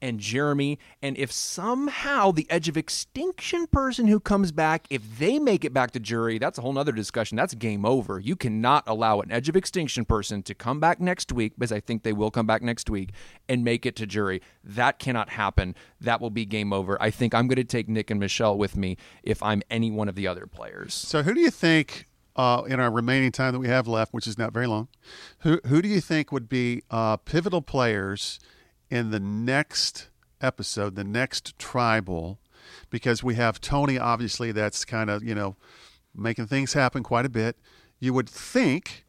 and 0.00 0.20
Jeremy, 0.20 0.78
and 1.02 1.16
if 1.16 1.32
somehow 1.32 2.30
the 2.30 2.50
Edge 2.50 2.68
of 2.68 2.76
Extinction 2.76 3.66
person 3.66 4.06
who 4.06 4.20
comes 4.20 4.52
back, 4.52 4.86
if 4.90 5.18
they 5.18 5.38
make 5.38 5.64
it 5.64 5.72
back 5.72 5.90
to 5.92 6.00
jury, 6.00 6.38
that's 6.38 6.58
a 6.58 6.62
whole 6.62 6.72
nother 6.72 6.92
discussion. 6.92 7.36
That's 7.36 7.54
game 7.54 7.84
over. 7.84 8.18
You 8.18 8.36
cannot 8.36 8.84
allow 8.86 9.20
an 9.20 9.30
Edge 9.30 9.48
of 9.48 9.56
Extinction 9.56 10.04
person 10.04 10.42
to 10.44 10.54
come 10.54 10.80
back 10.80 11.00
next 11.00 11.32
week, 11.32 11.54
because 11.58 11.72
I 11.72 11.80
think 11.80 12.02
they 12.02 12.12
will 12.12 12.30
come 12.30 12.46
back 12.46 12.62
next 12.62 12.88
week, 12.90 13.10
and 13.48 13.64
make 13.64 13.86
it 13.86 13.96
to 13.96 14.06
jury. 14.06 14.42
That 14.64 14.98
cannot 14.98 15.30
happen. 15.30 15.74
That 16.00 16.20
will 16.20 16.30
be 16.30 16.44
game 16.44 16.72
over. 16.72 17.00
I 17.00 17.10
think 17.10 17.34
I'm 17.34 17.48
going 17.48 17.56
to 17.56 17.64
take 17.64 17.88
Nick 17.88 18.10
and 18.10 18.20
Michelle 18.20 18.56
with 18.56 18.76
me 18.76 18.96
if 19.22 19.42
I'm 19.42 19.62
any 19.70 19.90
one 19.90 20.08
of 20.08 20.14
the 20.14 20.26
other 20.26 20.46
players. 20.46 20.94
So, 20.94 21.22
who 21.22 21.34
do 21.34 21.40
you 21.40 21.50
think, 21.50 22.06
uh, 22.36 22.62
in 22.68 22.78
our 22.78 22.90
remaining 22.90 23.32
time 23.32 23.52
that 23.52 23.58
we 23.58 23.68
have 23.68 23.88
left, 23.88 24.14
which 24.14 24.26
is 24.26 24.38
not 24.38 24.52
very 24.52 24.66
long, 24.66 24.88
who 25.40 25.60
who 25.66 25.82
do 25.82 25.88
you 25.88 26.00
think 26.00 26.30
would 26.30 26.48
be 26.48 26.82
uh, 26.90 27.16
pivotal 27.16 27.62
players 27.62 28.38
in 28.90 29.10
the 29.10 29.20
next 29.20 30.08
episode, 30.40 30.94
the 30.94 31.04
next 31.04 31.58
tribal? 31.58 32.38
Because 32.90 33.22
we 33.22 33.34
have 33.36 33.60
Tony, 33.60 33.98
obviously, 33.98 34.52
that's 34.52 34.84
kind 34.84 35.08
of 35.10 35.22
you 35.24 35.34
know 35.34 35.56
making 36.14 36.46
things 36.46 36.72
happen 36.72 37.02
quite 37.02 37.24
a 37.26 37.30
bit. 37.30 37.56
You 38.00 38.12
would 38.14 38.28
think, 38.28 39.04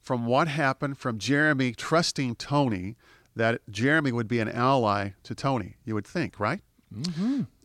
from 0.00 0.26
what 0.26 0.48
happened, 0.48 0.98
from 0.98 1.18
Jeremy 1.18 1.72
trusting 1.72 2.36
Tony, 2.36 2.96
that 3.34 3.60
Jeremy 3.70 4.12
would 4.12 4.28
be 4.28 4.38
an 4.38 4.48
ally 4.48 5.10
to 5.24 5.34
Tony. 5.34 5.76
You 5.84 5.94
would 5.94 6.06
think, 6.06 6.38
right? 6.40 6.60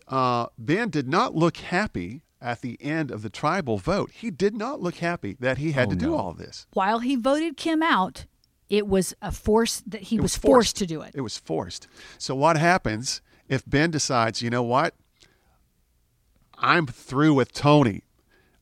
uh, 0.08 0.48
Ben 0.58 0.90
did 0.90 1.08
not 1.08 1.36
look 1.36 1.58
happy 1.58 2.24
at 2.42 2.62
the 2.62 2.78
end 2.82 3.12
of 3.12 3.22
the 3.22 3.30
tribal 3.30 3.78
vote. 3.78 4.12
He 4.12 4.32
did 4.32 4.56
not 4.56 4.82
look 4.82 4.96
happy 4.96 5.38
that 5.40 5.58
he 5.60 5.72
had 5.74 5.88
Oh, 5.88 5.92
to 5.92 5.96
do 5.96 6.08
no. 6.08 6.16
all 6.18 6.34
this. 6.34 6.66
While 6.74 7.00
he 7.00 7.16
voted 7.16 7.56
Kim 7.56 7.84
out, 7.84 8.26
it 8.72 8.88
was 8.88 9.14
a 9.22 9.34
force 9.34 9.84
that 9.86 10.04
he 10.04 10.16
It 10.16 10.22
was, 10.22 10.38
forced 10.38 10.78
to 10.78 10.88
do 10.88 11.02
it. 11.02 11.12
It 11.14 11.22
was 11.22 11.38
forced. 11.38 11.88
So 12.18 12.34
what 12.34 12.58
happens 12.58 13.22
if 13.50 13.66
Ben 13.68 13.92
decides, 13.92 14.42
you 14.42 14.50
know 14.50 14.64
what? 14.64 14.96
I'm 16.58 16.88
through 16.88 17.34
with 17.34 17.52
Tony. 17.52 18.04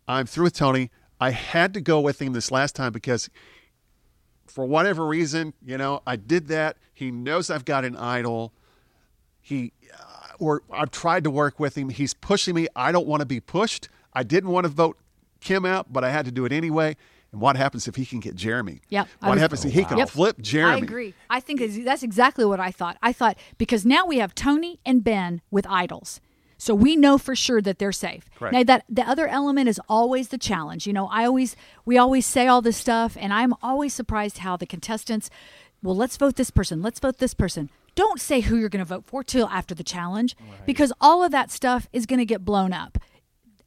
I'm 0.07 0.25
through 0.25 0.45
with 0.45 0.55
Tony. 0.55 0.89
I 1.21 1.29
had 1.29 1.75
to 1.75 1.81
go 1.81 1.99
with 2.01 2.19
him 2.19 2.33
this 2.33 2.49
last 2.49 2.75
time 2.75 2.91
because 2.91 3.29
for 4.47 4.65
whatever 4.65 5.05
reason, 5.05 5.53
you 5.63 5.77
know, 5.77 6.01
I 6.07 6.15
did 6.15 6.47
that. 6.47 6.77
He 6.91 7.11
knows 7.11 7.51
I've 7.51 7.65
got 7.65 7.85
an 7.85 7.95
idol. 7.95 8.51
He 9.39 9.73
uh, 9.93 10.33
or 10.39 10.63
I've 10.73 10.89
tried 10.89 11.23
to 11.25 11.29
work 11.29 11.59
with 11.59 11.77
him. 11.77 11.89
He's 11.89 12.15
pushing 12.15 12.55
me. 12.55 12.67
I 12.75 12.91
don't 12.91 13.05
want 13.05 13.19
to 13.19 13.27
be 13.27 13.39
pushed. 13.39 13.89
I 14.11 14.23
didn't 14.23 14.49
want 14.49 14.63
to 14.63 14.69
vote 14.69 14.97
Kim 15.39 15.65
out, 15.65 15.93
but 15.93 16.03
I 16.03 16.09
had 16.09 16.25
to 16.25 16.31
do 16.31 16.45
it 16.45 16.51
anyway. 16.51 16.97
And 17.31 17.41
what 17.41 17.55
happens 17.55 17.87
if 17.87 17.95
he 17.95 18.05
can 18.05 18.19
get 18.19 18.35
Jeremy? 18.35 18.81
Yeah. 18.89 19.05
What 19.19 19.31
was- 19.31 19.39
happens 19.41 19.65
if 19.65 19.73
he 19.73 19.83
can 19.83 19.97
Yep. 19.99 20.09
flip 20.09 20.41
Jeremy? 20.41 20.81
I 20.81 20.83
agree. 20.83 21.13
I 21.29 21.39
think 21.39 21.61
that's 21.85 22.03
exactly 22.03 22.45
what 22.45 22.59
I 22.59 22.71
thought. 22.71 22.97
I 23.03 23.13
thought 23.13 23.37
because 23.57 23.85
now 23.85 24.05
we 24.05 24.17
have 24.17 24.33
Tony 24.33 24.79
and 24.85 25.03
Ben 25.03 25.41
with 25.51 25.67
idols. 25.69 26.21
So 26.57 26.75
we 26.75 26.95
know 26.97 27.17
for 27.17 27.35
sure 27.35 27.61
that 27.61 27.79
they're 27.79 27.93
safe. 27.93 28.29
Correct. 28.35 28.53
Now 28.53 28.63
that 28.63 28.83
the 28.89 29.07
other 29.07 29.27
element 29.27 29.69
is 29.69 29.79
always 29.87 30.29
the 30.29 30.37
challenge. 30.37 30.85
You 30.87 30.93
know, 30.93 31.07
I 31.07 31.23
always 31.25 31.55
we 31.85 31.97
always 31.97 32.25
say 32.25 32.47
all 32.47 32.61
this 32.61 32.77
stuff 32.77 33.15
and 33.19 33.31
I'm 33.31 33.53
always 33.61 33.93
surprised 33.93 34.39
how 34.39 34.57
the 34.57 34.65
contestants 34.65 35.29
well, 35.81 35.95
let's 35.95 36.17
vote 36.17 36.35
this 36.35 36.51
person. 36.51 36.81
Let's 36.81 36.99
vote 36.99 37.19
this 37.19 37.33
person. 37.33 37.69
Don't 37.95 38.19
say 38.19 38.41
who 38.41 38.57
you're 38.57 38.67
going 38.67 38.83
to 38.83 38.85
vote 38.85 39.05
for 39.05 39.23
till 39.23 39.47
after 39.47 39.73
the 39.73 39.83
challenge 39.83 40.35
because 40.65 40.91
all 40.99 41.23
of 41.23 41.31
that 41.31 41.51
stuff 41.51 41.87
is 41.93 42.05
going 42.05 42.19
to 42.19 42.25
get 42.25 42.43
blown 42.43 42.73
up 42.73 42.97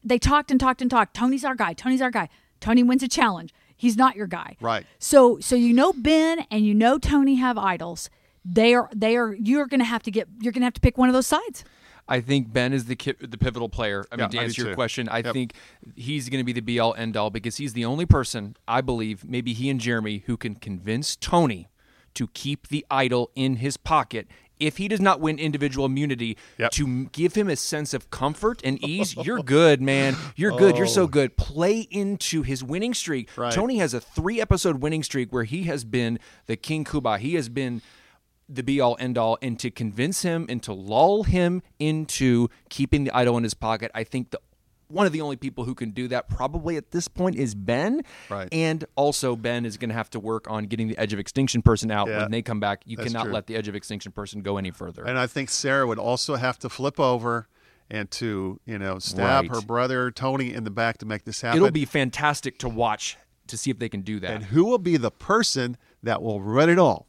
they 0.04 0.18
talked 0.18 0.50
and 0.50 0.58
talked 0.58 0.82
and 0.82 0.90
talked. 0.90 1.14
Tony's 1.14 1.44
our 1.44 1.54
guy. 1.54 1.72
Tony's 1.72 2.02
our 2.02 2.10
guy. 2.10 2.28
Tony 2.62 2.82
wins 2.82 3.02
a 3.02 3.08
challenge. 3.08 3.52
He's 3.76 3.96
not 3.98 4.16
your 4.16 4.26
guy. 4.28 4.56
Right. 4.60 4.86
So 4.98 5.38
so 5.40 5.54
you 5.56 5.74
know 5.74 5.92
Ben 5.92 6.46
and 6.50 6.64
you 6.64 6.72
know 6.72 6.96
Tony 6.98 7.34
have 7.34 7.58
idols. 7.58 8.08
They 8.44 8.72
are 8.74 8.88
they 8.94 9.16
are 9.16 9.34
you're 9.34 9.66
going 9.66 9.80
to 9.80 9.84
have 9.86 10.02
to 10.04 10.10
get 10.10 10.28
you're 10.40 10.52
going 10.52 10.62
to 10.62 10.66
have 10.66 10.74
to 10.74 10.80
pick 10.80 10.96
one 10.96 11.08
of 11.10 11.12
those 11.12 11.26
sides. 11.26 11.64
I 12.08 12.20
think 12.20 12.52
Ben 12.52 12.72
is 12.72 12.86
the 12.86 12.96
ki- 12.96 13.14
the 13.20 13.38
pivotal 13.38 13.68
player. 13.68 14.04
I 14.10 14.16
mean, 14.16 14.24
Yeah, 14.24 14.28
to 14.28 14.38
I 14.38 14.42
answer 14.44 14.62
your 14.62 14.70
too. 14.72 14.74
question, 14.74 15.08
I 15.08 15.18
Yep. 15.18 15.32
think 15.32 15.54
he's 15.94 16.28
going 16.28 16.40
to 16.40 16.44
be 16.44 16.52
the 16.52 16.60
be 16.60 16.78
all 16.80 16.94
end 16.94 17.16
all 17.16 17.30
because 17.30 17.56
he's 17.56 17.74
the 17.74 17.84
only 17.84 18.06
person 18.06 18.56
I 18.66 18.80
believe, 18.80 19.24
maybe 19.24 19.52
he 19.52 19.68
and 19.70 19.78
Jeremy, 19.80 20.24
who 20.26 20.36
can 20.36 20.54
convince 20.56 21.14
Tony 21.16 21.68
to 22.14 22.26
keep 22.28 22.68
the 22.68 22.84
idol 22.90 23.30
in 23.34 23.56
his 23.56 23.76
pocket. 23.76 24.26
If 24.66 24.76
he 24.76 24.88
does 24.88 25.00
not 25.00 25.20
win 25.20 25.38
individual 25.38 25.86
immunity, 25.86 26.36
Yep. 26.58 26.70
to 26.72 27.04
give 27.06 27.34
him 27.34 27.48
a 27.48 27.56
sense 27.56 27.94
of 27.94 28.10
comfort 28.10 28.60
and 28.64 28.82
ease, 28.84 29.16
you're 29.16 29.42
good, 29.42 29.80
man. 29.80 30.16
You're 30.36 30.56
good. 30.56 30.76
You're 30.76 30.86
so 30.86 31.02
oh. 31.02 31.06
good. 31.06 31.36
Play 31.36 31.80
into 31.90 32.42
his 32.42 32.62
winning 32.62 32.94
streak. 32.94 33.28
Oh. 33.36 33.42
Right. 33.42 33.52
Tony 33.52 33.78
has 33.78 33.94
a 33.94 34.00
three 34.00 34.40
episode 34.40 34.82
winning 34.82 35.02
streak 35.02 35.32
where 35.32 35.44
he 35.44 35.64
has 35.64 35.84
been 35.84 36.18
the 36.46 36.56
King 36.56 36.84
Kuba. 36.84 37.18
He 37.18 37.34
has 37.34 37.48
been 37.48 37.82
the 38.48 38.62
be 38.62 38.80
all 38.80 38.96
end 38.98 39.16
all 39.16 39.38
and 39.40 39.58
to 39.58 39.70
convince 39.70 40.22
him 40.22 40.46
and 40.48 40.62
to 40.62 40.72
lull 40.72 41.22
him 41.22 41.62
into 41.78 42.48
keeping 42.68 43.04
the 43.04 43.16
idol 43.16 43.36
in 43.38 43.44
his 43.44 43.54
pocket 43.54 43.90
i 43.94 44.04
think 44.04 44.30
the 44.30 44.40
one 44.92 45.06
of 45.06 45.12
the 45.12 45.20
only 45.20 45.36
people 45.36 45.64
who 45.64 45.74
can 45.74 45.90
do 45.90 46.06
that 46.08 46.28
probably 46.28 46.76
at 46.76 46.90
this 46.90 47.08
point 47.08 47.36
is 47.36 47.54
ben 47.54 48.02
Right. 48.28 48.48
and 48.52 48.84
also 48.94 49.34
ben 49.36 49.64
is 49.64 49.76
going 49.76 49.88
to 49.88 49.94
have 49.94 50.10
to 50.10 50.20
work 50.20 50.50
on 50.50 50.64
getting 50.66 50.88
the 50.88 50.98
edge 50.98 51.12
of 51.12 51.18
extinction 51.18 51.62
person 51.62 51.90
out 51.90 52.08
Yeah, 52.08 52.18
when 52.22 52.30
they 52.30 52.42
come 52.42 52.60
back 52.60 52.82
you 52.86 52.96
that's 52.96 53.08
cannot 53.08 53.24
true. 53.24 53.32
let 53.32 53.46
the 53.46 53.56
edge 53.56 53.68
of 53.68 53.74
extinction 53.74 54.12
person 54.12 54.42
go 54.42 54.56
any 54.56 54.70
further 54.70 55.04
And 55.04 55.18
I 55.18 55.26
think 55.26 55.48
Sarah 55.50 55.86
would 55.86 55.98
also 55.98 56.36
have 56.36 56.58
to 56.60 56.68
flip 56.68 57.00
over 57.00 57.48
and 57.90 58.10
to, 58.12 58.58
you 58.64 58.78
know, 58.78 58.98
stab 58.98 59.44
Right. 59.44 59.50
her 59.50 59.60
brother 59.60 60.10
Tony 60.10 60.52
in 60.54 60.64
the 60.64 60.70
back 60.70 60.98
to 60.98 61.06
make 61.06 61.24
this 61.24 61.40
happen. 61.40 61.56
it'll 61.58 61.70
be 61.70 61.84
fantastic 61.84 62.58
to 62.58 62.68
watch 62.68 63.16
to 63.48 63.56
see 63.56 63.70
if 63.70 63.78
they 63.78 63.88
can 63.88 64.02
do 64.02 64.20
that 64.20 64.30
and 64.30 64.44
who 64.44 64.64
will 64.64 64.78
be 64.78 64.96
the 64.96 65.10
person 65.10 65.76
that 66.02 66.22
will 66.22 66.40
run 66.40 66.70
it 66.70 66.78
all? 66.78 67.06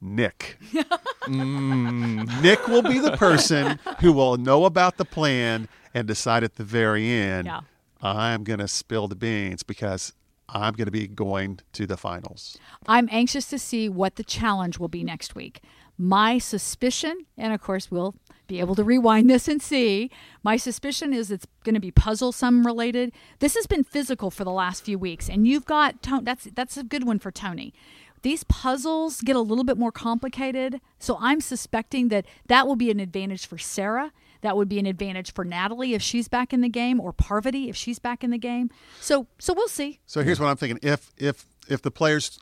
Nick. 0.00 0.58
Mm. 1.28 2.42
Nick 2.42 2.66
will 2.66 2.82
be 2.82 2.98
the 2.98 3.16
person 3.16 3.78
who 4.00 4.12
will 4.12 4.36
know 4.38 4.64
about 4.64 4.96
the 4.96 5.04
plan 5.04 5.68
and 5.94 6.08
decide 6.08 6.42
at 6.42 6.56
the 6.56 6.64
very 6.64 7.08
end, 7.08 7.46
Yeah. 7.46 7.60
I'm 8.02 8.42
going 8.42 8.58
to 8.58 8.66
spill 8.66 9.06
the 9.06 9.14
beans 9.14 9.62
because 9.62 10.14
I'm 10.48 10.72
going 10.72 10.86
to 10.86 10.90
be 10.90 11.06
going 11.06 11.60
to 11.74 11.86
the 11.86 11.96
finals. 11.98 12.58
I'm 12.88 13.08
anxious 13.12 13.48
to 13.50 13.58
see 13.58 13.88
what 13.88 14.16
the 14.16 14.24
challenge 14.24 14.78
will 14.78 14.88
be 14.88 15.04
next 15.04 15.34
week. 15.34 15.60
My 15.98 16.38
suspicion, 16.38 17.26
and 17.36 17.52
of 17.52 17.60
course 17.60 17.90
we'll 17.90 18.14
be 18.46 18.58
able 18.58 18.74
to 18.76 18.82
rewind 18.82 19.28
this 19.28 19.46
and 19.46 19.60
see, 19.62 20.10
my 20.42 20.56
suspicion 20.56 21.12
is 21.12 21.30
it's 21.30 21.46
going 21.64 21.74
to 21.74 21.80
be 21.80 21.90
puzzlesome 21.90 22.66
related. 22.66 23.12
This 23.38 23.54
has 23.54 23.66
been 23.66 23.84
physical 23.84 24.30
for 24.30 24.42
the 24.44 24.50
last 24.50 24.82
few 24.82 24.98
weeks, 24.98 25.28
and 25.28 25.46
you've 25.46 25.66
got 25.66 26.02
Tony. 26.02 26.24
That's 26.24 26.48
that's 26.54 26.76
a 26.78 26.82
good 26.82 27.04
one 27.06 27.18
for 27.18 27.30
Tony. 27.30 27.74
These 28.22 28.44
puzzles 28.44 29.20
get 29.22 29.36
a 29.36 29.40
little 29.40 29.64
bit 29.64 29.78
more 29.78 29.92
complicated, 29.92 30.80
so 30.98 31.16
I'm 31.20 31.40
suspecting 31.40 32.08
that 32.08 32.26
that 32.46 32.66
will 32.66 32.76
be 32.76 32.90
an 32.90 33.00
advantage 33.00 33.46
for 33.46 33.56
Sarah. 33.58 34.12
That 34.42 34.56
would 34.56 34.68
be 34.68 34.78
an 34.78 34.86
advantage 34.86 35.32
for 35.32 35.44
Natalie 35.44 35.94
if 35.94 36.02
she's 36.02 36.28
back 36.28 36.52
in 36.52 36.60
the 36.60 36.68
game, 36.68 37.00
or 37.00 37.12
Parvati 37.12 37.68
if 37.68 37.76
she's 37.76 37.98
back 37.98 38.24
in 38.24 38.30
the 38.30 38.38
game. 38.38 38.70
So 39.00 39.26
so 39.38 39.52
we'll 39.54 39.68
see. 39.68 40.00
So 40.06 40.22
here's 40.22 40.40
what 40.40 40.48
I'm 40.48 40.56
thinking: 40.56 40.78
if 40.82 41.12
if 41.16 41.46
if 41.68 41.82
the 41.82 41.90
players 41.90 42.38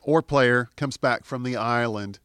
or 0.00 0.22
player 0.22 0.70
comes 0.76 0.96
back 0.96 1.24
from 1.24 1.42
the 1.42 1.56
island, 1.56 2.18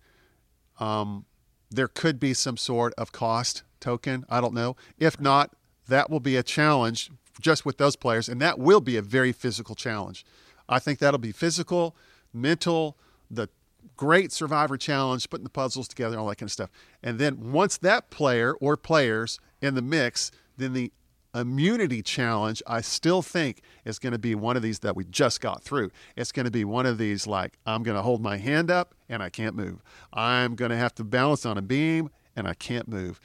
um, 0.79 1.25
there 1.69 1.87
could 1.87 2.19
be 2.19 2.33
some 2.33 2.57
sort 2.57 2.93
of 2.97 3.11
cost 3.11 3.63
token. 3.79 4.25
I 4.29 4.41
don't 4.41 4.53
know. 4.53 4.75
If 4.97 5.19
not, 5.19 5.55
that 5.87 6.09
will 6.09 6.19
be 6.19 6.35
a 6.35 6.43
challenge 6.43 7.11
just 7.41 7.65
with 7.65 7.77
those 7.77 7.95
players, 7.95 8.29
and 8.29 8.41
that 8.41 8.59
will 8.59 8.81
be 8.81 8.97
a 8.97 9.01
very 9.01 9.31
physical 9.31 9.75
challenge. 9.75 10.25
I 10.67 10.79
think 10.79 10.99
that'll 10.99 11.19
be 11.19 11.31
physical, 11.31 11.95
mental, 12.35 12.97
the 13.31 13.49
great 13.97 14.31
survivor 14.31 14.77
challenge, 14.77 15.29
putting 15.29 15.43
the 15.43 15.49
puzzles 15.49 15.87
together, 15.87 16.19
all 16.19 16.27
that 16.27 16.37
kind 16.37 16.47
of 16.47 16.51
stuff. 16.51 16.69
And 17.01 17.19
then 17.19 17.51
once 17.51 17.77
that 17.77 18.09
player 18.09 18.53
or 18.55 18.77
players 18.77 19.39
in 19.61 19.75
the 19.75 19.81
mix, 19.81 20.31
then 20.57 20.73
the 20.73 20.91
immunity 21.33 22.01
challenge, 22.01 22.63
I 22.65 22.81
still 22.81 23.21
think 23.21 23.61
is 23.83 23.99
going 23.99 24.13
to 24.13 24.19
be 24.19 24.35
one 24.35 24.55
of 24.55 24.61
these 24.61 24.79
that 24.79 24.95
we 24.95 25.03
just 25.05 25.41
got 25.41 25.63
through. 25.63 25.91
It's 26.15 26.31
going 26.31 26.45
to 26.45 26.51
be 26.51 26.63
one 26.63 26.85
of 26.85 26.97
these 26.97 27.27
like, 27.27 27.57
I'm 27.65 27.83
going 27.83 27.97
to 27.97 28.01
hold 28.01 28.21
my 28.21 28.37
hand 28.37 28.71
up 28.71 28.95
and 29.09 29.21
I 29.21 29.29
can't 29.29 29.55
move. 29.55 29.83
I'm 30.13 30.55
going 30.55 30.71
to 30.71 30.77
have 30.77 30.95
to 30.95 31.03
balance 31.03 31.45
on 31.45 31.57
a 31.57 31.61
beam 31.61 32.09
and 32.35 32.47
I 32.47 32.53
can't 32.53 32.87
move. 32.87 33.19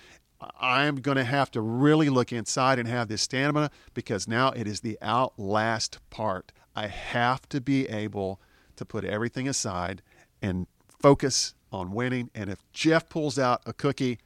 I'm 0.59 0.97
going 0.97 1.19
to 1.19 1.25
have 1.25 1.51
to 1.53 1.61
really 1.61 2.09
look 2.09 2.33
inside 2.33 2.79
and 2.79 2.89
have 2.89 3.09
this 3.09 3.23
stamina 3.23 3.71
because 3.95 4.27
now 4.27 4.51
it 4.51 4.67
is 4.67 4.81
the 4.81 4.99
outlast 5.03 5.99
part. 6.09 6.53
I 6.75 6.87
have 6.87 7.49
to 7.51 7.61
be 7.61 7.89
able 7.89 8.41
to 8.81 8.87
put 8.87 9.05
everything 9.05 9.47
aside 9.47 10.01
and 10.41 10.67
focus 10.89 11.55
on 11.71 11.93
winning. 11.93 12.31
And 12.35 12.49
if 12.49 12.63
Jeff 12.73 13.11
pulls 13.11 13.39
out 13.39 13.61
a 13.67 13.75
cookie, 13.75 14.19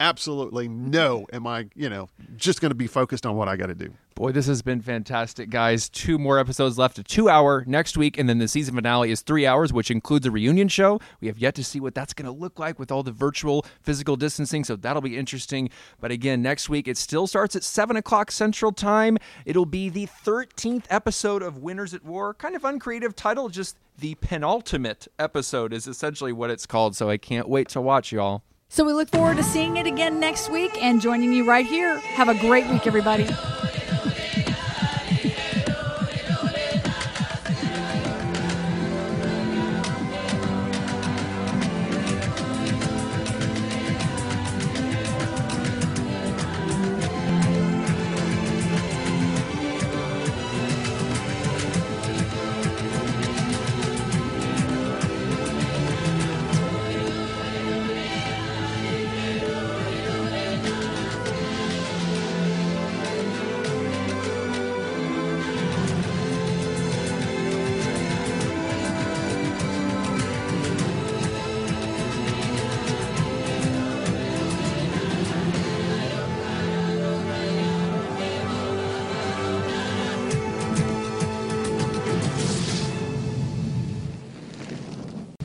absolutely 0.00 0.68
no 0.68 1.26
am 1.32 1.46
I, 1.46 1.68
you 1.74 1.88
know, 1.88 2.08
just 2.36 2.60
going 2.60 2.70
to 2.70 2.76
be 2.76 2.86
focused 2.86 3.26
on 3.26 3.36
what 3.36 3.48
I 3.48 3.56
got 3.56 3.66
to 3.66 3.74
do. 3.74 3.92
Boy, 4.14 4.30
this 4.30 4.46
has 4.46 4.62
been 4.62 4.80
fantastic, 4.80 5.50
guys. 5.50 5.88
Two 5.88 6.20
more 6.20 6.38
episodes 6.38 6.78
left, 6.78 7.00
a 7.00 7.02
two 7.02 7.28
hour 7.28 7.64
next 7.66 7.96
week, 7.96 8.16
and 8.16 8.28
then 8.28 8.38
the 8.38 8.46
season 8.46 8.76
finale 8.76 9.10
is 9.10 9.22
three 9.22 9.44
hours, 9.44 9.72
which 9.72 9.90
includes 9.90 10.24
a 10.24 10.30
reunion 10.30 10.68
show. 10.68 11.00
We 11.20 11.26
have 11.26 11.38
yet 11.38 11.56
to 11.56 11.64
see 11.64 11.80
what 11.80 11.96
that's 11.96 12.14
going 12.14 12.26
to 12.26 12.30
look 12.32 12.60
like 12.60 12.78
with 12.78 12.92
all 12.92 13.02
the 13.02 13.10
virtual 13.10 13.66
physical 13.82 14.14
distancing, 14.14 14.62
so 14.62 14.76
that'll 14.76 15.02
be 15.02 15.16
interesting. 15.16 15.68
But 16.00 16.12
again, 16.12 16.42
next 16.42 16.68
week, 16.68 16.86
it 16.86 16.96
still 16.96 17.26
starts 17.26 17.56
at 17.56 17.64
7 17.64 17.96
o'clock 17.96 18.30
Central 18.30 18.70
Time. 18.70 19.18
It'll 19.44 19.66
be 19.66 19.88
the 19.88 20.06
13th 20.06 20.84
episode 20.90 21.42
of 21.42 21.58
Winners 21.58 21.92
at 21.92 22.04
War. 22.04 22.34
Kind 22.34 22.54
of 22.54 22.64
uncreative 22.64 23.16
title, 23.16 23.48
just 23.48 23.76
the 23.98 24.14
penultimate 24.16 25.08
episode 25.18 25.72
is 25.72 25.88
essentially 25.88 26.32
what 26.32 26.50
it's 26.50 26.66
called, 26.66 26.94
so 26.94 27.10
I 27.10 27.16
can't 27.16 27.48
wait 27.48 27.68
to 27.70 27.80
watch, 27.80 28.12
y'all. 28.12 28.44
So 28.68 28.84
we 28.84 28.92
look 28.92 29.08
forward 29.10 29.36
to 29.36 29.42
seeing 29.44 29.76
it 29.76 29.86
again 29.86 30.18
next 30.18 30.50
week 30.50 30.82
and 30.82 31.00
joining 31.00 31.32
you 31.32 31.44
right 31.44 31.66
here. 31.66 31.98
Have 31.98 32.28
a 32.28 32.34
great 32.34 32.66
week, 32.68 32.86
everybody. 32.86 33.28